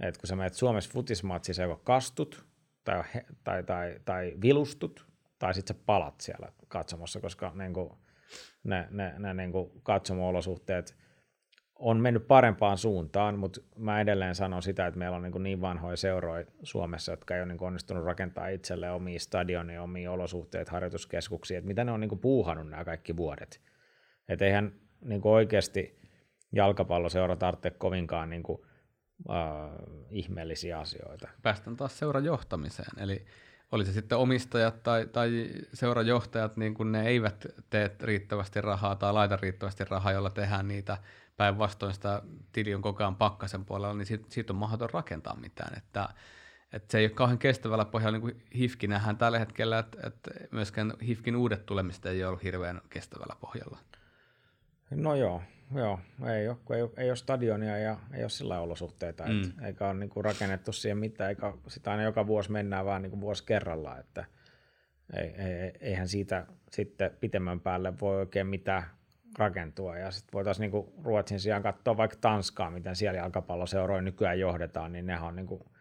että 0.00 0.20
kun 0.20 0.26
sä 0.26 0.36
menet 0.36 0.54
Suomessa 0.54 0.90
futismatsissa 0.92 1.62
joko 1.62 1.82
kastut 1.84 2.44
tai, 2.84 3.02
tai, 3.44 3.62
tai, 3.62 4.00
tai 4.04 4.32
vilustut, 4.42 5.06
tai 5.38 5.54
sitten 5.54 5.76
sä 5.76 5.82
palat 5.86 6.20
siellä 6.20 6.52
katsomassa, 6.68 7.20
koska 7.20 7.52
niinku, 7.54 7.98
ne, 8.64 8.88
ne, 8.90 9.14
ne 9.18 9.34
niinku 9.34 9.80
katsomo-olosuhteet– 9.82 10.96
on 11.80 12.00
mennyt 12.00 12.28
parempaan 12.28 12.78
suuntaan, 12.78 13.38
mutta 13.38 13.60
mä 13.76 14.00
edelleen 14.00 14.34
sanon 14.34 14.62
sitä, 14.62 14.86
että 14.86 14.98
meillä 14.98 15.16
on 15.16 15.22
niin, 15.22 15.42
niin 15.42 15.60
vanhoja 15.60 15.96
seuroja 15.96 16.46
Suomessa, 16.62 17.12
jotka 17.12 17.34
ei 17.34 17.42
ole 17.42 17.52
niin 17.52 17.62
onnistunut 17.62 18.04
rakentaa 18.04 18.48
itselleen 18.48 18.92
omia 18.92 19.18
stadionia, 19.18 19.82
omia 19.82 20.12
olosuhteita, 20.12 20.72
harjoituskeskuksia, 20.72 21.58
että 21.58 21.68
mitä 21.68 21.84
ne 21.84 21.92
on 21.92 22.00
niin 22.00 22.18
puuhannut 22.20 22.68
nämä 22.68 22.84
kaikki 22.84 23.16
vuodet. 23.16 23.60
Että 24.28 24.44
eihän 24.44 24.72
niin 25.00 25.20
oikeasti 25.24 26.00
jalkapalloseura 26.52 27.36
tarvitse 27.36 27.70
kovinkaan 27.70 28.30
niin 28.30 28.42
kuin, 28.42 28.62
äh, 29.30 29.36
ihmeellisiä 30.10 30.78
asioita. 30.78 31.28
Päästään 31.42 31.76
taas 31.76 31.98
seuran 31.98 32.24
johtamiseen, 32.24 32.98
eli 32.98 33.26
oli 33.72 33.84
se 33.84 33.92
sitten 33.92 34.18
omistajat 34.18 34.82
tai, 34.82 35.06
tai 35.06 35.50
seurajohtajat, 35.74 36.56
niin 36.56 36.74
kun 36.74 36.92
ne 36.92 37.06
eivät 37.06 37.46
tee 37.70 37.96
riittävästi 38.00 38.60
rahaa 38.60 38.96
tai 38.96 39.12
laita 39.12 39.36
riittävästi 39.36 39.84
rahaa, 39.84 40.12
jolla 40.12 40.30
tehdään 40.30 40.68
niitä 40.68 40.98
päinvastoin 41.36 41.94
sitä 41.94 42.22
tili 42.52 42.74
on 42.74 42.82
koko 42.82 43.02
ajan 43.02 43.16
pakkasen 43.16 43.64
puolella, 43.64 43.94
niin 43.94 44.06
siitä, 44.06 44.24
siitä 44.28 44.52
on 44.52 44.56
mahdoton 44.56 44.90
rakentaa 44.90 45.36
mitään. 45.36 45.78
Että, 45.78 46.08
että 46.72 46.92
se 46.92 46.98
ei 46.98 47.04
ole 47.04 47.10
kauhean 47.10 47.38
kestävällä 47.38 47.84
pohjalla, 47.84 48.12
niin 48.12 48.20
kuin 48.20 48.42
HIFKI 48.58 48.86
nähdään 48.86 49.16
tällä 49.16 49.38
hetkellä, 49.38 49.78
että, 49.78 49.98
että 50.06 50.30
myöskään 50.50 50.92
HIFKin 51.06 51.36
uudet 51.36 51.66
tulemista 51.66 52.10
ei 52.10 52.24
ole 52.24 52.38
hirveän 52.42 52.80
kestävällä 52.88 53.36
pohjalla. 53.40 53.78
No 54.90 55.14
joo, 55.14 55.42
joo. 55.74 56.00
Ei, 56.28 56.48
ole, 56.48 56.56
ei, 56.76 56.82
ole, 56.82 56.90
ei 56.96 57.10
ole 57.10 57.16
stadionia 57.16 57.78
ja 57.78 57.96
ei 58.14 58.22
ole 58.22 58.30
sillä 58.30 58.60
olosuhteita, 58.60 59.24
mm. 59.26 59.42
et, 59.42 59.66
eikä 59.66 59.86
ole 59.86 59.94
niin 59.94 60.10
kuin 60.10 60.24
rakennettu 60.24 60.72
siihen 60.72 60.98
mitään, 60.98 61.30
eikä 61.30 61.52
sitä 61.68 61.90
aina 61.90 62.02
joka 62.02 62.26
vuosi 62.26 62.52
mennään 62.52 62.86
vaan 62.86 63.02
niin 63.02 63.10
kuin 63.10 63.20
vuosi 63.20 63.44
kerrallaan, 63.44 64.00
että 64.00 64.24
ei, 65.16 65.26
ei, 65.26 65.72
eihän 65.80 66.08
siitä 66.08 66.46
sitten 66.70 67.10
pitemmän 67.20 67.60
päälle 67.60 68.00
voi 68.00 68.16
oikein 68.16 68.46
mitään 68.46 68.84
rakentua. 69.38 69.98
Ja 69.98 70.10
sitten 70.10 70.32
voitaisiin 70.32 70.60
niinku 70.60 70.94
Ruotsin 71.04 71.40
sijaan 71.40 71.62
katsoa 71.62 71.96
vaikka 71.96 72.16
Tanskaa, 72.20 72.70
miten 72.70 72.96
siellä 72.96 73.18
jalkapalloseuroja 73.18 74.02
nykyään 74.02 74.40
johdetaan, 74.40 74.92
niin 74.92 75.06
nehän 75.06 75.28
on 75.28 75.36
niinku 75.36 75.72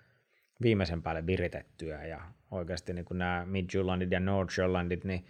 viimeisen 0.61 1.03
päälle 1.03 1.25
viritettyä. 1.25 2.05
Ja 2.05 2.21
oikeasti 2.51 2.93
niinku 2.93 3.13
nämä 3.13 3.45
Midjyllandit 3.45 4.11
ja 4.11 4.19
Nordsjöllandit, 4.19 5.03
niin 5.03 5.25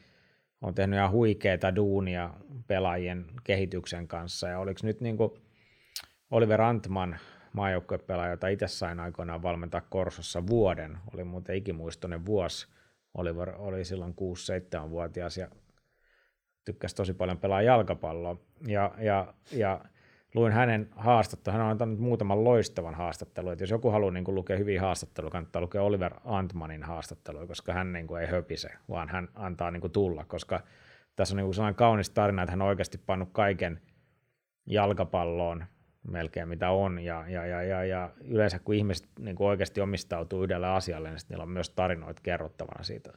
on 0.62 0.74
tehnyt 0.74 0.98
ihan 0.98 1.12
huikeita 1.12 1.76
duunia 1.76 2.34
pelaajien 2.68 3.26
kehityksen 3.44 4.08
kanssa. 4.08 4.48
Ja 4.48 4.60
oliko 4.60 4.80
nyt 4.84 5.02
niinku 5.02 5.38
Oliver 6.32 6.62
Antman, 6.62 7.18
maajoukkuepelaaja, 7.54 8.32
jota 8.32 8.48
itse 8.48 8.68
sain 8.68 9.00
aikoinaan 9.00 9.44
valmentaa 9.44 9.82
Korsossa 9.82 10.48
vuoden, 10.48 10.98
oli 11.14 11.24
muuten 11.24 11.56
ikimuistoinen 11.56 12.26
vuosi. 12.26 12.68
Oliver 13.14 13.54
oli 13.58 13.86
silloin 13.86 14.14
6-7-vuotias 14.14 15.38
ja 15.38 15.48
tykkäsi 16.66 16.96
tosi 16.96 17.14
paljon 17.14 17.38
pelaa 17.38 17.62
jalkapalloa. 17.62 18.38
Ja, 18.68 18.92
ja, 18.98 19.34
ja 19.52 19.86
luin 20.36 20.54
hänen 20.54 20.90
haastattelun, 20.96 21.58
hän 21.58 21.66
on 21.66 21.72
antanut 21.72 22.00
muutaman 22.00 22.44
loistavan 22.44 22.96
haastattelun, 22.96 23.52
että 23.52 23.64
jos 23.64 23.70
joku 23.70 23.90
haluaa 23.90 24.12
niin 24.12 24.24
kuin, 24.24 24.36
lukea 24.36 24.58
hyviä 24.58 24.82
haastatteluja, 24.82 25.32
kannattaa 25.32 25.62
lukea 25.62 25.84
Oliver 25.84 26.14
Antmanin 26.26 26.84
haastatteluja, 26.84 27.48
koska 27.48 27.74
hän 27.74 27.94
niin 27.94 28.08
kuin, 28.08 28.22
ei 28.22 28.28
höpise, 28.28 28.70
vaan 28.90 29.10
hän 29.10 29.28
antaa 29.36 29.72
niin 29.72 29.82
kuin, 29.82 29.92
tulla, 29.92 30.26
koska 30.26 30.60
tässä 31.16 31.34
on 31.34 31.38
niin 31.38 31.46
kuin, 31.46 31.54
sellainen 31.54 31.76
kaunis 31.76 32.10
tarina, 32.10 32.44
että 32.44 32.52
hän 32.52 32.62
on 32.62 32.68
oikeasti 32.68 32.98
pannut 32.98 33.30
kaiken 33.32 33.82
jalkapalloon 34.66 35.66
melkein 36.08 36.50
mitä 36.50 36.70
on, 36.70 37.00
ja, 37.00 37.30
ja, 37.30 37.46
ja, 37.46 37.64
ja, 37.64 37.86
ja 37.86 38.10
yleensä 38.24 38.60
kun 38.60 38.76
ihmiset 38.76 39.08
niin 39.20 39.36
kuin 39.36 39.48
oikeasti 39.48 39.82
omistautuu 39.82 40.44
yhdelle 40.44 40.68
asialle, 40.68 41.10
niin 41.10 41.20
niillä 41.30 41.44
on 41.44 41.50
myös 41.50 41.70
tarinoita 41.70 42.22
kerrottavana 42.24 42.84
siitä 42.84 43.14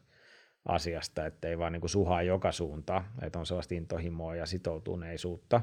asiasta, 0.64 1.26
että 1.26 1.48
ei 1.48 1.58
vaan 1.58 1.72
niin 1.72 1.80
kuin 1.80 1.90
suhaa 1.90 2.22
joka 2.22 2.52
suuntaan, 2.52 3.04
että 3.22 3.38
on 3.38 3.46
sellaista 3.46 3.74
intohimoa 3.74 4.36
ja 4.36 4.46
sitoutuneisuutta. 4.46 5.60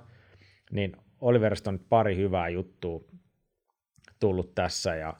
Niin 0.71 0.97
Oliverista 1.21 1.69
on 1.69 1.73
nyt 1.73 1.89
pari 1.89 2.15
hyvää 2.15 2.49
juttua 2.49 3.01
tullut 4.19 4.55
tässä 4.55 4.95
ja 4.95 5.13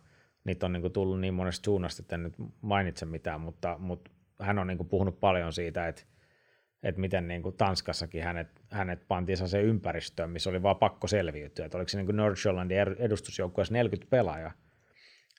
niitä 0.43 0.66
on 0.66 0.74
niin 0.74 0.82
kuin 0.82 0.93
tullut 0.93 1.20
niin 1.20 1.34
monesta 1.34 1.66
suunnasta, 1.66 2.02
että 2.02 2.16
en 2.16 2.24
nyt 2.24 2.34
mainitse 2.62 3.06
mitään, 3.06 3.41
mutta, 3.41 3.76
mutta 3.78 4.12
hän 4.41 4.60
on 4.60 4.68
niin 4.68 4.78
kuin 4.78 4.89
puhunut 4.89 5.20
paljon 5.20 5.54
siitä, 5.54 5.88
että, 5.88 6.02
että 6.84 7.02
miten 7.02 7.28
niin 7.28 7.43
kuin 7.43 7.58
Tanskassakin 7.58 8.24
hänet, 8.24 8.47
hänet 8.72 9.08
pantiin 9.08 9.38
se 9.47 9.62
ympäristöön, 9.62 10.30
missä 10.30 10.50
oli 10.50 10.64
vaan 10.64 10.76
pakko 10.76 11.08
selviytyä. 11.08 11.66
Että 11.66 11.78
oliko 11.78 11.89
se 11.89 11.97
niin 11.97 12.06
kuin 12.06 12.16
Nordsjöllandin 12.16 12.78
edustusjoukkueessa 12.78 13.74
40 13.74 14.10
pelaajaa 14.10 14.52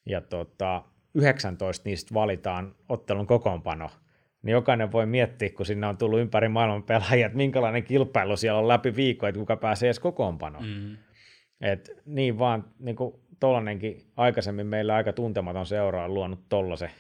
ja 0.06 0.20
tota, 0.20 0.84
19 1.14 1.88
niistä 1.88 2.14
valitaan 2.14 2.74
ottelun 2.88 3.26
kokoonpano– 3.26 3.90
niin 4.42 4.52
jokainen 4.52 4.92
voi 4.92 5.06
miettiä, 5.06 5.50
kun 5.50 5.66
sinne 5.66 5.86
on 5.86 5.96
tullut 5.96 6.20
ympäri 6.20 6.48
maailman 6.48 6.82
pelaajia, 6.82 7.26
että 7.26 7.36
minkälainen 7.36 7.84
kilpailu 7.84 8.36
siellä 8.36 8.60
on 8.60 8.68
läpi 8.68 8.96
viikko, 8.96 9.26
että 9.26 9.38
kuka 9.38 9.56
pääsee 9.56 9.86
edes 9.86 10.00
kokoonpanoon. 10.00 10.64
Mm. 10.66 10.96
Et 11.60 11.90
niin 12.04 12.38
vaan 12.38 12.64
niin 12.78 12.96
kuin 12.96 13.14
aikaisemmin 14.16 14.66
meillä 14.66 14.94
aika 14.94 15.12
tuntematon 15.12 15.66
seura 15.66 16.04
on 16.04 16.14
luonut 16.14 16.48
tollasen, 16.48 16.90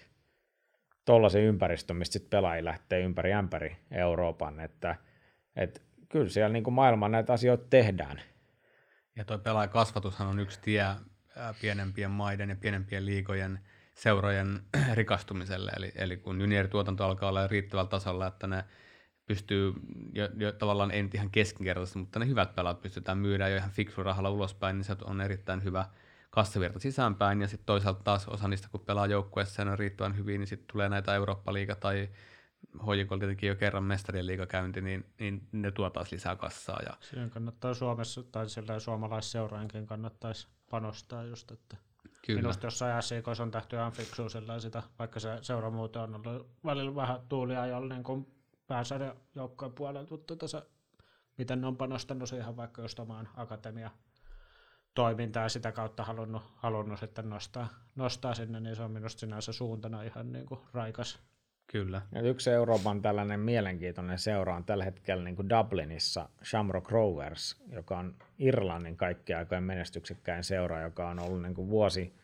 tollasen 1.04 1.42
ympäristön, 1.42 1.96
mistä 1.96 2.12
sitten 2.12 2.30
pelaajia 2.30 2.64
lähtee 2.64 3.00
ympäri 3.00 3.32
ämpäri 3.32 3.76
Euroopan, 3.90 4.60
että 4.60 4.96
et 5.56 5.82
kyllä 6.08 6.28
siellä 6.28 6.52
niin 6.52 6.64
kuin 6.64 6.74
maailman 6.74 7.12
näitä 7.12 7.32
asioita 7.32 7.64
tehdään. 7.70 8.20
Ja 9.16 9.24
tuo 9.24 9.38
pelaajakasvatushan 9.38 10.28
on 10.28 10.40
yksi 10.40 10.60
tie 10.60 10.84
pienempien 11.60 12.10
maiden 12.10 12.50
ja 12.50 12.56
pienempien 12.56 13.06
liikojen– 13.06 13.58
seurojen 13.94 14.62
rikastumiselle. 14.94 15.70
Eli, 15.76 15.92
eli 15.94 16.16
kun 16.16 16.40
juniorituotanto 16.40 17.04
alkaa 17.04 17.28
olla 17.28 17.46
riittävällä 17.46 17.88
tasolla, 17.88 18.26
että 18.26 18.46
ne 18.46 18.64
pystyy 19.26 19.72
jo, 20.12 20.28
jo 20.36 20.52
tavallaan 20.52 20.90
ei 20.90 21.02
nyt 21.02 21.14
ihan 21.14 21.30
keskinkertaisesti, 21.30 21.98
mutta 21.98 22.18
ne 22.18 22.26
hyvät 22.26 22.54
pelaat 22.54 22.82
pystytään 22.82 23.18
myydään 23.18 23.50
jo 23.50 23.56
ihan 23.56 23.70
fiksu 23.70 24.02
rahalla 24.02 24.30
ulospäin, 24.30 24.76
niin 24.76 24.84
se 24.84 24.96
on 25.04 25.20
erittäin 25.20 25.64
hyvä 25.64 25.86
kassavirta 26.30 26.78
sisäänpäin, 26.78 27.40
ja 27.40 27.48
sitten 27.48 27.66
toisaalta 27.66 28.02
taas 28.04 28.28
osa 28.28 28.48
niistä, 28.48 28.68
kun 28.68 28.80
pelaa 28.80 29.06
joukkueessa 29.06 29.62
ja 29.62 29.70
on 29.70 29.78
riittävän 29.78 30.16
hyvin, 30.16 30.40
niin 30.40 30.48
sitten 30.48 30.68
tulee 30.72 30.88
näitä 30.88 31.14
Eurooppa-liiga 31.14 31.74
tai 31.74 32.08
HJK 32.76 33.08
tietenkin 33.18 33.48
jo 33.48 33.56
kerran 33.56 33.84
mestarien 33.84 34.26
liigakäynti, 34.26 34.80
niin, 34.80 35.12
niin 35.20 35.48
ne 35.52 35.70
tuo 35.70 35.90
taas 35.90 36.12
lisää 36.12 36.36
kassaa. 36.36 36.80
Ja... 36.86 36.96
Siihen 37.00 37.30
kannattaa 37.30 37.74
Suomessa, 37.74 38.22
tai 38.22 38.48
sillä 38.48 38.80
suomalaisseuraankin 38.80 39.86
kannattaisi 39.86 40.48
panostaa 40.70 41.24
just, 41.24 41.50
että 41.50 41.76
Kyllä. 42.26 42.42
Minusta 42.42 42.66
jossain 42.66 43.02
SIK 43.02 43.28
on 43.28 43.50
tehty 43.50 43.76
ihan 43.76 43.92
fiksua 43.92 44.28
sitä, 44.58 44.82
vaikka 44.98 45.20
se 45.20 45.38
seura 45.42 45.70
muuten 45.70 46.02
on 46.02 46.14
ollut 46.14 46.50
välillä 46.64 46.94
vähän 46.94 47.20
tuulia 47.28 47.66
jollain 47.66 48.02
kun 48.02 48.26
pääsarjan 48.66 49.16
joukkojen 49.34 49.74
puolelta, 49.74 50.10
mutta 50.10 50.36
tässä, 50.36 50.66
miten 51.38 51.60
ne 51.60 51.66
on 51.66 51.76
panostanut 51.76 52.28
siihen 52.28 52.56
vaikka 52.56 52.82
just 52.82 52.98
omaan 52.98 53.28
akatemia 53.36 53.90
toimintaa 54.94 55.42
ja 55.42 55.48
sitä 55.48 55.72
kautta 55.72 56.04
halunnut, 56.04 56.42
halunnut 56.56 57.00
sitten 57.00 57.30
nostaa, 57.30 57.68
nostaa 57.94 58.34
sinne, 58.34 58.60
niin 58.60 58.76
se 58.76 58.82
on 58.82 58.90
minusta 58.90 59.20
sinänsä 59.20 59.52
suuntana 59.52 60.02
ihan 60.02 60.32
niin 60.32 60.46
kuin 60.46 60.60
raikas. 60.72 61.18
Kyllä. 61.72 62.02
Ja 62.12 62.20
yksi 62.20 62.50
Euroopan 62.50 63.02
tällainen 63.02 63.40
mielenkiintoinen 63.40 64.18
seura 64.18 64.56
on 64.56 64.64
tällä 64.64 64.84
hetkellä 64.84 65.24
niin 65.24 65.36
kuin 65.36 65.48
Dublinissa 65.48 66.28
Shamrock 66.44 66.90
Rovers, 66.90 67.62
joka 67.72 67.98
on 67.98 68.14
Irlannin 68.38 68.96
kaikkien 68.96 69.38
aikojen 69.38 69.64
menestyksekkäin 69.64 70.44
seura, 70.44 70.80
joka 70.80 71.08
on 71.08 71.18
ollut 71.18 71.42
niin 71.42 71.54
kuin 71.54 71.68
vuosi, 71.68 72.14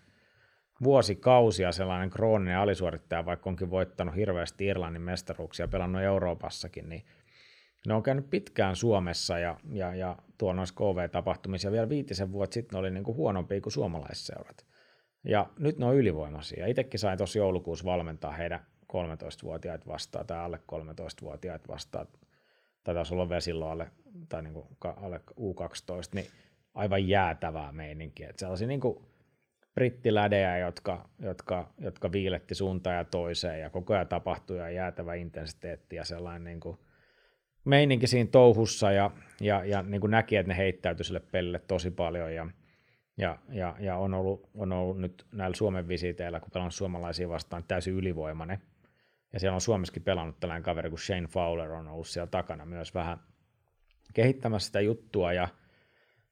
vuosikausia 0.83 1.73
sellainen 1.73 2.11
krooninen 2.11 2.59
alisuorittaja, 2.59 3.27
vaikka 3.27 3.51
onkin 3.51 3.71
voittanut 3.71 4.17
hirveästi 4.17 4.67
Irlannin 4.67 5.03
mestaruuksia, 5.03 5.69
pelannut 5.69 6.03
Euroopassakin, 6.03 6.89
niin 6.89 7.05
ne 7.87 7.95
on 7.95 8.03
käynyt 8.03 8.31
pitkään 8.31 8.77
Suomessa 8.77 9.39
ja, 9.39 9.57
ja, 9.73 9.95
ja 9.95 10.17
tuolla 10.39 10.57
noissa 10.57 10.75
KV-tapahtumissa, 10.75 11.69
ja 11.69 11.73
vielä 11.73 11.89
viitisen 11.89 12.33
vuotta 12.33 12.55
sitten 12.55 12.77
ne 12.77 12.81
oli 12.81 12.91
niin 12.91 13.05
kuin 13.05 13.17
huonompi 13.17 13.61
kuin 13.61 13.73
suomalaisseurat. 13.73 14.67
Ja 15.25 15.47
nyt 15.59 15.79
ne 15.79 15.87
on 15.87 15.97
ylivoimaisia. 15.97 16.67
Itsekin 16.67 17.01
sain 17.01 17.19
tuossa 17.19 17.39
joulukuussa 17.39 17.85
valmentaa 17.85 18.33
heidän 18.33 18.67
13-vuotiaita 18.93 19.87
vastaan 19.87 20.27
tai 20.27 20.39
alle 20.39 20.61
13-vuotiaita 20.73 21.69
vastaan, 21.69 22.07
tai 22.85 22.95
taisi 22.95 23.15
olla 23.15 23.29
vielä 23.29 23.41
silloin 23.41 23.73
alle, 23.73 23.91
tai 24.29 24.43
niin 24.43 24.55
kuin 24.55 24.67
alle 24.83 25.21
U12, 25.31 26.09
niin 26.15 26.27
aivan 26.75 27.09
jäätävää 27.09 27.73
meininkiä. 27.73 28.29
Että 28.31 28.41
sellaisia 28.41 28.69
niin 28.69 28.81
kuin 28.81 28.99
brittilädejä, 29.75 30.59
jotka, 30.59 31.09
jotka, 31.19 31.71
jotka 31.79 32.13
viiletti 32.13 32.55
suuntaan 32.55 32.97
ja 32.97 33.05
toiseen, 33.05 33.61
ja 33.61 33.71
koko 33.71 33.95
ajan 33.95 34.09
tapahtui 34.09 34.59
ja 34.59 34.71
jäätävä 34.71 35.15
intensiteetti 35.15 35.97
ja 35.97 36.05
sellainen 36.05 36.45
niin 36.45 36.61
kuin 36.61 36.79
meininki 37.65 38.07
siinä 38.07 38.31
touhussa, 38.33 38.93
ja, 38.93 39.11
ja, 39.41 39.65
ja 39.65 39.83
niin 39.83 40.01
kuin 40.01 40.11
näki, 40.11 40.37
että 40.37 40.53
ne 40.53 40.57
heittäytyi 40.57 41.05
sille 41.05 41.21
pelle 41.21 41.59
tosi 41.59 41.91
paljon, 41.91 42.35
ja, 42.35 42.51
ja, 43.19 43.39
ja, 43.49 43.77
ja 43.81 43.97
on, 43.97 44.15
ollut, 44.15 44.51
on 44.55 44.73
ollut 44.73 44.99
nyt 45.01 45.27
näillä 45.33 45.57
Suomen 45.57 45.89
visiteillä, 45.89 46.41
kun 46.41 46.51
pelannut 46.53 46.75
suomalaisia 46.75 47.29
vastaan, 47.29 47.65
täysin 47.69 47.95
ylivoimainen. 47.95 48.63
Ja 49.37 49.41
siellä 49.41 49.55
on 49.55 49.61
Suomessakin 49.61 50.03
pelannut 50.03 50.41
tällainen 50.41 50.63
kaveri 50.63 50.89
kuin 50.89 51.01
Shane 51.01 51.27
Fowler 51.27 51.73
on 51.73 51.89
ollut 51.89 52.07
siellä 52.07 52.27
takana 52.27 52.65
myös 52.65 52.95
vähän 52.95 53.19
kehittämässä 54.15 54.67
sitä 54.67 54.81
juttua. 54.81 55.33
Ja, 55.33 55.49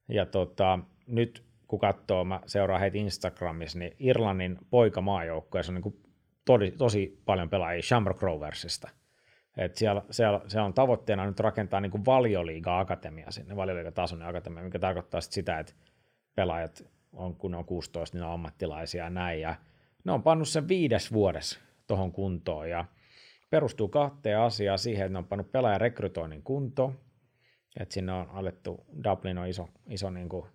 ja 0.08 0.26
tota, 0.26 0.78
nyt 1.06 1.44
kun 1.66 1.78
katsoo, 1.78 2.24
mä 2.24 2.40
seuraan 2.46 2.80
heitä 2.80 2.98
Instagramissa, 2.98 3.78
niin 3.78 3.96
Irlannin 3.98 4.58
poikamaajoukkoja, 4.70 5.62
se 5.62 5.72
on 5.72 5.74
niin 5.74 6.02
tosi, 6.44 6.70
tosi 6.70 7.22
paljon 7.24 7.50
pelaajia 7.50 7.82
Shamrock 7.82 8.22
Roversista. 8.22 8.88
Et 9.56 9.76
siellä, 9.76 10.02
siellä, 10.10 10.40
siellä, 10.48 10.66
on 10.66 10.74
tavoitteena 10.74 11.26
nyt 11.26 11.40
rakentaa 11.40 11.80
niin 11.80 12.04
valioliiga-akatemia 12.06 13.30
sinne, 13.30 13.56
valioliiga-tasoinen 13.56 14.28
akatemia, 14.28 14.64
mikä 14.64 14.78
tarkoittaa 14.78 15.20
sit 15.20 15.32
sitä, 15.32 15.58
että 15.58 15.72
pelaajat, 16.34 16.84
on, 17.12 17.36
kun 17.36 17.50
ne 17.50 17.56
on 17.56 17.64
16, 17.64 18.16
niin 18.16 18.20
ne 18.20 18.26
on 18.26 18.34
ammattilaisia 18.34 19.04
ja 19.04 19.10
näin. 19.10 19.40
Ja 19.40 19.54
ne 20.04 20.12
on 20.12 20.22
pannut 20.22 20.48
sen 20.48 20.68
viides 20.68 21.12
vuodessa 21.12 21.60
tuohon 21.86 22.12
kuntoon 22.12 22.70
ja 22.70 22.84
perustuu 23.54 23.88
kahteen 23.88 24.38
asiaan 24.38 24.78
siihen, 24.78 25.06
että 25.06 25.12
ne 25.12 25.18
on 25.18 25.24
pannut 25.24 25.52
pelaajan 25.52 25.80
rekrytoinnin 25.80 26.42
kuntoon, 26.42 26.98
että 27.80 27.94
sinne 27.94 28.12
on 28.12 28.28
alettu, 28.30 28.86
Dublin 29.04 29.38
on 29.38 29.48
iso, 29.48 29.68
iso 29.86 30.10
niin 30.10 30.28
kuin 30.28 30.46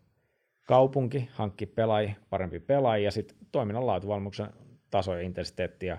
kaupunki, 0.68 1.30
hankki 1.32 1.66
pelaajia, 1.66 2.14
parempi 2.30 2.60
pelaajia, 2.60 3.08
ja 3.08 3.12
sitten 3.12 3.38
toiminnan 3.52 3.88
laatuvalmuksen 3.88 4.50
taso 4.92 5.16
ja 5.16 5.22
intensiteetti 5.22 5.86
ja 5.86 5.98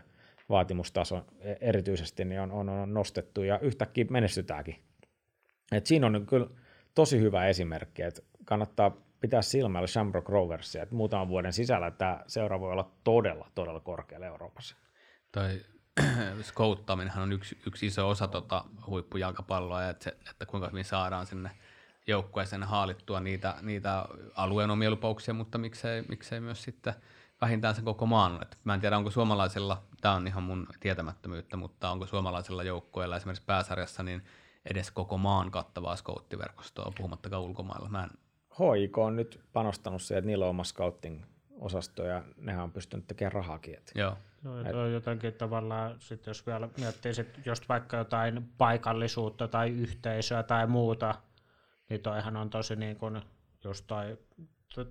vaatimustaso 0.49 1.25
e- 1.41 1.57
erityisesti 1.61 2.25
niin 2.25 2.41
on, 2.41 2.53
on, 2.53 2.69
on 2.69 2.95
nostettu, 2.95 3.43
ja 3.43 3.59
yhtäkkiä 3.59 4.05
menestytäänkin. 4.11 4.77
Et 5.73 5.87
siinä 5.87 6.07
on 6.07 6.27
kyllä 6.27 6.47
tosi 6.95 7.21
hyvä 7.21 7.47
esimerkki, 7.47 8.03
että 8.03 8.23
kannattaa 8.45 8.97
pitää 9.21 9.43
silmällä 9.43 9.87
Shamrock 9.87 10.29
Roversia, 10.29 10.83
että 10.83 10.95
muutaman 10.95 11.29
vuoden 11.29 11.53
sisällä 11.53 11.91
tämä 11.91 12.25
seura 12.27 12.61
voi 12.61 12.73
olla 12.73 12.91
todella, 13.05 13.51
todella 13.55 13.81
korkealla 13.81 14.27
Euroopassa. 14.27 14.77
Tai 15.33 15.61
skouttaaminenhan 16.43 17.23
on 17.23 17.33
yksi, 17.33 17.59
yksi 17.67 17.87
iso 17.87 18.09
osa 18.09 18.29
tota 18.29 18.65
huippujalkapalloa, 18.87 19.89
että, 19.89 20.05
se, 20.05 20.17
että 20.31 20.47
kuinka 20.47 20.69
hyvin 20.69 20.85
saadaan 20.85 21.27
sinne 21.27 21.51
joukkueeseen 22.07 22.63
haalittua 22.63 23.21
niitä, 23.21 23.55
niitä 23.63 24.05
alueen 24.35 24.71
omia 24.71 24.91
lupauksia, 24.91 25.35
mutta 25.35 25.59
miksei, 25.59 26.03
miksei 26.09 26.41
myös 26.41 26.63
sitten 26.63 26.95
vähintään 27.41 27.75
sen 27.75 27.85
koko 27.85 28.07
maan. 28.07 28.43
Et 28.43 28.59
mä 28.65 28.75
en 28.75 28.81
tiedä, 28.81 28.97
onko 28.97 29.11
suomalaisilla, 29.11 29.83
tämä 30.01 30.15
on 30.15 30.27
ihan 30.27 30.43
mun 30.43 30.67
tietämättömyyttä, 30.81 31.57
mutta 31.57 31.91
onko 31.91 32.07
suomalaisilla 32.07 32.63
joukkueilla 32.63 33.17
esimerkiksi 33.17 33.47
pääsarjassa 33.47 34.03
niin 34.03 34.23
edes 34.71 34.91
koko 34.91 35.19
maan 35.19 35.51
kattavaa 35.51 35.97
skouttiverkostoa, 35.97 36.93
puhumattakaan 36.97 37.43
ulkomailla. 37.43 37.89
Mä 37.89 38.05
en... 38.05 38.11
HIK 38.59 38.99
on 38.99 39.17
nyt 39.17 39.41
panostanut 39.53 40.03
siihen, 40.03 40.19
että 40.19 40.27
niillä 40.27 40.45
on 40.45 40.51
oma 40.51 40.65
scouting-osasto 40.65 41.40
ja 42.07 42.23
nehän 42.37 42.65
on 42.65 42.73
pystynyt 42.73 43.07
tekemään 43.07 43.33
rahaakin. 43.33 43.75
Et... 43.75 43.93
Joo. 43.95 44.17
No, 44.43 44.61
Et... 44.61 44.93
jotenkin 44.93 45.35
tavallaan, 45.35 45.97
sit 45.99 46.27
jos 46.27 46.47
vielä 46.47 46.69
miettii 46.79 47.15
sit 47.15 47.47
just 47.47 47.69
vaikka 47.69 47.97
jotain 47.97 48.49
paikallisuutta 48.59 49.49
tai 49.49 49.71
yhteisöä 49.71 50.43
tai 50.43 50.67
muuta, 50.67 51.15
niin 51.89 52.01
toihan 52.01 52.37
on 52.37 52.51
tosi 52.51 52.77
niin 52.77 52.97
kuin 52.97 53.23
just 53.65 53.87
toi, 53.87 54.19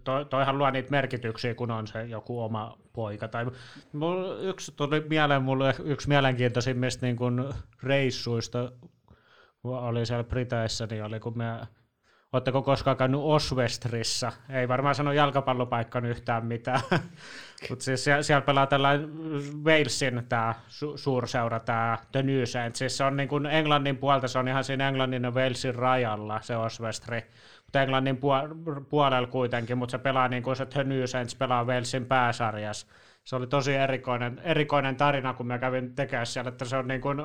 to, 0.03 0.25
toihan 0.25 0.57
luo 0.57 0.69
niitä 0.69 0.91
merkityksiä, 0.91 1.55
kun 1.55 1.71
on 1.71 1.87
se 1.87 2.05
joku 2.05 2.41
oma 2.41 2.77
poika. 2.93 3.27
Tai 3.27 3.45
mulla 3.93 4.39
yksi 4.39 4.71
tuli 4.75 5.05
mieleen 5.09 5.43
mulle 5.43 5.75
yksi 5.83 6.07
mielenkiintoisimmista 6.07 7.05
niin 7.05 7.15
kuin 7.15 7.53
reissuista, 7.83 8.71
oli 9.63 10.05
siellä 10.05 10.23
Briteissä, 10.23 10.87
niin 10.91 11.03
oli 11.03 11.19
kun 11.19 11.37
me 11.37 11.59
Oletteko 12.33 12.61
koskaan 12.61 12.97
käynyt 12.97 13.21
Oswestrissa? 13.23 14.31
Ei 14.49 14.67
varmaan 14.67 14.95
sano 14.95 15.11
jalkapallopaikkaan 15.11 16.05
yhtään 16.05 16.45
mitään. 16.45 16.81
Mutta 17.69 17.85
siis 17.85 18.03
siellä, 18.03 18.23
siellä 18.23 18.41
pelaa 18.41 18.67
tällainen 18.67 19.09
Walesin 19.63 20.23
tämä 20.29 20.55
su- 20.67 20.97
suurseura, 20.97 21.59
tämä 21.59 21.97
The 22.11 22.23
New 22.23 22.43
Saints. 22.43 22.79
Siis 22.79 22.97
se 22.97 23.03
on 23.03 23.17
niin 23.17 23.29
kuin 23.29 23.45
Englannin 23.45 23.97
puolta, 23.97 24.27
se 24.27 24.39
on 24.39 24.47
ihan 24.47 24.63
siinä 24.63 24.87
Englannin 24.87 25.23
ja 25.23 25.31
Walesin 25.31 25.75
rajalla 25.75 26.41
se 26.41 26.57
Oswestri. 26.57 27.25
Mutta 27.65 27.81
Englannin 27.81 28.15
puol- 28.17 28.85
puolella 28.89 29.27
kuitenkin, 29.27 29.77
mutta 29.77 29.91
se 29.91 29.97
pelaa 29.97 30.27
niin 30.27 30.43
kuin 30.43 30.55
se 30.55 30.65
The 30.65 30.83
New 30.83 31.03
Saints 31.05 31.35
pelaa 31.35 31.63
Walesin 31.63 32.05
pääsarjassa. 32.05 32.87
Se 33.23 33.35
oli 33.35 33.47
tosi 33.47 33.75
erikoinen, 33.75 34.41
erikoinen 34.43 34.95
tarina, 34.95 35.33
kun 35.33 35.47
mä 35.47 35.59
kävin 35.59 35.95
tekemään 35.95 36.25
siellä, 36.25 36.49
että 36.49 36.65
se 36.65 36.77
on 36.77 36.87
niin 36.87 37.01
kuin 37.01 37.21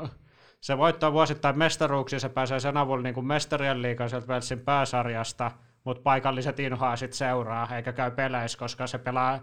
se 0.65 0.79
voittaa 0.79 1.13
vuosittain 1.13 1.59
mestaruuksia, 1.59 2.21
se 2.21 2.29
pääsee 2.29 2.61
sen 2.61 2.77
avulla 2.77 3.03
niin 3.03 3.15
kuin 3.15 3.27
mestarien 3.27 3.83
liikan 3.83 4.11
sieltä 4.11 4.29
Velsin 4.29 4.61
pääsarjasta, 4.61 5.51
mutta 5.85 6.03
paikalliset 6.03 6.61
inhoaa 6.61 6.97
sitten 6.97 7.17
seuraa, 7.17 7.69
eikä 7.77 7.93
käy 7.93 8.11
peleissä, 8.11 8.59
koska 8.59 8.87
se 8.87 8.99
pelaa 8.99 9.41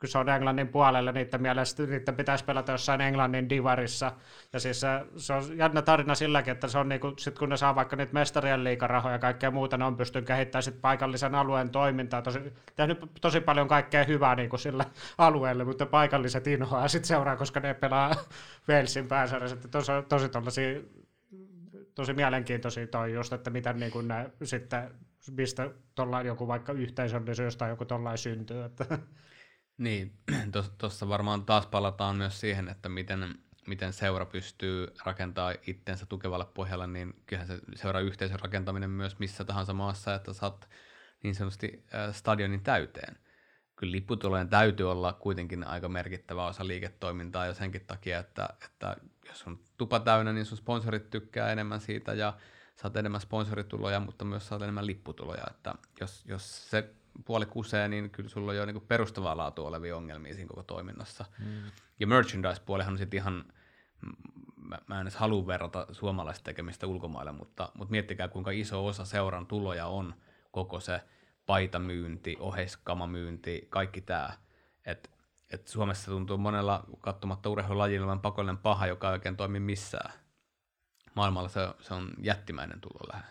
kun 0.00 0.08
se 0.08 0.18
on 0.18 0.28
Englannin 0.28 0.68
puolella, 0.68 1.12
niiden 1.12 1.42
mielestä 1.42 1.82
niiden 1.82 2.16
pitäisi 2.16 2.44
pelata 2.44 2.72
jossain 2.72 3.00
Englannin 3.00 3.48
divarissa. 3.48 4.12
Ja 4.52 4.60
siis 4.60 4.80
se, 4.80 4.86
se 5.16 5.32
on 5.32 5.56
jännä 5.56 5.82
tarina 5.82 6.14
silläkin, 6.14 6.52
että 6.52 6.68
se 6.68 6.78
on 6.78 6.88
niinku, 6.88 7.14
sit 7.18 7.38
kun 7.38 7.48
ne 7.48 7.56
saa 7.56 7.74
vaikka 7.74 7.96
niitä 7.96 8.12
mestarien 8.12 8.64
liikarahoja 8.64 9.14
ja 9.14 9.18
kaikkea 9.18 9.50
muuta, 9.50 9.76
ne 9.76 9.84
on 9.84 9.96
pystynyt 9.96 10.26
kehittämään 10.26 10.62
sit 10.62 10.80
paikallisen 10.80 11.34
alueen 11.34 11.70
toimintaa. 11.70 12.22
Tosi, 12.22 12.40
tehnyt 12.76 12.98
tosi 13.20 13.40
paljon 13.40 13.68
kaikkea 13.68 14.04
hyvää 14.04 14.34
niinku 14.34 14.58
sillä 14.58 14.84
alueelle, 15.18 15.64
mutta 15.64 15.86
paikalliset 15.86 16.46
inhoaa 16.46 16.88
sitten 16.88 17.08
seuraa, 17.08 17.36
koska 17.36 17.60
ne 17.60 17.74
pelaa 17.74 18.14
Walesin 18.68 19.08
pääsarjassa. 19.08 19.68
Tosi, 19.68 19.92
tosi 20.08 20.28
tosi 21.94 22.12
mielenkiintoisia 22.12 22.86
toi 22.86 23.12
just, 23.12 23.32
että 23.32 23.50
miten 23.50 23.80
niin 23.80 23.92
kuin 23.92 24.08
ne 24.08 24.30
sitten, 24.42 24.90
mistä 25.36 25.70
joku 26.24 26.48
vaikka 26.48 26.72
yhteisöllisyys 26.72 27.56
tai 27.56 27.70
joku 27.70 27.84
tollain 27.84 28.18
syntyy. 28.18 28.64
Että 28.64 28.98
niin, 29.80 30.12
tuossa 30.78 31.08
varmaan 31.08 31.44
taas 31.44 31.66
palataan 31.66 32.16
myös 32.16 32.40
siihen, 32.40 32.68
että 32.68 32.88
miten, 32.88 33.34
miten 33.66 33.92
seura 33.92 34.26
pystyy 34.26 34.86
rakentamaan 35.04 35.54
itsensä 35.66 36.06
tukevalle 36.06 36.44
pohjalle, 36.54 36.86
niin 36.86 37.22
kyllähän 37.26 37.48
se 37.48 37.58
seura 37.74 38.00
yhteisön 38.00 38.40
rakentaminen 38.40 38.90
myös 38.90 39.18
missä 39.18 39.44
tahansa 39.44 39.72
maassa, 39.72 40.14
että 40.14 40.32
saat 40.32 40.68
niin 41.22 41.34
sanotusti 41.34 41.84
stadionin 42.12 42.62
täyteen. 42.62 43.16
Kyllä 43.76 43.92
lipputulojen 43.92 44.48
täytyy 44.48 44.90
olla 44.90 45.12
kuitenkin 45.12 45.64
aika 45.64 45.88
merkittävä 45.88 46.46
osa 46.46 46.66
liiketoimintaa 46.66 47.46
jo 47.46 47.54
senkin 47.54 47.86
takia, 47.86 48.18
että, 48.18 48.48
että 48.64 48.96
jos 49.28 49.46
on 49.46 49.58
tupa 49.78 50.00
täynnä, 50.00 50.32
niin 50.32 50.46
sun 50.46 50.58
sponsorit 50.58 51.10
tykkää 51.10 51.52
enemmän 51.52 51.80
siitä 51.80 52.14
ja 52.14 52.36
saat 52.76 52.96
enemmän 52.96 53.20
sponsorituloja, 53.20 54.00
mutta 54.00 54.24
myös 54.24 54.48
saat 54.48 54.62
enemmän 54.62 54.86
lipputuloja. 54.86 55.44
Että 55.50 55.74
jos, 56.00 56.24
jos 56.26 56.70
se 56.70 56.94
puoli 57.24 57.46
kusee, 57.46 57.88
niin 57.88 58.10
kyllä 58.10 58.28
sulla 58.28 58.50
on 58.50 58.56
jo 58.56 58.66
niin 58.66 58.80
perustavaa 58.80 59.36
laatua 59.36 59.68
olevia 59.68 59.96
ongelmia 59.96 60.34
siinä 60.34 60.48
koko 60.48 60.62
toiminnassa. 60.62 61.24
Mm. 61.38 61.62
Ja 62.00 62.06
merchandise-puolihan 62.06 62.92
on 62.92 62.98
sitten 62.98 63.18
ihan, 63.18 63.44
mä, 64.56 64.78
mä 64.86 64.94
en 64.94 65.02
edes 65.02 65.16
halua 65.16 65.46
verrata 65.46 65.86
suomalaista 65.92 66.44
tekemistä 66.44 66.86
ulkomaille, 66.86 67.32
mutta, 67.32 67.72
mutta 67.74 67.90
miettikää 67.90 68.28
kuinka 68.28 68.50
iso 68.50 68.86
osa 68.86 69.04
seuran 69.04 69.46
tuloja 69.46 69.86
on 69.86 70.14
koko 70.50 70.80
se 70.80 71.00
paitamyynti, 71.46 72.36
oheiskkamamyynti, 72.40 73.66
kaikki 73.70 74.00
tämä. 74.00 74.32
Että 74.86 75.10
et 75.50 75.68
Suomessa 75.68 76.10
tuntuu 76.10 76.38
monella 76.38 76.84
katsomatta 77.00 77.50
urheilulajilla 77.50 78.04
olevan 78.04 78.20
pakollinen 78.20 78.58
paha, 78.58 78.86
joka 78.86 79.08
ei 79.08 79.12
oikein 79.12 79.36
toimi 79.36 79.60
missään. 79.60 80.12
Maailmalla 81.14 81.48
se, 81.48 81.60
se 81.80 81.94
on 81.94 82.10
jättimäinen 82.22 82.80
tulolähde. 82.80 83.26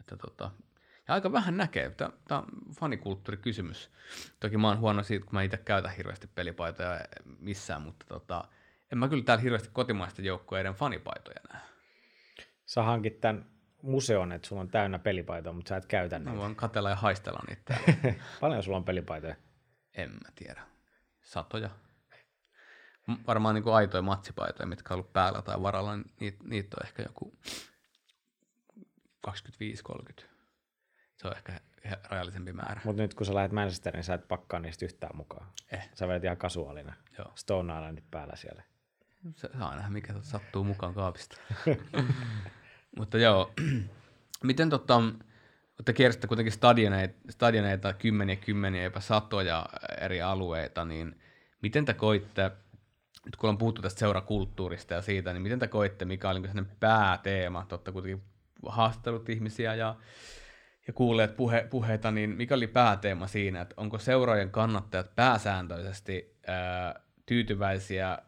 Että 0.00 0.16
tota, 0.16 0.50
ja 1.08 1.14
aika 1.14 1.32
vähän 1.32 1.56
näkee. 1.56 1.90
Tämä 1.90 2.10
on 2.30 2.46
fanikulttuurikysymys. 2.80 3.90
Toki 4.40 4.56
mä 4.56 4.68
oon 4.68 4.78
huono 4.78 5.02
siitä, 5.02 5.26
kun 5.26 5.34
mä 5.34 5.42
itse 5.42 5.56
käytän 5.56 5.96
hirveästi 5.96 6.26
pelipaitoja 6.34 7.00
missään, 7.38 7.82
mutta 7.82 8.06
tota, 8.08 8.44
en 8.92 8.98
mä 8.98 9.08
kyllä 9.08 9.24
täällä 9.24 9.42
hirveästi 9.42 9.68
kotimaisten 9.72 10.24
joukkueiden 10.24 10.74
fanipaitoja 10.74 11.40
näe. 11.52 11.62
Sä 12.66 12.82
hankit 12.82 13.20
tämän 13.20 13.46
museon, 13.82 14.32
että 14.32 14.48
sulla 14.48 14.62
on 14.62 14.68
täynnä 14.68 14.98
pelipaitoja, 14.98 15.52
mutta 15.52 15.68
sä 15.68 15.76
et 15.76 15.86
käytä 15.86 16.18
niitä. 16.18 16.30
Mä 16.30 16.36
voin 16.36 16.56
katella 16.56 16.90
ja 16.90 16.96
haistella 16.96 17.40
niitä. 17.48 17.74
Paljon 18.40 18.62
sulla 18.62 18.76
on 18.76 18.84
pelipaitoja? 18.84 19.36
En 19.94 20.10
mä 20.10 20.28
tiedä. 20.34 20.62
Satoja. 21.22 21.70
Varmaan 23.26 23.54
niin 23.54 23.62
kuin 23.62 23.74
aitoja 23.74 24.02
matsipaitoja, 24.02 24.66
mitkä 24.66 24.94
on 24.94 24.98
ollut 24.98 25.12
päällä 25.12 25.42
tai 25.42 25.62
varalla, 25.62 25.96
niin 26.20 26.36
niitä, 26.44 26.76
on 26.80 26.86
ehkä 26.86 27.02
joku 27.02 27.38
25-30. 29.28 30.37
Se 31.18 31.28
on 31.28 31.36
ehkä 31.36 31.52
rajallisempi 32.10 32.52
määrä. 32.52 32.80
Mutta 32.84 33.02
nyt 33.02 33.14
kun 33.14 33.26
sä 33.26 33.34
lähdet 33.34 33.52
Manchesteriin, 33.52 33.98
niin 33.98 34.04
sä 34.04 34.14
et 34.14 34.28
pakkaa 34.28 34.60
niistä 34.60 34.84
yhtään 34.84 35.16
mukaan. 35.16 35.46
Eh. 35.72 35.88
Sä 35.94 36.08
vedät 36.08 36.24
ihan 36.24 36.36
kasuaalina. 36.36 36.94
Joo. 37.18 37.32
Stone 37.34 37.72
Islandit 37.72 38.10
päällä 38.10 38.36
siellä. 38.36 38.62
Se 39.36 39.48
saa 39.58 39.76
nähdä, 39.76 39.90
mikä 39.90 40.14
sattuu 40.22 40.64
mukaan 40.64 40.94
kaapista. 40.94 41.36
Mutta 42.98 43.18
joo, 43.18 43.54
miten 44.44 44.70
tota, 44.70 45.02
te 45.84 45.92
kiersitte 45.92 46.26
kuitenkin 46.26 46.52
stadioneita, 46.52 47.14
stadioneita 47.30 47.92
kymmeniä, 47.92 48.36
kymmeniä, 48.36 48.82
jopa 48.82 49.00
satoja 49.00 49.66
eri 50.00 50.22
alueita, 50.22 50.84
niin 50.84 51.20
miten 51.62 51.84
te 51.84 51.94
koitte, 51.94 52.50
nyt 53.24 53.36
kun 53.36 53.50
on 53.50 53.58
puhuttu 53.58 53.82
tästä 53.82 53.98
seurakulttuurista 53.98 54.94
ja 54.94 55.02
siitä, 55.02 55.32
niin 55.32 55.42
miten 55.42 55.58
te 55.58 55.68
koitte, 55.68 56.04
mikä 56.04 56.30
oli 56.30 56.40
niin 56.40 56.68
pääteema, 56.80 57.66
totta 57.68 57.92
kuitenkin 57.92 58.22
haastattelut 58.66 59.28
ihmisiä 59.28 59.74
ja, 59.74 59.96
ja 60.88 60.92
kuulleet 60.92 61.36
puhe, 61.36 61.66
puheita, 61.70 62.10
niin 62.10 62.30
mikä 62.30 62.54
oli 62.54 62.66
pääteema 62.66 63.26
siinä, 63.26 63.60
että 63.60 63.74
onko 63.76 63.98
seuraajan 63.98 64.50
kannattajat 64.50 65.14
pääsääntöisesti 65.16 66.36
ää, 66.46 67.00
tyytyväisiä 67.26 68.18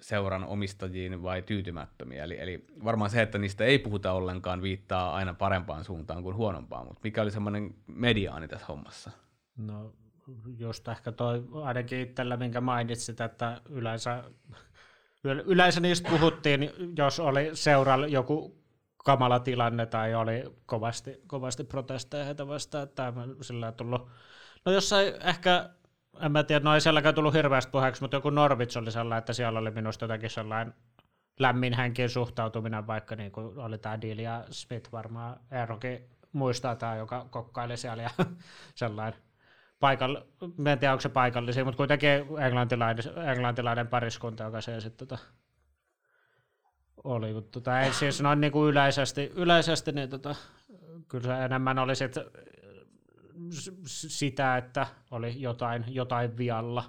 seuran 0.00 0.44
omistajiin 0.44 1.22
vai 1.22 1.42
tyytymättömiä. 1.42 2.24
Eli, 2.24 2.40
eli 2.40 2.64
varmaan 2.84 3.10
se, 3.10 3.22
että 3.22 3.38
niistä 3.38 3.64
ei 3.64 3.78
puhuta 3.78 4.12
ollenkaan, 4.12 4.62
viittaa 4.62 5.14
aina 5.14 5.34
parempaan 5.34 5.84
suuntaan 5.84 6.22
kuin 6.22 6.36
huonompaan, 6.36 6.86
mutta 6.86 7.00
mikä 7.04 7.22
oli 7.22 7.30
semmoinen 7.30 7.74
mediaani 7.86 8.48
tässä 8.48 8.66
hommassa? 8.66 9.10
No 9.56 9.92
just 10.58 10.88
ehkä 10.88 11.12
toi 11.12 11.44
ainakin 11.62 12.00
itsellä, 12.00 12.36
minkä 12.36 12.60
mainitsit, 12.60 13.20
että 13.20 13.60
yleensä, 13.68 14.24
yleensä 15.24 15.80
niistä 15.80 16.10
puhuttiin, 16.10 16.70
jos 16.96 17.20
oli 17.20 17.50
seuralla 17.52 18.06
joku 18.06 18.65
kamala 19.06 19.40
tilanne 19.40 19.86
tai 19.86 20.14
oli 20.14 20.44
kovasti, 20.66 21.22
kovasti 21.26 21.64
protesteja 21.64 22.24
heitä 22.24 22.48
vastaan, 22.48 22.88
tämä 22.88 23.12
sillä 23.40 23.72
tullut, 23.72 24.08
no 24.64 24.72
jossain 24.72 25.14
ehkä 25.20 25.70
en 26.20 26.32
mä 26.32 26.42
tiedä, 26.42 26.64
no 26.64 26.74
ei 26.74 26.80
sielläkään 26.80 27.14
tullut 27.14 27.34
hirveästi 27.34 27.70
puheeksi, 27.70 28.02
mutta 28.02 28.16
joku 28.16 28.30
Norwich 28.30 28.78
oli 28.78 28.92
sellainen, 28.92 29.18
että 29.18 29.32
siellä 29.32 29.58
oli 29.58 29.70
minusta 29.70 30.04
jotenkin 30.04 30.30
sellainen 30.30 30.74
lämmin 31.40 31.72
henkin 31.72 32.08
suhtautuminen, 32.08 32.86
vaikka 32.86 33.16
niin 33.16 33.32
kuin 33.32 33.58
oli 33.58 33.78
tämä 33.78 34.00
Deal 34.00 34.18
ja 34.18 34.44
Smith 34.50 34.92
varmaan, 34.92 35.40
Eerokin 35.50 36.10
muistaa 36.32 36.76
tämä, 36.76 36.96
joka 36.96 37.26
kokkaili 37.30 37.76
siellä 37.76 38.02
ja 38.02 38.10
sellainen 38.74 39.20
paikall, 39.80 40.16
mä 40.56 40.72
en 40.72 40.78
tiedä 40.78 40.92
onko 40.92 41.00
se 41.00 41.08
paikallisia, 41.08 41.64
mutta 41.64 41.76
kuitenkin 41.76 42.10
englantilainen, 42.46 43.04
englantilainen 43.28 43.88
pariskunta, 43.88 44.44
joka 44.44 44.60
se 44.60 44.80
sitten 44.80 45.08
tota, 45.08 45.22
oli, 47.04 47.32
mutta 47.32 47.50
tota, 47.50 47.80
ei 47.80 47.92
siis 47.92 48.22
noin 48.22 48.40
niin 48.40 48.52
kuin 48.52 48.70
yleisesti, 48.70 49.32
yleisesti 49.34 49.92
niin 49.92 50.10
tota, 50.10 50.34
kyllä 51.08 51.24
se 51.24 51.44
enemmän 51.44 51.78
oli 51.78 51.96
sit 51.96 52.14
sitä, 53.86 54.56
että 54.56 54.86
oli 55.10 55.40
jotain, 55.40 55.84
jotain 55.88 56.36
vialla. 56.36 56.84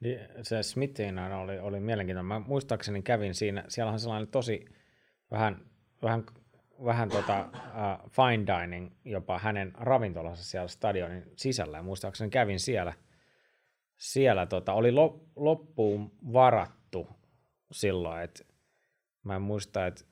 Niin, 0.00 0.20
se 0.42 0.62
Smithin 0.62 1.18
oli, 1.18 1.58
oli 1.58 1.80
mielenkiintoinen. 1.80 2.26
Mä 2.26 2.38
muistaakseni 2.38 3.02
kävin 3.02 3.34
siinä, 3.34 3.64
siellä 3.68 3.92
on 3.92 4.00
sellainen 4.00 4.28
tosi 4.28 4.64
vähän, 5.30 5.60
vähän, 6.02 6.24
vähän 6.84 7.08
tota, 7.08 7.48
uh, 7.50 8.10
fine 8.10 8.46
dining 8.46 8.90
jopa 9.04 9.38
hänen 9.38 9.72
ravintolansa 9.74 10.44
siellä 10.44 10.68
stadionin 10.68 11.24
sisällä. 11.36 11.76
Ja 11.76 11.82
muistaakseni 11.82 12.30
kävin 12.30 12.60
siellä, 12.60 12.92
siellä 13.96 14.46
tota, 14.46 14.72
oli 14.72 14.92
loppuun 15.36 16.12
varattu 16.32 16.83
silloin, 17.72 18.22
että 18.22 18.44
mä 19.24 19.36
en 19.36 19.42
muista, 19.42 19.86
että, 19.86 20.04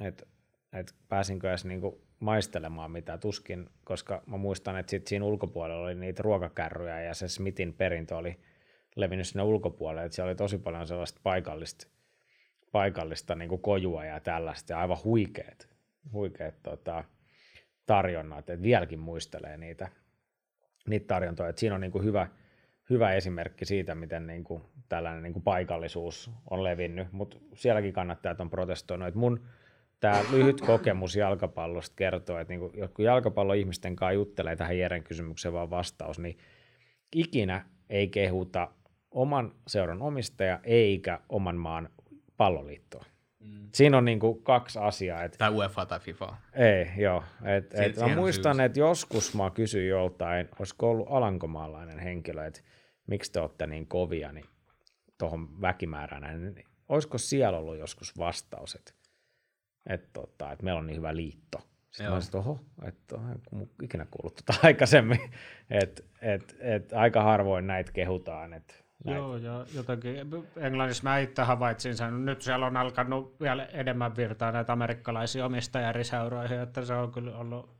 että, 0.00 0.26
että 0.72 0.94
pääsinkö 1.08 1.48
edes 1.48 1.64
niinku 1.64 2.06
maistelemaan 2.20 2.90
mitä 2.90 3.18
tuskin, 3.18 3.70
koska 3.84 4.22
mä 4.26 4.36
muistan, 4.36 4.76
että 4.78 4.90
sit 4.90 5.06
siinä 5.06 5.24
ulkopuolella 5.24 5.84
oli 5.84 5.94
niitä 5.94 6.22
ruokakärryjä 6.22 7.00
ja 7.00 7.14
se 7.14 7.28
Smithin 7.28 7.74
perintö 7.74 8.16
oli 8.16 8.40
levinnyt 8.96 9.26
sinne 9.26 9.42
ulkopuolelle, 9.42 10.04
että 10.04 10.16
siellä 10.16 10.28
oli 10.28 10.36
tosi 10.36 10.58
paljon 10.58 10.86
sellaista 10.86 11.20
paikallista, 11.22 11.86
paikallista 12.72 13.34
niin 13.34 13.48
kuin 13.48 13.62
kojua 13.62 14.04
ja 14.04 14.20
tällaista 14.20 14.72
ja 14.72 14.78
aivan 14.78 15.04
huikeet, 15.04 15.68
huikeet 16.12 16.62
tota, 16.62 17.04
tarjonnat, 17.86 18.50
että 18.50 18.62
vieläkin 18.62 18.98
muistelee 18.98 19.56
niitä, 19.56 19.88
niitä 20.86 21.06
tarjontoja, 21.06 21.48
että 21.48 21.60
siinä 21.60 21.74
on 21.74 21.80
niin 21.80 21.92
kuin 21.92 22.04
hyvä, 22.04 22.28
hyvä 22.90 23.12
esimerkki 23.12 23.64
siitä, 23.64 23.94
miten 23.94 24.26
niin 24.26 24.44
kuin 24.44 24.62
tällainen 24.88 25.22
niin 25.22 25.32
kuin 25.32 25.42
paikallisuus 25.42 26.30
on 26.50 26.64
levinnyt, 26.64 27.12
mutta 27.12 27.36
sielläkin 27.54 27.92
kannattajat 27.92 28.40
on 28.40 28.50
protestoinut, 28.50 29.08
että 29.08 29.20
mun 29.20 29.40
tämä 30.00 30.22
lyhyt 30.32 30.60
kokemus 30.66 31.16
jalkapallosta 31.16 31.96
kertoo, 31.96 32.38
että 32.38 32.52
niin 32.52 32.60
kun 32.94 33.04
jalkapalloihmisten 33.04 33.96
kanssa 33.96 34.12
juttelee 34.12 34.56
tähän 34.56 34.78
Jeren 34.78 35.02
kysymykseen 35.02 35.52
vaan 35.52 35.70
vastaus, 35.70 36.18
niin 36.18 36.38
ikinä 37.14 37.64
ei 37.90 38.08
kehuta 38.08 38.68
oman 39.10 39.52
seuran 39.66 40.02
omistaja 40.02 40.60
eikä 40.64 41.20
oman 41.28 41.56
maan 41.56 41.88
palloliittoa. 42.36 43.04
Mm. 43.40 43.68
Siinä 43.74 43.98
on 43.98 44.04
niin 44.04 44.20
kuin 44.20 44.42
kaksi 44.42 44.78
asiaa. 44.78 45.24
Et, 45.24 45.34
tai 45.38 45.50
UEFA 45.50 45.86
tai 45.86 46.00
FIFA. 46.00 46.36
Ei, 46.54 46.86
joo. 47.02 47.24
Et, 47.44 47.74
et 47.74 47.96
mä 47.96 48.14
muistan, 48.16 48.60
että 48.60 48.80
joskus 48.80 49.34
mä 49.34 49.50
kysyin 49.50 49.88
joltain, 49.88 50.48
olisiko 50.58 50.90
ollut 50.90 51.06
alankomaalainen 51.10 51.98
henkilö, 51.98 52.46
että 52.46 52.60
miksi 53.10 53.32
te 53.32 53.40
olette 53.40 53.66
niin 53.66 53.86
kovia 53.86 54.32
niin 54.32 54.46
tuohon 55.18 55.60
väkimäärään, 55.60 56.54
niin 56.54 56.66
olisiko 56.88 57.18
siellä 57.18 57.58
ollut 57.58 57.78
joskus 57.78 58.18
vastaus, 58.18 58.74
että 58.74 58.92
että, 59.86 60.08
tota, 60.12 60.52
että 60.52 60.64
meillä 60.64 60.78
on 60.78 60.86
niin 60.86 60.96
hyvä 60.96 61.16
liitto. 61.16 61.58
Sitten 61.90 62.04
Joo. 62.04 62.10
mä 62.10 62.14
olisin, 62.14 62.36
oho, 62.36 62.60
että 62.82 63.16
en 63.52 63.70
ikinä 63.82 64.06
kuullut 64.10 64.34
tuota 64.34 64.60
aikaisemmin, 64.66 65.20
että 65.70 66.02
et, 66.22 66.56
et, 66.60 66.92
aika 66.92 67.22
harvoin 67.22 67.66
näitä 67.66 67.92
kehutaan. 67.92 68.52
Et, 68.52 68.84
näit. 69.04 69.18
Joo, 69.18 69.36
ja 69.36 69.66
jotenkin 69.74 70.16
Englannissa 70.56 71.02
mä 71.02 71.18
itse 71.18 71.42
havaitsin 71.42 71.96
sen, 71.96 72.24
nyt 72.24 72.42
siellä 72.42 72.66
on 72.66 72.76
alkanut 72.76 73.40
vielä 73.40 73.64
enemmän 73.64 74.16
virtaa 74.16 74.52
näitä 74.52 74.72
amerikkalaisia 74.72 75.46
omistajia 75.46 75.88
eri 75.88 76.04
seuroihin, 76.04 76.60
että 76.60 76.84
se 76.84 76.94
on 76.94 77.12
kyllä 77.12 77.36
ollut 77.36 77.79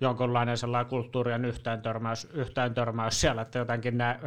jonkunlainen 0.00 0.56
sellainen 0.56 0.90
kulttuurien 0.90 1.44
yhteentörmäys, 1.44 2.24
yhteentörmäys 2.24 3.20
siellä, 3.20 3.42
että 3.42 3.58
jotenkin 3.58 3.98
nämä 3.98 4.18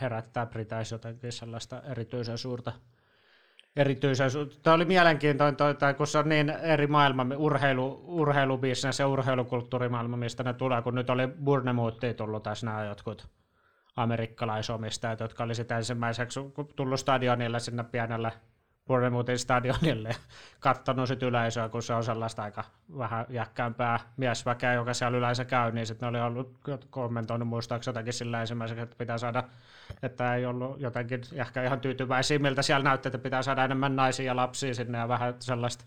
herättää 0.00 0.46
Briteissä 0.46 0.94
jotenkin 0.94 1.32
sellaista 1.32 1.82
erityisen 1.82 2.38
suurta 2.38 2.72
erityisen. 3.76 4.30
Tämä 4.62 4.74
oli 4.74 4.84
mielenkiintoinen, 4.84 5.56
toi, 5.56 5.74
tai 5.74 5.94
kun 5.94 6.06
se 6.06 6.18
on 6.18 6.28
niin 6.28 6.50
eri 6.50 6.86
maailma, 6.86 7.26
urheilu, 7.36 8.04
urheilubisnes 8.06 8.98
ja 8.98 9.08
urheilukulttuurimaailma, 9.08 10.16
mistä 10.16 10.42
ne 10.42 10.52
tulee, 10.52 10.82
kun 10.82 10.94
nyt 10.94 11.10
oli 11.10 11.26
Burnemouthia 11.44 12.14
tullut 12.14 12.42
tässä 12.42 12.66
nämä 12.66 12.84
jotkut 12.84 13.28
amerikkalaisomistajat, 13.96 15.20
jotka 15.20 15.44
oli 15.44 15.54
sitten 15.54 15.76
ensimmäiseksi 15.76 16.40
tullut 16.76 17.00
stadionille 17.00 17.60
sinne 17.60 17.84
pienelle 17.84 18.32
Bournemouthin 18.90 19.38
stadionille 19.38 20.16
katsonut 20.60 21.08
sit 21.08 21.22
yleisöä, 21.22 21.68
kun 21.68 21.82
se 21.82 21.94
on 21.94 22.04
sellaista 22.04 22.42
aika 22.42 22.64
vähän 22.98 23.26
jäkkäämpää 23.28 23.98
miesväkeä, 24.16 24.74
joka 24.74 24.94
siellä 24.94 25.18
yleensä 25.18 25.44
käy, 25.44 25.72
niin 25.72 25.86
sitten 25.86 26.12
ne 26.12 26.18
oli 26.18 26.26
ollut 26.26 26.58
kommentoinut 26.90 27.48
muistaakseni 27.48 27.90
jotenkin 27.92 28.12
sillä 28.12 28.40
ensimmäiseksi, 28.40 28.82
että 28.82 28.96
pitää 28.98 29.18
saada, 29.18 29.44
että 30.02 30.34
ei 30.34 30.46
ollut 30.46 30.80
jotenkin 30.80 31.20
ehkä 31.34 31.64
ihan 31.64 31.80
tyytyväisiä, 31.80 32.38
miltä 32.38 32.62
siellä 32.62 32.84
näytti, 32.84 33.08
että 33.08 33.18
pitää 33.18 33.42
saada 33.42 33.64
enemmän 33.64 33.96
naisia 33.96 34.26
ja 34.26 34.36
lapsia 34.36 34.74
sinne 34.74 34.98
ja 34.98 35.08
vähän 35.08 35.34
sellaista 35.40 35.84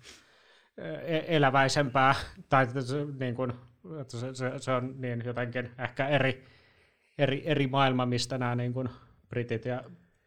e- 1.04 1.36
eläväisempää, 1.36 2.16
tai 2.50 2.68
niin 3.20 3.36
kuin, 3.36 3.54
että 4.02 4.18
se, 4.18 4.34
se, 4.34 4.52
se 4.58 4.72
on 4.72 4.94
niin 4.98 5.24
jotenkin 5.26 5.72
ehkä 5.78 6.08
eri, 6.08 6.46
eri, 7.18 7.42
eri 7.46 7.68
maailma, 7.68 8.06
mistä 8.06 8.38
nämä 8.38 8.56
niin 8.56 8.74
kuin 8.74 8.90
britit 9.30 9.66
ja 9.66 9.84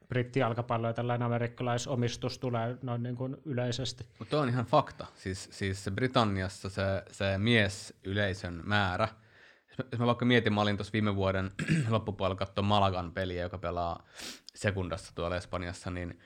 brittijalkapallo 0.08 0.86
ja 0.86 0.94
tällainen 0.94 1.26
amerikkalaisomistus 1.26 2.38
tulee 2.38 2.76
noin 2.82 3.02
niin 3.02 3.16
kuin 3.16 3.36
yleisesti. 3.44 4.06
Mutta 4.18 4.40
on 4.40 4.48
ihan 4.48 4.64
fakta. 4.64 5.06
Siis, 5.14 5.48
siis 5.52 5.90
Britanniassa 5.94 6.68
se, 6.68 6.82
se 7.10 7.38
miesyleisön 7.38 8.60
määrä, 8.64 9.08
jos 9.92 10.00
mä 10.00 10.06
vaikka 10.06 10.24
mietin, 10.24 10.52
mä 10.52 10.60
olin 10.60 10.76
tuossa 10.76 10.92
viime 10.92 11.16
vuoden 11.16 11.50
loppupuolella 11.88 12.36
katsoa 12.36 12.64
Malagan 12.64 13.12
peliä, 13.12 13.42
joka 13.42 13.58
pelaa 13.58 14.06
sekundassa 14.54 15.14
tuolla 15.14 15.36
Espanjassa, 15.36 15.90
niin 15.90 16.20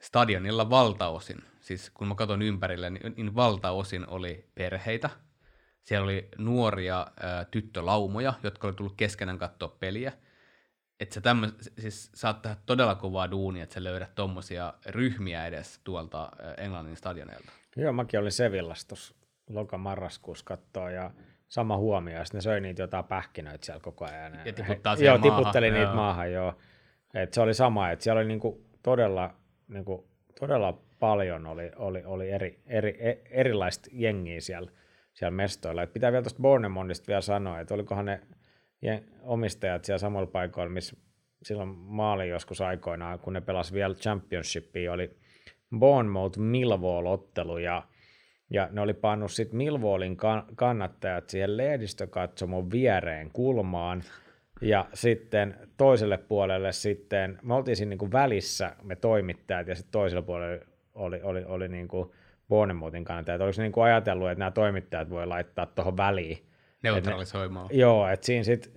stadionilla 0.00 0.70
valtaosin, 0.70 1.38
siis 1.60 1.90
kun 1.90 2.08
mä 2.08 2.14
katson 2.14 2.42
ympärille, 2.42 2.90
niin, 2.90 3.14
niin 3.16 3.34
valtaosin 3.34 4.08
oli 4.08 4.50
perheitä. 4.54 5.10
Siellä 5.84 6.04
oli 6.04 6.28
nuoria 6.38 7.06
ää, 7.20 7.44
tyttölaumoja, 7.44 8.34
jotka 8.42 8.66
oli 8.66 8.74
tullut 8.74 8.96
keskenään 8.96 9.38
katsoa 9.38 9.76
peliä 9.80 10.12
että 11.02 11.14
sä 11.14 11.20
tämmöis, 11.20 11.52
siis 11.78 12.10
saat 12.14 12.42
tehdä 12.42 12.56
todella 12.66 12.94
kovaa 12.94 13.30
duunia, 13.30 13.62
että 13.62 13.74
sä 13.74 13.84
löydät 13.84 14.14
tommosia 14.14 14.74
ryhmiä 14.86 15.46
edes 15.46 15.80
tuolta 15.84 16.32
Englannin 16.56 16.96
stadioneilta. 16.96 17.52
Joo, 17.76 17.92
mäkin 17.92 18.20
olin 18.20 18.32
Sevillassa 18.32 18.88
tuossa 18.88 19.14
loka-marraskuussa 19.50 20.44
katsoa 20.44 20.90
ja 20.90 21.10
sama 21.48 21.76
huomio, 21.76 22.14
ja 22.14 22.24
ne 22.32 22.40
söi 22.40 22.60
niitä 22.60 22.82
jotain 22.82 23.04
pähkinöitä 23.04 23.66
siellä 23.66 23.80
koko 23.80 24.04
ajan. 24.04 24.38
Ja 24.44 24.52
tiputtaa 24.52 24.96
He, 25.00 25.04
Joo, 25.04 25.18
maahan. 25.18 25.36
tiputteli 25.36 25.68
joo. 25.68 25.76
niitä 25.78 25.92
maahan, 25.92 26.32
joo. 26.32 26.54
Et 27.14 27.32
se 27.32 27.40
oli 27.40 27.54
sama, 27.54 27.90
että 27.90 28.02
siellä 28.02 28.18
oli 28.18 28.28
niinku 28.28 28.64
todella, 28.82 29.34
niinku, 29.68 30.08
todella 30.40 30.78
paljon 30.98 31.46
oli, 31.46 31.70
oli, 31.76 32.04
oli 32.04 32.30
eri, 32.30 32.60
eri, 32.66 32.96
e- 33.00 33.22
erilaista 33.30 33.90
jengiä 33.92 34.40
siellä, 34.40 34.70
siellä 35.14 35.30
mestoilla. 35.30 35.82
Et 35.82 35.92
pitää 35.92 36.12
vielä 36.12 36.22
tuosta 36.22 36.42
Bornemondista 36.42 37.06
vielä 37.06 37.20
sanoa, 37.20 37.60
että 37.60 37.74
olikohan 37.74 38.04
ne 38.04 38.20
omistajat 39.22 39.84
siellä 39.84 39.98
samalla 39.98 40.26
paikoilla, 40.26 40.72
missä 40.72 40.96
silloin 41.42 41.68
maali 41.68 42.28
joskus 42.28 42.60
aikoinaan, 42.60 43.18
kun 43.18 43.32
ne 43.32 43.40
pelas 43.40 43.72
vielä 43.72 43.94
championshipia, 43.94 44.92
oli 44.92 45.16
Bournemouth 45.78 46.38
Millwall-ottelu 46.38 47.58
ja, 47.58 47.82
ja 48.50 48.68
ne 48.72 48.80
oli 48.80 48.94
pannut 48.94 49.32
sitten 49.32 49.56
Millwallin 49.56 50.16
kannattajat 50.54 51.30
siihen 51.30 51.56
lehdistökatsomon 51.56 52.70
viereen 52.70 53.30
kulmaan 53.32 54.02
ja 54.60 54.88
sitten 54.94 55.56
toiselle 55.76 56.18
puolelle 56.18 56.72
sitten, 56.72 57.38
me 57.42 57.54
oltiin 57.54 57.76
siinä 57.76 57.96
niin 57.96 58.12
välissä 58.12 58.76
me 58.82 58.96
toimittajat 58.96 59.68
ja 59.68 59.74
sitten 59.74 59.92
toiselle 59.92 60.22
puolelle 60.22 60.66
oli, 60.94 61.22
oli, 61.22 61.44
oli 61.44 61.68
niin 61.68 61.88
kuin 61.88 62.10
Bournemouthin 62.48 63.04
kannattajat. 63.04 63.40
Oliko 63.40 63.52
se 63.52 63.62
niin 63.62 63.72
kuin 63.72 63.84
ajatellut, 63.84 64.30
että 64.30 64.38
nämä 64.38 64.50
toimittajat 64.50 65.10
voi 65.10 65.26
laittaa 65.26 65.66
tuohon 65.66 65.96
väliin 65.96 66.38
Neutralisoimaan. 66.82 67.66
Et 67.66 67.72
ne, 67.72 67.78
joo, 67.78 68.08
että 68.08 68.26
siinä 68.26 68.44
sitten 68.44 68.72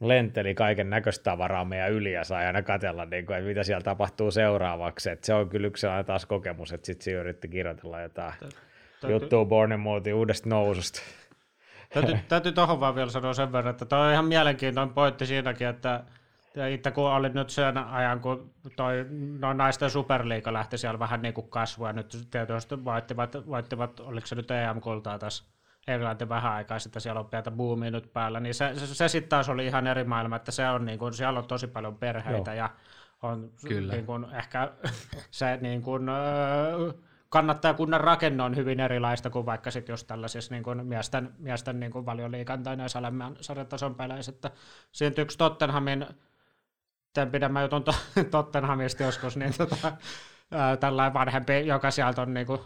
lenteli 0.00 0.54
kaiken 0.54 0.90
näköistä 0.90 1.22
tavaraa 1.22 1.64
meidän 1.64 1.92
yli 1.92 2.12
ja 2.12 2.24
sai 2.24 2.46
aina 2.46 2.62
katella, 2.62 3.04
niin 3.04 3.26
kuin, 3.26 3.38
että 3.38 3.48
mitä 3.48 3.62
siellä 3.62 3.82
tapahtuu 3.82 4.30
seuraavaksi. 4.30 5.10
Et 5.10 5.24
se 5.24 5.34
on 5.34 5.48
kyllä 5.48 5.66
yksi 5.66 5.86
taas 6.06 6.26
kokemus, 6.26 6.72
että 6.72 6.86
sitten 6.86 7.04
siinä 7.04 7.20
yritti 7.20 7.48
kirjoitella 7.48 8.00
jotain 8.00 8.34
juttua 9.08 9.44
Bournemouthin 9.44 10.14
uudesta 10.14 10.48
noususta. 10.48 11.00
Täytyy, 11.94 12.18
täytyy 12.28 12.52
tuohon 12.52 12.80
vaan 12.80 12.94
vielä 12.94 13.10
sanoa 13.10 13.34
sen 13.34 13.52
verran, 13.52 13.70
että 13.70 13.84
toi 13.84 14.06
on 14.06 14.12
ihan 14.12 14.24
mielenkiintoinen 14.24 14.94
pointti 14.94 15.26
siinäkin, 15.26 15.66
että 15.66 16.04
itse 16.70 16.90
kun 16.90 17.04
olin 17.04 17.34
nyt 17.34 17.50
sen 17.50 17.78
ajan, 17.78 18.20
kun 18.20 18.54
toi 18.76 19.06
no 19.38 19.52
naisten 19.52 19.90
superliiga 19.90 20.52
lähti 20.52 20.78
siellä 20.78 20.98
vähän 20.98 21.22
niin 21.22 21.34
kuin 21.34 21.50
kasvua, 21.50 21.92
nyt 21.92 22.18
tietysti 22.30 22.84
voittivat, 22.84 23.46
voittivat 23.46 24.00
oliko 24.00 24.26
se 24.26 24.34
nyt 24.34 24.50
EM-kultaa 24.50 25.18
tässä 25.18 25.44
Englanti 25.86 26.28
vähän 26.28 26.52
aikaa 26.52 26.78
sitten, 26.78 27.02
siellä 27.02 27.20
on 27.20 27.26
pientä 27.26 27.50
boomia 27.50 27.90
nyt 27.90 28.12
päällä, 28.12 28.40
niin 28.40 28.54
se, 28.54 28.72
se, 28.74 28.86
se 28.86 29.08
sitten 29.08 29.28
taas 29.28 29.48
oli 29.48 29.66
ihan 29.66 29.86
eri 29.86 30.04
maailma, 30.04 30.36
että 30.36 30.52
se 30.52 30.68
on 30.68 30.84
niin 30.84 30.98
kuin, 30.98 31.14
siellä 31.14 31.38
on 31.38 31.46
tosi 31.46 31.66
paljon 31.66 31.96
perheitä 31.96 32.50
Joo. 32.50 32.58
ja 32.58 32.70
on 33.22 33.50
Kyllä. 33.68 33.92
Niin 33.92 34.06
kuin, 34.06 34.26
ehkä 34.32 34.72
se 35.30 35.58
niin 35.60 35.82
kuin, 35.82 36.02
kannattajakunnan 37.28 38.00
rakenne 38.00 38.42
on 38.42 38.56
hyvin 38.56 38.80
erilaista 38.80 39.30
kuin 39.30 39.46
vaikka 39.46 39.70
sitten 39.70 39.92
jos 39.92 40.04
tällaisissa 40.04 40.54
niin 40.54 40.62
kuin 40.62 40.86
miesten, 40.86 41.34
miesten 41.38 41.80
niin 41.80 41.92
kuin 41.92 42.06
valioliikan 42.06 42.62
tai 42.62 42.76
näissä 42.76 42.98
alemman 42.98 43.36
sarjatason 43.40 43.94
peleissä, 43.94 44.32
että 44.32 44.50
siitä 44.92 45.22
yksi 45.22 45.38
Tottenhamin, 45.38 46.06
tämän 47.12 47.30
pidemmän 47.30 47.62
jutun 47.62 47.84
Tottenhamista 48.30 49.02
joskus, 49.02 49.36
niin 49.36 49.54
tota, 49.58 49.92
tällainen 50.80 51.14
vanhempi, 51.14 51.66
joka 51.66 51.90
sieltä 51.90 52.22
on 52.22 52.34
niin 52.34 52.46
kuin 52.46 52.60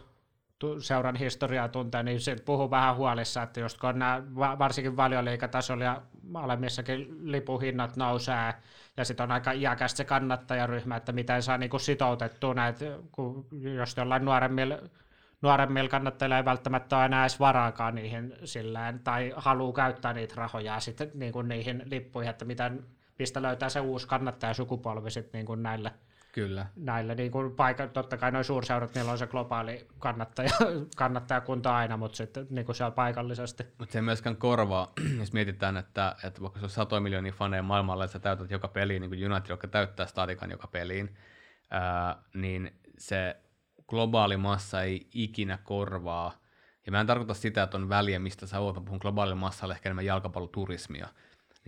seuran 0.81 1.17
historiaa 1.17 1.69
tuntee, 1.69 2.03
niin 2.03 2.21
se 2.21 2.37
puhuu 2.45 2.71
vähän 2.71 2.97
huolissa, 2.97 3.43
että 3.43 3.61
just 3.61 3.79
kun 3.81 3.99
nämä 3.99 4.23
varsinkin 4.59 4.97
valioliikatasolla 4.97 5.85
ja 5.85 6.03
alemmissakin 6.35 7.33
lipuhinnat 7.33 7.97
nousee, 7.97 8.55
ja 8.97 9.05
sitten 9.05 9.25
on 9.25 9.33
aika 9.33 9.53
iäkästä 9.53 9.97
se 9.97 10.05
kannattajaryhmä, 10.05 10.97
että 10.97 11.13
miten 11.13 11.43
saa 11.43 11.59
niinku 11.59 11.79
sitoutettua 11.79 12.55
näitä, 12.55 12.85
kun 13.13 13.47
jos 13.75 13.97
jollain 13.97 14.25
nuoremmilla 14.25 14.79
nuoremmilla 15.43 15.89
kannattajilla 15.89 16.37
ei 16.37 16.45
välttämättä 16.45 16.97
ole 16.97 17.05
enää 17.05 17.23
edes 17.23 17.41
varaakaan 17.41 17.95
niihin 17.95 18.35
silleen, 18.45 18.99
tai 18.99 19.33
haluaa 19.37 19.73
käyttää 19.73 20.13
niitä 20.13 20.35
rahoja 20.37 20.81
sitten 20.81 21.11
niin 21.15 21.33
kuin 21.33 21.49
niihin 21.49 21.83
lippuihin, 21.85 22.31
että 22.31 22.45
miten, 22.45 22.85
mistä 23.19 23.43
löytää 23.43 23.69
se 23.69 23.81
uusi 23.81 24.09
kannattajasukupolvi 24.09 25.11
sitten 25.11 25.39
niin 25.39 25.47
kuin 25.47 25.63
näille 25.63 25.93
Kyllä. 26.39 26.67
Näille 26.77 27.15
niin 27.15 27.33
kuin 27.33 27.53
paikat, 27.53 27.93
totta 27.93 28.17
kai 28.17 28.33
noin 28.33 28.45
suurseurat, 28.45 28.95
niillä 28.95 29.13
on 29.13 29.19
se 29.19 29.27
globaali 29.27 29.87
kannattaja, 29.99 30.51
kannattajakunta 30.97 31.77
aina, 31.77 31.97
mutta 31.97 32.17
sitten 32.17 32.47
niin 32.51 32.67
kuin 32.67 32.77
siellä 32.77 32.91
paikallisesti. 32.91 33.65
Mutta 33.79 33.93
se 33.93 33.99
ei 33.99 34.03
myöskään 34.03 34.37
korvaa, 34.37 34.93
jos 35.21 35.33
mietitään, 35.33 35.77
että, 35.77 36.17
että 36.25 36.43
vaikka 36.43 36.59
se 36.59 36.67
on 36.67 36.71
satoja 36.71 37.01
miljoonia 37.01 37.33
faneja 37.33 37.63
maailmalla, 37.63 38.05
että 38.05 38.13
sä 38.13 38.19
täytät 38.19 38.51
joka 38.51 38.69
peliin, 38.69 39.01
niin 39.01 39.11
kuin 39.11 39.33
United, 39.33 39.51
joka 39.51 39.69
täyttää 39.69 40.07
stadikan 40.07 40.51
joka 40.51 40.67
peliin, 40.67 41.17
ää, 41.71 42.23
niin 42.35 42.81
se 42.99 43.37
globaali 43.87 44.37
massa 44.37 44.83
ei 44.83 45.09
ikinä 45.15 45.59
korvaa, 45.65 46.33
ja 46.87 46.93
mä 46.93 47.01
en 47.01 47.07
tarkoita 47.07 47.35
sitä, 47.35 47.63
että 47.63 47.77
on 47.77 47.89
väliä, 47.89 48.19
mistä 48.19 48.47
sä 48.47 48.61
oot, 48.61 48.77
mä 48.77 48.83
puhun 48.83 48.99
globaalilla 49.03 49.41
massalla 49.41 49.75
ehkä 49.75 49.89
enemmän 49.89 50.05
jalkapalloturismia, 50.05 51.09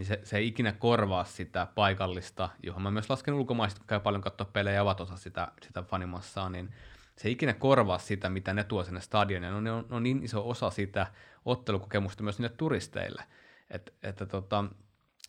niin 0.00 0.06
se, 0.06 0.20
se 0.22 0.36
ei 0.36 0.46
ikinä 0.46 0.72
korvaa 0.72 1.24
sitä 1.24 1.66
paikallista, 1.74 2.48
johon 2.62 2.82
mä 2.82 2.90
myös 2.90 3.10
lasken 3.10 3.34
ulkomaiset, 3.34 3.80
käy 3.86 4.00
paljon 4.00 4.22
katsoa 4.22 4.50
pelejä 4.52 4.74
ja 4.74 4.82
ovat 4.82 5.00
osa 5.00 5.16
sitä, 5.16 5.48
sitä 5.62 5.82
fanimassaa, 5.82 6.48
niin 6.48 6.72
se 7.16 7.28
ei 7.28 7.32
ikinä 7.32 7.52
korvaa 7.52 7.98
sitä, 7.98 8.30
mitä 8.30 8.54
ne 8.54 8.64
tuo 8.64 8.84
sinne 8.84 9.00
stadionille. 9.00 9.54
No, 9.54 9.60
ne 9.60 9.72
on, 9.72 9.86
on 9.90 10.02
niin 10.02 10.22
iso 10.22 10.48
osa 10.48 10.70
sitä 10.70 11.06
ottelukokemusta 11.44 12.22
myös 12.22 12.38
niille 12.38 12.54
turisteille. 12.56 13.22
Et, 13.70 13.94
että 14.02 14.26
tota, 14.26 14.64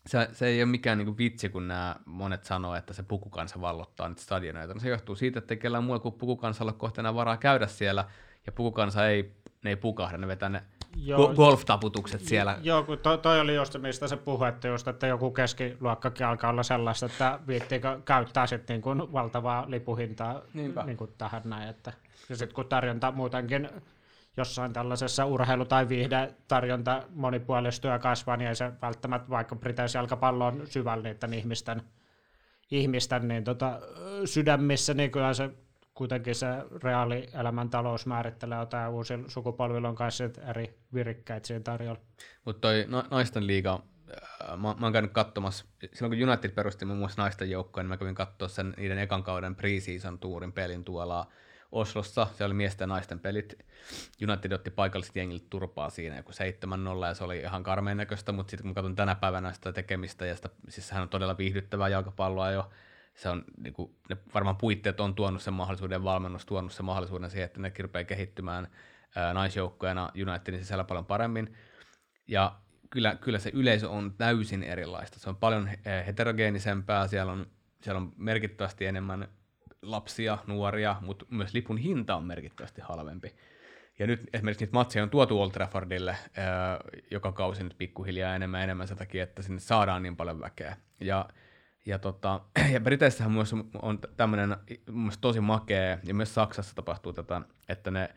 se, 0.07 0.29
se 0.31 0.47
ei 0.47 0.63
ole 0.63 0.71
mikään 0.71 0.97
niinku 0.97 1.17
vitsi, 1.17 1.49
kun 1.49 1.67
nämä 1.67 1.95
monet 2.05 2.43
sanoo, 2.45 2.75
että 2.75 2.93
se 2.93 3.03
pukukansa 3.03 3.61
vallottaa 3.61 4.09
niitä 4.09 4.21
stadioneita. 4.21 4.73
No 4.73 4.79
se 4.79 4.89
johtuu 4.89 5.15
siitä, 5.15 5.39
että 5.39 5.53
ei 5.53 5.59
kellään 5.59 5.83
muulla 5.83 5.99
kuin 5.99 6.15
pukukansalla 6.15 6.73
kohta 6.73 7.01
enää 7.01 7.15
varaa 7.15 7.37
käydä 7.37 7.67
siellä, 7.67 8.05
ja 8.45 8.51
pukukansa 8.51 9.07
ei, 9.07 9.35
ne 9.63 9.69
ei 9.69 9.75
pukahda, 9.75 10.17
ne 10.17 10.27
vetää 10.27 10.49
ne 10.49 10.63
Joo, 10.95 11.33
golf-taputukset 11.35 12.21
siellä. 12.21 12.57
Joo, 12.61 12.83
kun 12.83 12.97
toi, 12.97 13.17
toi 13.17 13.39
oli 13.39 13.55
just 13.55 13.77
mistä 13.77 14.07
se 14.07 14.17
puhui, 14.17 14.49
että, 14.49 14.67
just, 14.67 14.87
että 14.87 15.07
joku 15.07 15.31
keskiluokkakin 15.31 16.25
alkaa 16.25 16.49
olla 16.49 16.63
sellaista, 16.63 17.05
että 17.05 17.39
viittiinkö 17.47 17.99
käyttää 18.05 18.47
sitten 18.47 18.73
niin 18.73 18.81
kuin 18.81 19.13
valtavaa 19.13 19.65
lipuhintaa 19.67 20.41
niin 20.53 20.97
kuin 20.97 21.13
tähän 21.17 21.41
näin. 21.45 21.69
Että, 21.69 21.93
ja 22.29 22.35
sitten 22.35 22.55
kun 22.55 22.65
tarjonta 22.65 23.11
muutenkin 23.11 23.69
jossain 24.37 24.73
tällaisessa 24.73 25.25
urheilu- 25.25 25.65
tai 25.65 25.89
viihdetarjonta 25.89 27.03
monipuolistuu 27.15 27.91
ja 27.91 27.99
kasvaa, 27.99 28.37
niin 28.37 28.47
ei 28.47 28.55
se 28.55 28.71
välttämättä, 28.81 29.29
vaikka 29.29 29.55
Briteissä 29.55 29.99
jalkapallo 29.99 30.45
on 30.45 30.61
syvällä 30.65 31.03
niiden 31.03 31.33
ihmisten, 31.33 31.81
ihmisten 32.71 33.27
niin 33.27 33.43
tota, 33.43 33.79
sydämissä, 34.25 34.93
niin 34.93 35.11
kyllä 35.11 35.33
se 35.33 35.49
kuitenkin 35.93 36.35
se 36.35 36.47
reaalielämän 36.83 37.69
talous 37.69 38.05
määrittelee 38.05 38.59
jotain 38.59 38.91
uusilla 38.91 39.29
sukupolvilla 39.29 39.89
on 39.89 39.95
kanssa 39.95 40.23
eri 40.49 40.79
virikkäitä 40.93 41.47
siinä 41.47 41.63
tarjolla. 41.63 42.01
Mutta 42.45 42.61
toi 42.61 42.85
naisten 43.11 43.47
liiga, 43.47 43.83
äh, 44.11 44.49
mä, 44.49 44.75
mä 44.79 44.85
oon 44.85 44.93
käynyt 44.93 45.11
katsomassa, 45.11 45.65
silloin 45.93 46.19
kun 46.19 46.29
United 46.29 46.51
perusti 46.51 46.85
muun 46.85 46.99
muassa 46.99 47.21
naisten 47.21 47.49
joukkoja, 47.49 47.83
niin 47.83 47.89
mä 47.89 47.97
kävin 47.97 48.15
katsoa 48.15 48.47
sen 48.47 48.73
niiden 48.77 48.99
ekan 48.99 49.23
kauden 49.23 49.55
preseason 49.55 50.19
tuurin 50.19 50.51
pelin 50.51 50.83
tuolla 50.83 51.27
Oslossa, 51.71 52.27
se 52.37 52.45
oli 52.45 52.53
miesten 52.53 52.83
ja 52.83 52.87
naisten 52.87 53.19
pelit. 53.19 53.53
United 54.29 54.51
otti 54.51 54.69
paikalliset 54.69 55.15
jengiltä 55.15 55.45
turpaa 55.49 55.89
siinä 55.89 56.17
joku 56.17 56.31
7-0 56.31 57.07
ja 57.07 57.13
se 57.13 57.23
oli 57.23 57.39
ihan 57.39 57.63
karmeen 57.63 57.97
näköistä, 57.97 58.31
mutta 58.31 58.51
sitten 58.51 58.65
kun 58.65 58.73
katson 58.73 58.95
tänä 58.95 59.15
päivänä 59.15 59.53
sitä 59.53 59.71
tekemistä 59.71 60.25
ja 60.25 60.35
sitä, 60.35 60.49
siis 60.69 60.87
sehän 60.87 61.03
on 61.03 61.09
todella 61.09 61.37
viihdyttävää 61.37 61.89
jalkapalloa 61.89 62.51
jo, 62.51 62.69
se 63.15 63.29
on, 63.29 63.43
niin 63.57 63.73
kuin, 63.73 63.95
ne 64.09 64.17
varmaan 64.33 64.55
puitteet 64.55 64.99
on 64.99 65.15
tuonut 65.15 65.41
sen 65.41 65.53
mahdollisuuden, 65.53 66.03
valmennus 66.03 66.45
tuonut 66.45 66.71
sen 66.73 66.85
mahdollisuuden 66.85 67.29
siihen, 67.29 67.45
että 67.45 67.59
ne 67.59 67.73
rupeaa 67.79 68.03
kehittymään 68.03 68.67
ää, 69.15 69.33
naisjoukkoina 69.33 70.11
Unitedin 70.27 70.59
sisällä 70.59 70.83
paljon 70.83 71.05
paremmin. 71.05 71.53
Ja 72.27 72.55
kyllä, 72.89 73.15
kyllä 73.15 73.39
se 73.39 73.51
yleisö 73.53 73.89
on 73.89 74.13
täysin 74.17 74.63
erilaista. 74.63 75.19
Se 75.19 75.29
on 75.29 75.35
paljon 75.35 75.69
heterogeenisempää, 76.05 77.07
siellä 77.07 77.31
on, 77.31 77.45
siellä 77.81 78.01
on 78.01 78.13
merkittävästi 78.17 78.85
enemmän 78.85 79.27
lapsia, 79.81 80.37
nuoria, 80.47 80.95
mutta 81.01 81.25
myös 81.29 81.53
lipun 81.53 81.77
hinta 81.77 82.15
on 82.15 82.23
merkittävästi 82.23 82.81
halvempi. 82.81 83.35
Ja 83.99 84.07
nyt 84.07 84.29
esimerkiksi 84.33 84.65
niitä 84.65 84.77
matseja 84.77 85.03
on 85.03 85.09
tuotu 85.09 85.41
Old 85.41 85.51
Traffordille 85.51 86.17
ää, 86.37 86.79
joka 87.11 87.31
kausi 87.31 87.63
nyt 87.63 87.77
pikkuhiljaa 87.77 88.35
enemmän 88.35 88.63
enemmän 88.63 88.87
sen 88.87 88.97
takia, 88.97 89.23
että 89.23 89.41
sinne 89.41 89.59
saadaan 89.59 90.03
niin 90.03 90.15
paljon 90.15 90.41
väkeä. 90.41 90.77
Ja, 90.99 91.29
ja, 91.85 91.99
tota, 91.99 92.41
ja 92.73 92.79
Briteissähän 92.79 93.31
myös 93.31 93.53
on 93.81 93.99
tämmöinen 94.17 94.55
tosi 95.21 95.39
makea, 95.41 95.97
ja 96.03 96.13
myös 96.13 96.33
Saksassa 96.33 96.75
tapahtuu 96.75 97.13
tätä, 97.13 97.41
että 97.69 97.91
ne 97.91 98.09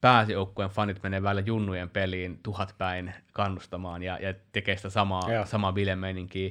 pääsijoukkueen 0.00 0.70
fanit 0.70 1.02
menee 1.02 1.22
välillä 1.22 1.46
junnujen 1.46 1.90
peliin 1.90 2.38
tuhat 2.42 2.74
päin 2.78 3.14
kannustamaan 3.32 4.02
ja, 4.02 4.18
ja 4.18 4.34
tekee 4.52 4.76
sitä 4.76 4.90
samaa, 4.90 5.22
samaa 5.44 5.72
bilemeininkiä. 5.72 6.50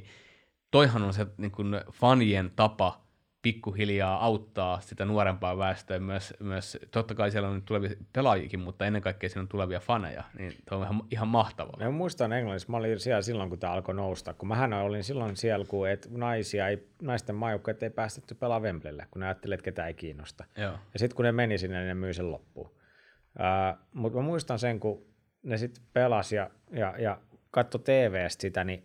Toihan 0.70 1.02
on 1.02 1.14
se 1.14 1.26
niin 1.36 1.50
kuin 1.50 1.80
fanien 1.92 2.52
tapa 2.56 3.00
pikkuhiljaa 3.42 4.24
auttaa 4.24 4.80
sitä 4.80 5.04
nuorempaa 5.04 5.58
väestöä 5.58 5.98
myös, 5.98 6.34
myös 6.40 6.78
totta 6.90 7.14
kai 7.14 7.30
siellä 7.30 7.48
on 7.48 7.62
tulevia 7.62 7.90
pelaajikin, 8.12 8.60
mutta 8.60 8.86
ennen 8.86 9.02
kaikkea 9.02 9.28
siellä 9.28 9.42
on 9.42 9.48
tulevia 9.48 9.80
faneja, 9.80 10.24
niin 10.38 10.52
se 10.68 10.74
on 10.74 10.82
ihan, 10.82 11.02
ihan 11.10 11.28
mahtavaa. 11.28 11.76
Mä 11.78 11.90
muistan 11.90 12.32
Englannissa, 12.32 12.70
mä 12.70 12.76
olin 12.76 13.00
siellä 13.00 13.22
silloin, 13.22 13.48
kun 13.48 13.58
tämä 13.58 13.72
alkoi 13.72 13.94
nousta, 13.94 14.34
kun 14.34 14.48
mähän 14.48 14.72
olin 14.72 15.04
silloin 15.04 15.36
siellä, 15.36 15.66
kun 15.68 15.88
et 15.88 16.08
naisia 16.10 16.68
ei, 16.68 16.88
naisten 17.02 17.34
maajoukkueet 17.34 17.82
ei 17.82 17.90
päästetty 17.90 18.34
pelaa 18.34 18.60
Wembleylle, 18.60 19.06
kun 19.10 19.20
ne 19.20 19.26
ajattelivat, 19.26 19.58
että 19.58 19.64
ketään 19.64 19.88
ei 19.88 19.94
kiinnosta. 19.94 20.44
Joo. 20.56 20.72
Ja 20.92 20.98
sitten 20.98 21.16
kun 21.16 21.24
ne 21.24 21.32
meni 21.32 21.58
sinne, 21.58 21.78
niin 21.78 21.88
ne 21.88 21.94
myi 21.94 22.14
sen 22.14 22.30
loppuun. 22.30 22.70
Uh, 22.70 23.78
mutta 23.92 24.18
mä 24.18 24.24
muistan 24.24 24.58
sen, 24.58 24.80
kun 24.80 25.06
ne 25.42 25.56
sitten 25.56 25.84
pelasi 25.92 26.36
ja, 26.36 26.50
ja, 26.70 26.94
ja 26.98 27.20
katso 27.50 27.78
TVstä 27.78 28.40
sitä, 28.40 28.64
niin 28.64 28.84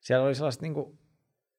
siellä 0.00 0.26
oli 0.26 0.34
sellaiset 0.34 0.62
niin 0.62 0.74
kuin 0.74 0.98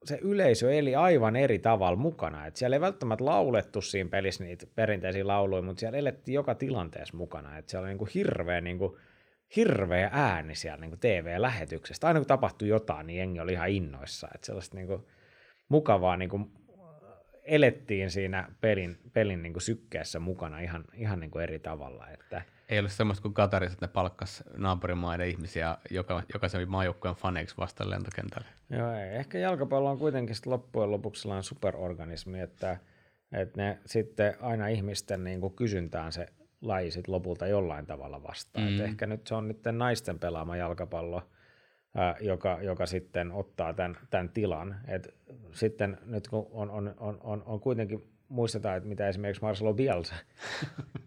se 0.05 0.19
yleisö 0.21 0.73
eli 0.73 0.95
aivan 0.95 1.35
eri 1.35 1.59
tavalla 1.59 1.95
mukana. 1.95 2.45
Et 2.45 2.55
siellä 2.55 2.75
ei 2.75 2.81
välttämättä 2.81 3.25
laulettu 3.25 3.81
siinä 3.81 4.09
pelissä 4.09 4.43
niitä 4.43 4.65
perinteisiä 4.75 5.27
lauluja, 5.27 5.61
mutta 5.61 5.79
siellä 5.79 5.97
elettiin 5.97 6.35
joka 6.35 6.55
tilanteessa 6.55 7.17
mukana. 7.17 7.57
Et 7.57 7.69
siellä 7.69 7.83
oli 7.83 7.89
niinku 7.89 8.07
hirveä, 8.15 8.61
niinku, 8.61 8.99
hirveä 9.55 10.09
ääni 10.11 10.55
siellä 10.55 10.81
niinku 10.81 10.97
TV-lähetyksestä. 10.97 12.07
Aina 12.07 12.19
kun 12.19 12.27
tapahtui 12.27 12.67
jotain, 12.67 13.07
niin 13.07 13.17
jengi 13.17 13.39
oli 13.39 13.53
ihan 13.53 13.69
innoissa. 13.69 14.27
Et 14.35 14.43
sellaista 14.43 14.77
niinku 14.77 15.09
mukavaa 15.69 16.17
niinku 16.17 16.51
elettiin 17.43 18.11
siinä 18.11 18.49
pelin, 18.61 18.97
pelin 19.13 19.43
niinku 19.43 19.59
sykkeessä 19.59 20.19
mukana 20.19 20.59
ihan, 20.59 20.85
ihan 20.93 21.19
niinku 21.19 21.39
eri 21.39 21.59
tavalla. 21.59 22.09
Että, 22.09 22.41
ei 22.73 22.79
ollut 22.79 22.91
semmoista 22.91 23.21
kuin 23.21 23.33
Katarissa, 23.33 23.73
että 23.73 23.85
ne 23.85 23.91
palkkas 23.91 24.43
naapurimaiden 24.57 25.27
ihmisiä 25.27 25.77
joka, 25.89 26.23
jokaisen 26.33 26.69
maajoukkueen 26.69 27.15
faneiksi 27.15 27.57
vasta 27.57 27.89
lentokentälle. 27.89 28.47
Joo, 28.69 28.91
ei. 28.91 29.15
ehkä 29.15 29.37
jalkapallo 29.37 29.89
on 29.89 29.99
kuitenkin 29.99 30.35
loppujen 30.45 30.91
lopuksi 30.91 31.21
sellainen 31.21 31.43
superorganismi, 31.43 32.39
että, 32.39 32.77
että 33.31 33.61
ne 33.61 33.79
sitten 33.85 34.35
aina 34.41 34.67
ihmisten 34.67 35.23
niin 35.23 35.41
kuin 35.41 35.53
kysyntään 35.53 36.11
se 36.11 36.27
laji 36.61 36.91
sit 36.91 37.07
lopulta 37.07 37.47
jollain 37.47 37.85
tavalla 37.85 38.23
vastaan. 38.23 38.71
Mm. 38.71 38.81
ehkä 38.81 39.07
nyt 39.07 39.27
se 39.27 39.35
on 39.35 39.47
nyt 39.47 39.59
naisten 39.71 40.19
pelaama 40.19 40.57
jalkapallo, 40.57 41.21
ää, 41.95 42.15
joka, 42.21 42.59
joka 42.61 42.85
sitten 42.85 43.31
ottaa 43.31 43.73
tämän, 43.73 43.97
tämän 44.09 44.29
tilan. 44.29 44.75
Et 44.87 45.15
sitten 45.51 45.97
nyt 46.05 46.27
kun 46.27 46.47
on, 46.51 46.69
on, 46.69 46.93
on, 46.97 47.17
on, 47.21 47.43
on 47.45 47.59
kuitenkin 47.59 48.13
muistetaan, 48.27 48.77
että 48.77 48.89
mitä 48.89 49.07
esimerkiksi 49.07 49.41
Marcelo 49.41 49.73
Bielsa 49.73 50.15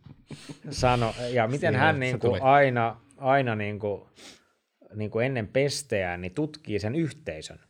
sano, 0.71 1.15
ja 1.33 1.47
miten 1.47 1.61
Siihen, 1.61 1.81
hän 1.81 2.01
niin 2.01 2.19
kuin 2.19 2.43
aina, 2.43 3.01
aina 3.17 3.57
niin 3.57 3.79
kuin, 3.79 4.03
niin 4.95 5.11
kuin 5.11 5.27
ennen 5.27 5.49
pesteään 5.49 6.21
niin 6.21 6.35
tutkii 6.35 6.79
sen 6.79 6.95
yhteisön. 6.95 7.61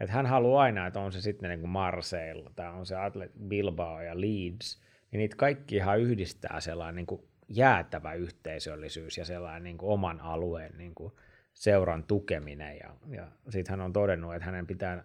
Että 0.00 0.12
hän 0.12 0.26
haluaa 0.26 0.62
aina, 0.62 0.86
että 0.86 1.00
on 1.00 1.12
se 1.12 1.20
sitten 1.20 1.50
niin 1.50 1.60
kuin 1.60 1.70
Marseille, 1.70 2.50
tai 2.56 2.72
on 2.72 2.86
se 2.86 2.96
Atlet 2.96 3.32
Bilbao 3.48 4.00
ja 4.00 4.20
Leeds, 4.20 4.82
niin 5.10 5.18
niitä 5.18 5.36
kaikki 5.36 5.76
ihan 5.76 6.00
yhdistää 6.00 6.60
sellainen 6.60 6.96
niin 6.96 7.06
kuin 7.06 7.22
jäätävä 7.48 8.12
yhteisöllisyys 8.12 9.18
ja 9.18 9.24
sellainen 9.24 9.64
niin 9.64 9.78
kuin 9.78 9.90
oman 9.90 10.20
alueen 10.20 10.78
niin 10.78 10.94
kuin 10.94 11.12
seuran 11.54 12.04
tukeminen. 12.04 12.76
Ja, 12.76 12.94
ja 13.10 13.28
sitten 13.48 13.72
hän 13.72 13.80
on 13.80 13.92
todennut, 13.92 14.34
että 14.34 14.46
hänen 14.46 14.66
pitää 14.66 15.04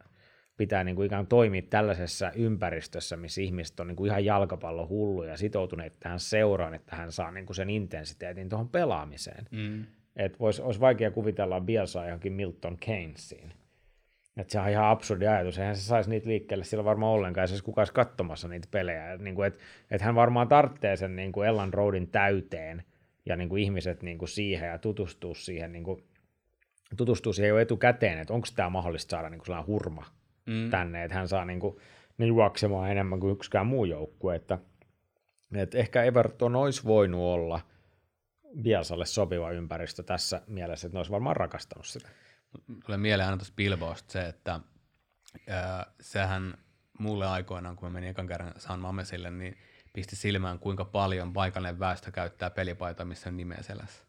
pitää 0.58 0.84
niin 0.84 0.96
kuin 0.96 1.06
ikään 1.06 1.28
toimia 1.28 1.62
tällaisessa 1.70 2.32
ympäristössä, 2.32 3.18
missä 3.18 3.42
ihmiset 3.42 3.80
on 3.80 3.88
niin 3.88 3.96
kuin 3.96 4.08
ihan 4.08 4.26
jalkapallon 4.26 4.90
hulluja 4.90 5.30
ja 5.30 5.38
sitoutuneet 5.38 6.00
tähän 6.00 6.20
seuraan, 6.20 6.74
että 6.74 6.96
hän 6.96 7.12
saa 7.12 7.32
niin 7.32 7.46
kuin 7.46 7.56
sen 7.56 7.70
intensiteetin 7.70 8.50
tuohon 8.50 8.70
pelaamiseen. 8.70 9.48
Mm. 9.52 9.86
Että 10.16 10.40
vois, 10.40 10.60
olisi 10.60 10.80
vaikea 10.80 11.12
kuvitella 11.12 11.62
Bielsa 11.62 12.06
johonkin 12.06 12.34
Milton 12.34 12.78
Keynesiin. 12.78 13.54
Että 14.38 14.52
se 14.52 14.60
on 14.60 14.70
ihan 14.70 14.86
absurdi 14.86 15.28
ajatus. 15.28 15.60
Eihän 15.60 15.76
se 15.76 15.82
saisi 15.82 16.10
niitä 16.10 16.30
liikkeelle 16.30 16.64
sillä 16.64 16.84
varmaan 16.84 17.12
ollenkaan, 17.12 17.48
se 17.48 17.64
kukaan 17.64 17.88
katsomassa 17.94 18.48
niitä 18.48 18.68
pelejä. 18.72 19.18
Niin 19.18 19.36
kuin, 19.36 19.48
että, 19.48 19.64
että 19.92 20.06
hän 20.06 20.16
varmaan 20.16 20.48
tarvitsee 20.48 20.96
sen 20.96 21.16
niin 21.16 21.32
kuin 21.32 21.48
Ellan 21.48 21.74
Roadin 21.74 22.08
täyteen 22.08 22.84
ja 23.26 23.36
niin 23.36 23.50
kuin 23.50 23.64
ihmiset 23.64 24.04
niin 24.04 24.18
kuin 24.18 24.30
siihen 24.30 24.70
ja 24.70 24.78
tutustuu 24.78 25.36
siihen, 25.36 25.72
niin 25.72 25.84
kuin, 25.84 26.04
tutustuu 26.98 27.34
siihen 27.34 27.50
jo 27.50 27.60
etukäteen, 27.60 28.20
että 28.20 28.34
onko 28.34 28.48
tämä 28.56 28.70
mahdollista 28.70 29.12
saada 29.12 29.30
niin 29.30 29.40
kuin 29.40 29.46
sellainen 29.46 29.68
hurma 29.68 30.06
mm. 30.46 30.70
tänne, 30.70 31.04
että 31.04 31.18
hän 31.18 31.28
saa 31.28 31.46
niin 31.46 31.60
kuin, 31.60 31.78
ne 32.18 32.26
juoksemaan 32.26 32.92
enemmän 32.92 33.20
kuin 33.20 33.34
yksikään 33.34 33.68
muu 33.68 33.86
joukkue, 33.86 34.36
että, 34.36 34.58
että 35.56 35.78
ehkä 35.78 36.04
Everton 36.04 36.56
olisi 36.56 36.84
voinut 36.84 37.22
olla 37.22 37.62
Bielsalle 38.62 39.06
sopiva 39.06 39.52
ympäristö 39.52 40.04
tässä 40.04 40.42
mielessä, 40.48 40.88
että 40.88 40.96
ne 40.96 41.00
olisi 41.00 41.12
varmaan 41.12 41.36
rakastanut 41.36 41.86
sitä. 41.86 42.10
Tulee 42.86 42.98
mieleen 42.98 43.28
aina 43.28 43.38
tuossa 43.38 43.54
Bilbaosta 43.58 44.12
se, 44.12 44.28
että 44.28 44.60
äh, 45.50 45.86
sehän 46.02 46.58
mulle 47.00 47.28
aikoinaan, 47.28 47.76
kun 47.76 47.90
mä 47.90 47.94
menin 47.94 48.10
ekan 48.10 48.28
kerran 48.28 48.54
San 48.58 48.80
Mamesille, 48.80 49.32
niin 49.32 49.58
pisti 49.94 50.16
silmään, 50.16 50.60
kuinka 50.60 50.86
paljon 50.86 51.34
paikallinen 51.34 51.80
väestö 51.80 52.12
käyttää 52.12 52.50
pelipaita, 52.50 53.06
missä 53.06 53.30
on 53.30 53.38
nimeä 53.38 53.62
selässä. 53.62 54.04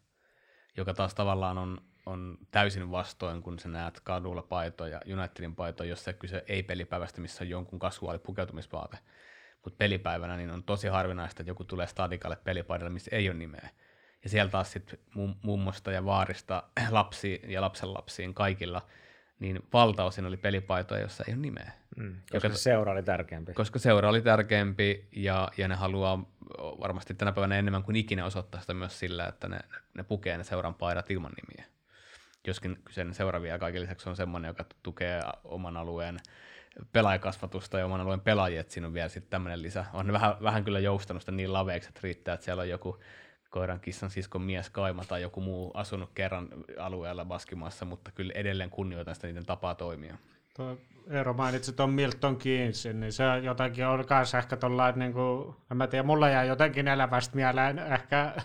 Joka 0.77 0.93
taas 0.93 1.15
tavallaan 1.15 1.57
on 1.57 1.81
on 2.05 2.37
täysin 2.51 2.91
vastoin, 2.91 3.41
kun 3.41 3.59
sä 3.59 3.69
näet 3.69 3.99
kadulla 3.99 4.41
paitoja, 4.41 5.01
Unitedin 5.13 5.55
paitoja, 5.55 5.89
jossa 5.89 6.13
kyse 6.13 6.43
ei 6.47 6.63
pelipäivästä, 6.63 7.21
missä 7.21 7.43
on 7.43 7.49
jonkun 7.49 7.79
kasuaali 7.79 8.19
pukeutumisvaate. 8.19 8.97
Mutta 9.63 9.77
pelipäivänä 9.77 10.37
niin 10.37 10.51
on 10.51 10.63
tosi 10.63 10.87
harvinaista, 10.87 11.41
että 11.41 11.49
joku 11.49 11.63
tulee 11.63 11.87
stadikalle 11.87 12.37
pelipaidalle, 12.43 12.89
missä 12.89 13.15
ei 13.15 13.29
ole 13.29 13.37
nimeä. 13.37 13.69
Ja 14.23 14.29
siellä 14.29 14.51
taas 14.51 14.71
sitten 14.71 14.99
mummosta 15.41 15.91
ja 15.91 16.05
vaarista 16.05 16.63
lapsi 16.89 17.41
ja 17.47 17.61
lapsenlapsiin 17.61 18.33
kaikilla, 18.33 18.81
niin 19.39 19.59
valtaosin 19.73 20.25
oli 20.25 20.37
pelipaitoja, 20.37 21.01
jossa 21.01 21.23
ei 21.27 21.33
ole 21.33 21.41
nimeä. 21.41 21.71
Mm, 21.97 22.15
koska 22.31 22.47
joka, 22.47 22.57
seura 22.57 22.91
oli 22.91 23.03
tärkeämpi. 23.03 23.53
Koska 23.53 23.79
seura 23.79 24.09
oli 24.09 24.21
tärkeämpi 24.21 25.07
ja, 25.11 25.49
ja 25.57 25.67
ne 25.67 25.75
haluaa 25.75 26.25
varmasti 26.59 27.13
tänä 27.13 27.31
päivänä 27.31 27.57
enemmän 27.57 27.83
kuin 27.83 27.95
ikinä 27.95 28.25
osoittaa 28.25 28.61
sitä 28.61 28.73
myös 28.73 28.99
sillä, 28.99 29.27
että 29.27 29.47
ne, 29.47 29.59
ne 29.93 30.03
pukee 30.03 30.37
ne 30.37 30.43
seuran 30.43 30.75
paidat 30.75 31.11
ilman 31.11 31.31
nimiä 31.31 31.74
joskin 32.47 32.77
sen 32.89 33.13
seuraavia 33.13 33.59
kaiken 33.59 33.81
lisäksi 33.81 34.09
on 34.09 34.15
semmoinen, 34.15 34.49
joka 34.49 34.65
tukee 34.83 35.21
oman 35.43 35.77
alueen 35.77 36.17
pelaajakasvatusta 36.91 37.79
ja 37.79 37.85
oman 37.85 38.01
alueen 38.01 38.21
pelaajia, 38.21 38.61
että 38.61 38.73
siinä 38.73 38.87
on 38.87 38.93
vielä 38.93 39.09
sitten 39.09 39.29
tämmöinen 39.29 39.61
lisä. 39.61 39.85
On 39.93 40.13
vähän, 40.13 40.35
vähän 40.43 40.63
kyllä 40.63 40.79
joustanut 40.79 41.21
sitä 41.21 41.31
niin 41.31 41.53
laveeksi, 41.53 41.89
että 41.89 41.99
riittää, 42.03 42.33
että 42.33 42.45
siellä 42.45 42.61
on 42.61 42.69
joku 42.69 42.99
koiran 43.49 43.79
kissan 43.79 44.09
siskon 44.09 44.41
mies 44.41 44.69
kaima 44.69 45.03
tai 45.05 45.21
joku 45.21 45.41
muu 45.41 45.71
asunut 45.73 46.09
kerran 46.13 46.47
alueella 46.79 47.25
Baskimassa, 47.25 47.85
mutta 47.85 48.11
kyllä 48.11 48.33
edelleen 48.35 48.69
kunnioitan 48.69 49.15
sitä 49.15 49.27
niiden 49.27 49.45
tapaa 49.45 49.75
toimia. 49.75 50.17
Tuo 50.55 50.77
Eero 51.09 51.33
mainitsi 51.33 51.73
tuon 51.73 51.89
Milton 51.89 52.37
Keynesin, 52.37 52.99
niin 52.99 53.13
se 53.13 53.23
jotenkin 53.43 53.87
on 53.87 54.05
kanssa 54.05 54.37
ehkä 54.37 54.57
tuollainen, 54.57 54.99
niin 54.99 55.13
kuin, 55.13 55.55
en 55.71 55.77
mä 55.77 55.87
tiedä, 55.87 56.03
mulla 56.03 56.29
jää 56.29 56.43
jotenkin 56.43 56.87
elävästä 56.87 57.35
mieleen 57.35 57.79
ehkä 57.79 58.35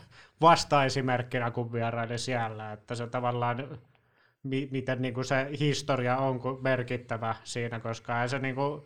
vasta-esimerkkinä, 0.40 1.50
kun 1.50 1.72
vieraili 1.72 2.18
siellä, 2.18 2.72
että 2.72 2.94
se 2.94 3.06
tavallaan 3.06 3.78
mi- 4.42 4.68
miten 4.70 5.02
niin 5.02 5.14
kuin 5.14 5.24
se 5.24 5.48
historia 5.60 6.16
on 6.16 6.40
merkittävä 6.62 7.34
siinä, 7.44 7.80
koska 7.80 8.22
ei 8.22 8.28
se 8.28 8.38
niin 8.38 8.54
kuin, 8.54 8.82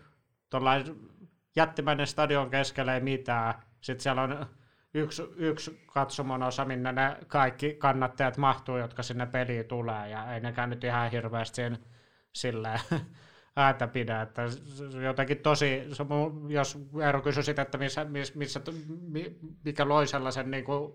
jättimäinen 1.57 2.07
stadion 2.07 2.51
keskellä 2.51 2.95
ei 2.95 3.01
mitään. 3.01 3.55
Sitten 3.81 4.03
siellä 4.03 4.23
on 4.23 4.47
yksi, 4.95 5.23
yksi 5.37 5.81
katsomon 5.87 6.43
osa, 6.43 6.65
minne 6.65 6.93
ne 6.93 7.17
kaikki 7.27 7.75
kannattajat 7.75 8.37
mahtuu, 8.37 8.77
jotka 8.77 9.03
sinne 9.03 9.27
peliin 9.27 9.65
tulee, 9.65 10.09
ja 10.09 10.35
ei 10.35 10.41
nekään 10.41 10.71
nyt 10.71 10.85
ihan 10.85 11.11
hirveästi 11.11 11.55
siinä 11.57 11.79
silleen 12.33 12.81
ääntä 13.57 13.87
pidä, 13.87 14.23
että 14.23 14.43
jotenkin 15.05 15.39
tosi, 15.39 15.83
jos 16.49 16.79
Eero 17.03 17.23
kysyisit, 17.23 17.59
että 17.59 17.79
missä, 17.79 18.07
missä, 18.35 18.61
mikä 19.65 19.89
loi 19.89 20.07
sellaisen 20.07 20.51
niin 20.51 20.65
kuin 20.65 20.93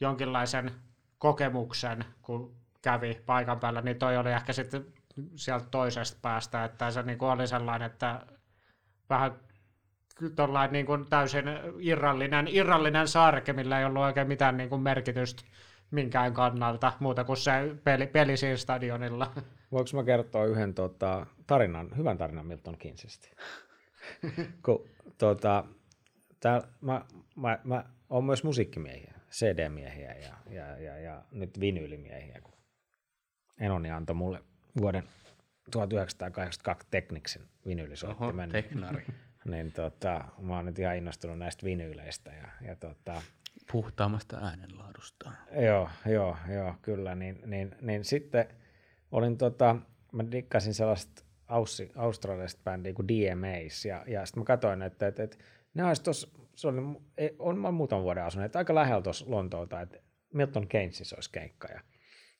jonkinlaisen 0.00 0.72
kokemuksen, 1.18 2.04
kun 2.22 2.57
kävi 2.82 3.22
paikan 3.26 3.60
päällä, 3.60 3.80
niin 3.80 3.98
toi 3.98 4.16
oli 4.16 4.30
ehkä 4.30 4.52
sitten 4.52 4.86
sieltä 5.36 5.66
toisesta 5.70 6.18
päästä, 6.22 6.64
että 6.64 6.90
se 6.90 7.02
niin 7.02 7.18
kuin 7.18 7.30
oli 7.30 7.46
sellainen, 7.46 7.86
että 7.86 8.26
vähän 9.10 9.32
niin 10.70 10.86
kuin 10.86 11.06
täysin 11.06 11.44
irrallinen, 11.78 12.48
irrallinen 12.48 13.08
sarke, 13.08 13.52
millä 13.52 13.78
ei 13.78 13.84
ollut 13.84 14.02
oikein 14.02 14.28
mitään 14.28 14.56
niin 14.56 14.68
kuin 14.68 14.82
merkitystä 14.82 15.42
minkään 15.90 16.34
kannalta, 16.34 16.92
muuta 17.00 17.24
kuin 17.24 17.36
se 17.36 17.52
peli, 17.84 18.06
peli 18.06 18.36
siinä 18.36 18.56
stadionilla. 18.56 19.32
Voinko 19.72 19.90
mä 19.94 20.04
kertoa 20.04 20.44
yhden 20.44 20.74
tota, 20.74 21.26
tarinan, 21.46 21.88
hyvän 21.96 22.18
tarinan 22.18 22.46
Milton 22.46 22.78
Keynesistä? 22.78 23.28
Kun, 24.64 24.88
tota, 25.18 25.64
tää, 26.40 26.62
mä, 26.80 27.04
mä, 27.36 27.58
mä 27.64 27.84
oon 28.10 28.24
myös 28.24 28.44
musiikkimiehiä 28.44 29.14
CD-miehiä 29.30 30.14
ja, 30.14 30.34
ja, 30.50 30.78
ja, 30.78 30.98
ja 30.98 31.22
nyt 31.30 31.60
vinyylimiehiä, 31.60 32.40
kun 32.42 32.54
Enoni 33.60 33.90
antoi 33.90 34.16
mulle 34.16 34.42
vuoden 34.80 35.04
1982 35.70 36.88
Technicsin 36.90 37.42
vinyylisoittimen. 37.66 38.50
Oho, 38.50 38.52
teknari. 38.52 39.06
niin 39.50 39.72
tota, 39.72 40.24
mä 40.38 40.56
oon 40.56 40.64
nyt 40.64 40.78
ihan 40.78 40.96
innostunut 40.96 41.38
näistä 41.38 41.64
vinyyleistä. 41.66 42.30
Ja, 42.30 42.48
ja 42.68 42.76
tota, 42.76 43.22
Puhtaammasta 43.72 44.36
äänenlaadusta. 44.36 45.32
Joo, 45.64 45.88
joo, 46.06 46.36
joo, 46.54 46.74
kyllä. 46.82 47.14
Niin, 47.14 47.40
niin, 47.46 47.76
niin 47.80 48.04
sitten 48.04 48.48
olin 49.10 49.38
tota, 49.38 49.76
mä 50.12 50.24
dikkasin 50.30 50.74
sellaista 50.74 51.22
Aussi, 51.48 51.92
australialaista 51.96 52.60
bändiä 52.64 52.92
kuin 52.92 53.08
DMAs, 53.08 53.84
ja, 53.84 54.04
ja 54.06 54.26
sitten 54.26 54.40
mä 54.40 54.44
katsoin, 54.44 54.82
että, 54.82 55.06
että, 55.06 55.22
että 55.22 55.36
ne 55.74 55.84
olisi 55.84 56.02
tossa, 56.02 56.28
se 56.56 56.68
oli, 56.68 56.80
on, 57.38 57.58
mä 57.58 57.70
muutaman 57.70 58.04
vuoden 58.04 58.24
asunut, 58.24 58.46
että 58.46 58.58
aika 58.58 58.74
lähellä 58.74 59.02
tuossa 59.02 59.24
Lontoota, 59.28 59.80
että 59.80 59.98
Milton 60.34 60.68
Keynesissa 60.68 61.16
olisi 61.16 61.32
keikka, 61.32 61.68
ja, 61.68 61.80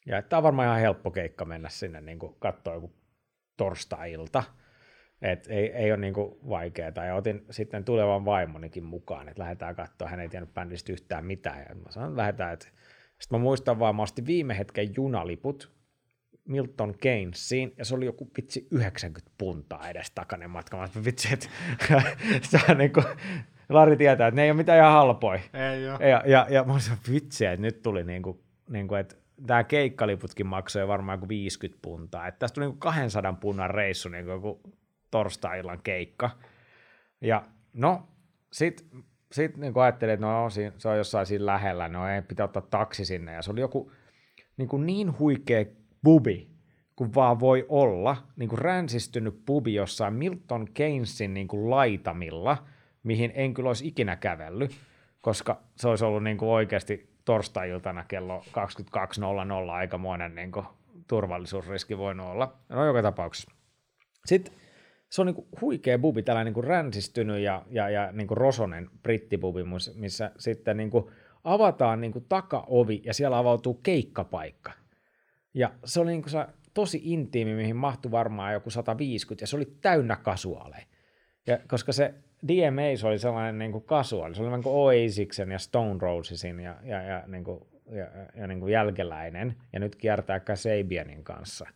ja 0.09 0.19
että 0.19 0.29
tämä 0.29 0.39
on 0.39 0.43
varmaan 0.43 0.67
ihan 0.67 0.81
helppo 0.81 1.11
keikka 1.11 1.45
mennä 1.45 1.69
sinne 1.69 2.01
niin 2.01 2.19
katsoa 2.39 2.75
joku 2.75 2.93
torstai-ilta, 3.57 4.45
et 5.23 5.47
ei, 5.49 5.73
ei 5.73 5.93
ole 5.93 6.01
niinku 6.01 6.41
vaikeaa. 6.49 7.05
Ja 7.07 7.15
otin 7.15 7.45
sitten 7.51 7.85
tulevan 7.85 8.25
vaimonikin 8.25 8.85
mukaan, 8.85 9.29
että 9.29 9.43
lähdetään 9.43 9.77
katsoa. 9.77 10.09
Hän 10.09 10.21
ei 10.21 10.29
tiennyt 10.29 10.55
bändistä 10.55 10.93
yhtään 10.93 11.25
mitään. 11.25 11.59
Ja 11.69 11.75
mä 11.75 11.91
sanoin, 11.91 12.11
että 12.11 12.21
lähdetään. 12.21 12.53
Että... 12.53 12.67
Sitten 13.19 13.39
mä 13.39 13.43
muistan 13.43 13.79
vaan, 13.79 13.97
mä 13.97 14.03
ostin 14.03 14.27
viime 14.27 14.59
hetken 14.59 14.97
junaliput 14.97 15.79
Milton 16.45 16.95
Keynesiin, 16.99 17.75
ja 17.79 17.85
se 17.85 17.95
oli 17.95 18.07
joku 18.07 18.31
vitsi 18.37 18.69
90 18.71 19.35
puntaa 19.39 19.89
edes 19.91 20.11
takainen 20.11 20.51
matka. 20.51 20.77
Mä 20.77 21.05
vitsi, 21.05 21.29
että 21.33 21.47
se 22.51 22.61
on 22.69 22.79
niin 22.79 22.93
kuin, 22.93 23.05
Lari 23.69 23.97
tietää, 23.97 24.29
että 24.29 24.37
ne 24.37 24.43
ei 24.45 24.51
ole 24.51 24.57
mitään 24.57 24.79
ihan 24.79 24.93
halpoja. 24.93 25.41
Ei 25.73 25.91
ole. 25.91 26.09
Ja, 26.09 26.23
ja, 26.27 26.47
ja 26.51 26.65
mä 26.65 26.73
olisin, 26.73 26.97
vitsi, 27.13 27.47
että 27.47 27.63
nyt 27.63 27.83
tuli 27.83 28.05
niin 28.05 28.23
kuin, 28.23 28.41
niin 28.71 28.89
kuin 28.89 29.01
että 29.01 29.17
tämä 29.47 29.65
keikkaliputkin 29.65 30.47
maksoi 30.47 30.89
varmaan 30.89 31.17
joku 31.17 31.29
50 31.29 31.79
puntaa. 31.83 32.27
Että 32.27 32.39
tästä 32.39 32.55
tuli 32.55 32.65
niin 32.65 32.73
kuin 32.73 32.81
200 32.81 33.33
punnan 33.33 33.71
reissu, 33.71 34.09
niin 34.09 34.25
kuin 34.25 34.75
torstai-illan 35.11 35.81
keikka. 35.83 36.31
Ja 37.21 37.45
no, 37.73 38.09
sit, 38.53 38.87
sit 39.33 39.57
niin 39.57 39.73
ajattelin, 39.77 40.15
että 40.15 40.27
no, 40.27 40.51
se 40.51 40.89
on 40.89 40.97
jossain 40.97 41.27
siinä 41.27 41.47
lähellä, 41.47 41.89
no 41.89 42.09
ei 42.09 42.23
pitää 42.23 42.45
ottaa 42.45 42.63
taksi 42.63 43.05
sinne. 43.05 43.33
Ja 43.33 43.43
se 43.43 43.51
oli 43.51 43.61
joku 43.61 43.93
niin, 44.57 44.69
kuin 44.69 44.87
niin 44.87 45.19
huikea 45.19 45.65
bubi, 46.05 46.51
kuin 46.97 47.15
vaan 47.15 47.41
voi 47.41 47.67
olla, 47.69 48.17
niin 48.37 48.49
kuin 48.49 48.59
ränsistynyt 48.59 49.43
pubi 49.47 49.75
jossain 49.75 50.15
Milton 50.15 50.67
Keynesin 50.75 51.35
niin 51.35 51.49
kuin 51.49 51.71
laitamilla, 51.71 52.67
mihin 53.03 53.33
en 53.35 53.55
kyllä 53.55 53.69
olisi 53.69 53.89
ikinä 53.89 54.17
kävellyt, 54.17 54.71
koska 55.21 55.63
se 55.77 55.89
olisi 55.89 56.05
ollut 56.05 56.23
niin 56.23 56.39
kuin 56.39 56.49
oikeasti 56.49 57.08
torstai-iltana 57.29 58.05
kello 58.05 58.43
22.00 59.67 59.71
aikamoinen 59.71 60.35
niin 60.35 60.53
kuin 60.53 60.67
turvallisuusriski 61.09 61.99
voinut 61.99 62.27
olla. 62.27 62.57
No 62.69 62.87
joka 62.87 63.03
tapauksessa. 63.03 63.51
Sitten 64.27 64.55
se 65.09 65.21
on 65.21 65.27
niin 65.27 65.35
kuin 65.35 65.49
huikea 65.61 65.99
bubi, 65.99 66.23
tällainen 66.23 66.55
niin 66.55 66.65
ränsistynyt 66.65 67.41
ja, 67.41 67.63
ja, 67.71 67.91
ja 67.91 68.13
niin 68.13 68.27
kuin 68.27 68.39
rosonen 68.39 68.91
brittibubi, 69.03 69.61
missä 69.95 70.31
sitten 70.39 70.77
niin 70.77 70.91
kuin 70.91 71.05
avataan 71.45 72.01
niin 72.01 72.13
kuin 72.13 72.27
takaovi 72.29 73.03
ja 73.05 73.15
siellä 73.15 73.39
avautuu 73.39 73.75
keikkapaikka. 73.75 74.73
Ja 75.55 75.73
se 75.85 76.01
oli 76.01 76.11
niin 76.11 76.23
kuin 76.23 76.31
se 76.31 76.47
tosi 76.75 77.01
intiimi, 77.05 77.55
mihin 77.55 77.77
mahtui 77.77 78.11
varmaan 78.11 78.53
joku 78.53 78.71
150, 78.71 79.43
ja 79.43 79.47
se 79.47 79.57
oli 79.57 79.77
täynnä 79.81 80.17
kasuaaleja. 80.17 80.87
Ja 81.47 81.59
koska 81.69 81.93
se 81.93 82.15
DMA 82.49 83.09
oli 83.09 83.19
sellainen 83.19 83.59
niin 83.59 83.73
kuin 83.73 83.85
kasuaali, 83.85 84.35
se 84.35 84.43
oli 84.43 84.51
niin 84.51 84.63
kuin 84.63 84.75
Oasisen 84.75 85.51
ja 85.51 85.59
Stone 85.59 85.97
Rosesin 86.01 86.61
ja, 86.61 86.77
ja, 86.83 87.03
ja, 87.03 87.23
niin 87.27 87.45
kuin, 87.45 87.61
ja, 87.91 88.07
ja 88.41 88.47
niin 88.47 88.61
kuin 88.61 88.73
jälkeläinen, 88.73 89.57
ja 89.73 89.81
nyt 89.81 89.97
kiertää 89.97 90.41
Kasabianin 90.41 91.25
kanssa, 91.25 91.67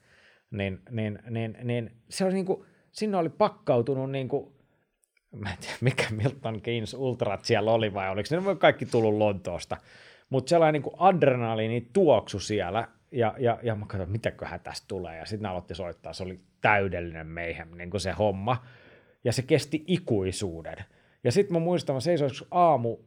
niin, 0.50 0.80
niin, 0.90 1.18
niin, 1.30 1.58
niin 1.62 1.92
se 2.08 2.24
oli 2.24 2.34
niin 2.34 2.46
kuin, 2.46 2.64
sinne 2.90 3.16
oli 3.16 3.28
pakkautunut 3.28 4.10
niin 4.10 4.28
kuin, 4.28 4.52
mä 5.32 5.50
en 5.50 5.58
tiedä 5.60 5.76
mikä 5.80 6.06
Milton 6.10 6.60
Keynes 6.60 6.94
Ultrat 6.94 7.44
siellä 7.44 7.72
oli 7.72 7.94
vai 7.94 8.10
oliko 8.10 8.28
ne 8.50 8.56
kaikki 8.56 8.86
tullut 8.86 9.14
Lontoosta, 9.14 9.76
mutta 10.30 10.50
sellainen 10.50 10.72
niin 10.72 10.90
kuin 10.90 10.96
adrenaliini 10.98 11.88
tuoksu 11.92 12.38
siellä, 12.40 12.88
ja, 13.12 13.34
ja, 13.38 13.58
ja 13.62 13.74
mä 13.74 13.86
katsoin, 13.86 14.10
mitäköhän 14.10 14.60
tästä 14.60 14.84
tulee, 14.88 15.18
ja 15.18 15.24
sitten 15.24 15.42
ne 15.42 15.48
aloitti 15.48 15.74
soittaa, 15.74 16.12
se 16.12 16.22
oli 16.22 16.40
täydellinen 16.60 17.26
meihem, 17.26 17.68
niin 17.76 17.90
kuin 17.90 18.00
se 18.00 18.12
homma, 18.12 18.64
ja 19.24 19.32
se 19.32 19.42
kesti 19.42 19.84
ikuisuuden. 19.86 20.76
Ja 21.24 21.32
sitten 21.32 21.52
mä 21.52 21.58
muistan, 21.58 21.96
mä 21.96 22.00
seisoin 22.00 22.30
aamu 22.50 22.98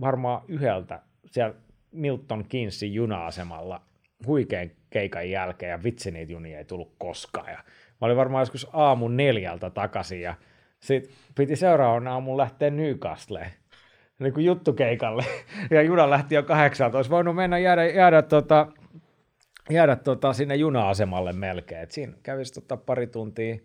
varmaan 0.00 0.42
yhdeltä 0.48 1.02
siellä 1.26 1.54
Milton 1.92 2.44
Keynesin 2.48 2.94
juna-asemalla 2.94 3.82
huikean 4.26 4.70
keikan 4.90 5.30
jälkeen, 5.30 5.70
ja 5.70 5.82
vitsi 5.82 6.10
niitä 6.10 6.32
junia 6.32 6.58
ei 6.58 6.64
tullut 6.64 6.94
koskaan, 6.98 7.50
ja 7.50 7.58
mä 8.00 8.06
olin 8.06 8.16
varmaan 8.16 8.42
joskus 8.42 8.66
aamun 8.72 9.16
neljältä 9.16 9.70
takaisin, 9.70 10.20
ja 10.20 10.34
sitten 10.80 11.12
piti 11.34 11.56
seuraavana 11.56 12.12
aamun 12.12 12.36
lähteä 12.36 12.70
Newcastleen, 12.70 13.50
niin 14.18 14.32
kuin 14.32 14.46
juttukeikalle, 14.46 15.24
ja 15.70 15.82
juna 15.82 16.10
lähti 16.10 16.34
jo 16.34 16.42
18, 16.42 16.98
olisi 16.98 17.10
voinut 17.10 17.36
mennä 17.36 17.58
jäädä, 17.58 17.86
jäädä 17.86 18.22
tota, 18.22 18.66
jäädä 19.70 19.96
tota, 19.96 20.32
sinne 20.32 20.56
juna-asemalle 20.56 21.32
melkein. 21.32 21.82
Et 21.82 21.90
siinä 21.90 22.12
kävisi 22.22 22.54
tota 22.54 22.76
pari 22.76 23.06
tuntia 23.06 23.56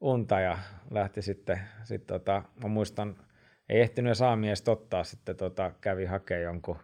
unta 0.00 0.40
ja 0.40 0.58
lähti 0.90 1.22
sitten, 1.22 1.60
sit 1.84 2.06
tota, 2.06 2.42
mä 2.62 2.68
muistan, 2.68 3.16
ei 3.68 3.80
ehtinyt 3.80 4.08
edes 4.08 4.22
aamiestä 4.22 4.70
ottaa, 4.70 5.04
sitten 5.04 5.36
tota, 5.36 5.72
kävi 5.80 6.04
hakemaan 6.04 6.42
jonkun, 6.42 6.78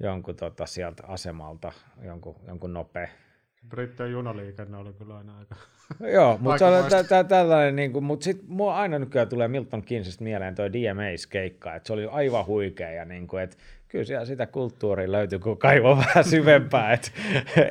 jonkun 0.00 0.36
tota, 0.36 0.66
sieltä 0.66 1.02
asemalta, 1.06 1.72
jonkun, 2.02 2.36
jonkun 2.46 2.72
nopea. 2.72 3.08
Brittien 3.68 4.10
junaliikenne 4.10 4.76
oli 4.76 4.92
kyllä 4.92 5.16
aina 5.16 5.38
aika 5.38 5.56
Joo, 6.14 6.38
mutta 6.40 6.58
se 6.58 6.64
on 6.64 6.90
tä, 6.90 7.04
tä, 7.04 7.24
tällainen, 7.24 7.76
niin 7.76 7.92
kuin, 7.92 8.04
mutta 8.04 8.24
sitten 8.24 8.46
mua 8.48 8.76
aina 8.76 8.98
nykyään 8.98 9.28
tulee 9.28 9.48
Milton 9.48 9.82
Keynesistä 9.82 10.24
mieleen 10.24 10.54
toi 10.54 10.72
DMA-keikka, 10.72 11.74
että 11.74 11.86
se 11.86 11.92
oli 11.92 12.06
aivan 12.06 12.46
huikea 12.46 12.90
ja 12.90 13.04
niin 13.04 13.26
kuin, 13.26 13.42
että 13.42 13.56
kyllä 13.88 14.04
siellä 14.04 14.26
sitä 14.26 14.46
kulttuuria 14.46 15.12
löytyy, 15.12 15.38
kun 15.38 15.58
kaivaa 15.58 15.96
vähän 16.06 16.24
syvempää. 16.24 16.92
Et, 16.92 17.12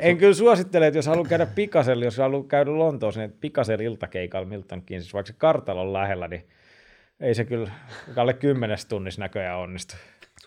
en 0.01 0.17
kyllä 0.17 0.33
suosittele, 0.33 0.87
että 0.87 0.97
jos 0.97 1.07
haluaa 1.07 1.29
käydä 1.29 1.45
pikasella, 1.45 2.05
jos 2.05 2.17
haluaa 2.17 2.47
käydä 2.47 2.77
Lontoossa, 2.77 3.19
niin 3.19 3.31
pikasella 3.31 3.83
iltakeikalla 3.83 4.47
Milton 4.47 4.81
Keynes, 4.81 5.13
vaikka 5.13 5.27
se 5.27 5.37
kartalo 5.37 5.81
on 5.81 5.93
lähellä, 5.93 6.27
niin 6.27 6.47
ei 7.19 7.35
se 7.35 7.45
kyllä 7.45 7.71
alle 8.15 8.33
kymmenes 8.33 8.85
tunnissa 8.85 9.21
näköjään 9.21 9.59
onnistu. 9.59 9.95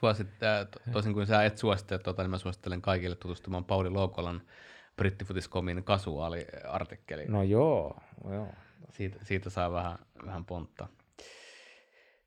Suosittaa, 0.00 0.66
tosin 0.92 1.14
kuin 1.14 1.26
sä 1.26 1.44
et 1.44 1.58
suosittele, 1.58 1.98
tuota, 1.98 2.22
niin 2.22 2.30
mä 2.30 2.38
suosittelen 2.38 2.82
kaikille 2.82 3.16
tutustumaan 3.16 3.64
Pauli 3.64 3.90
Loukolan 3.90 4.42
brittifutiscomin 4.96 5.84
kasuaaliartikkeli. 5.84 7.24
No 7.28 7.42
joo, 7.42 8.00
joo. 8.30 8.48
Siitä, 8.90 9.18
siitä 9.22 9.50
saa 9.50 9.72
vähän, 9.72 9.98
vähän 10.26 10.44
pontta. 10.44 10.88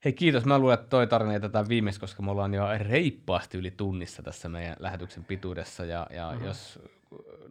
Hei 0.05 0.13
kiitos, 0.13 0.45
mä 0.45 0.59
että 0.73 0.87
toi 0.89 1.07
tarina 1.07 1.39
tätä 1.39 1.65
viimeistä, 1.69 1.99
koska 1.99 2.23
me 2.23 2.31
ollaan 2.31 2.53
jo 2.53 2.63
reippaasti 2.77 3.57
yli 3.57 3.71
tunnissa 3.71 4.23
tässä 4.23 4.49
meidän 4.49 4.75
lähetyksen 4.79 5.23
pituudessa, 5.23 5.85
ja, 5.85 6.07
ja 6.09 6.31
mm-hmm. 6.31 6.45
jos 6.47 6.79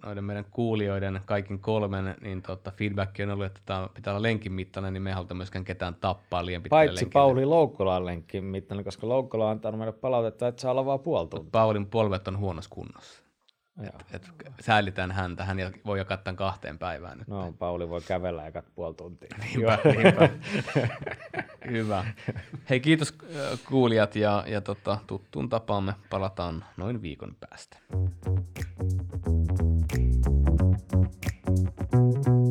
noiden 0.04 0.24
meidän 0.24 0.44
kuulijoiden 0.50 1.20
kaikin 1.24 1.58
kolmen, 1.58 2.14
niin 2.20 2.42
tota, 2.42 2.70
feedback 2.70 3.16
on 3.22 3.30
ollut, 3.30 3.46
että 3.46 3.60
tämä 3.66 3.88
pitää 3.94 4.12
olla 4.12 4.22
lenkin 4.22 4.52
mittainen, 4.52 4.92
niin 4.92 5.02
me 5.02 5.10
ei 5.10 5.14
haluta 5.14 5.34
myöskään 5.34 5.64
ketään 5.64 5.94
tappaa 5.94 6.46
liian 6.46 6.62
pitkälle 6.62 6.86
Paitsi 6.86 7.04
lenkille. 7.04 7.22
Pauli 7.22 7.44
Loukkola 7.44 8.04
lenkin 8.04 8.44
mittainen, 8.44 8.84
koska 8.84 9.08
Loukkola 9.08 9.44
on 9.44 9.50
antanut 9.50 9.78
meille 9.78 9.92
palautetta, 9.92 10.48
että 10.48 10.62
saa 10.62 10.70
olla 10.70 10.86
vaan 10.86 11.00
puoli 11.00 11.28
tuntia. 11.28 11.50
Paulin 11.52 11.86
polvet 11.86 12.28
on 12.28 12.38
huonossa 12.38 12.70
kunnossa. 12.70 13.21
Et, 13.80 13.94
et 14.12 14.30
säälitään 14.60 15.12
häntä, 15.12 15.44
hän 15.44 15.56
voi 15.86 15.98
jakaa 15.98 16.16
tämän 16.16 16.36
kahteen 16.36 16.78
päivään 16.78 17.18
nyt. 17.18 17.28
No, 17.28 17.54
Pauli 17.58 17.88
voi 17.88 18.00
kävellä 18.00 18.48
ja 18.54 18.62
puoli 18.74 18.94
tuntia. 18.94 19.28
niinpä, 19.42 19.78
niinpä. 19.84 20.28
Hyvä. 21.70 22.04
Hei, 22.70 22.80
kiitos 22.80 23.14
äh, 23.36 23.58
kuulijat 23.68 24.16
ja, 24.16 24.44
ja 24.46 24.60
tota, 24.60 24.98
tuttuun 25.06 25.48
tapaamme 25.48 25.94
palataan 26.10 26.64
noin 26.76 27.02
viikon 27.02 27.36
päästä. 27.40 27.76
Thank 31.92 32.26
you 32.26 32.41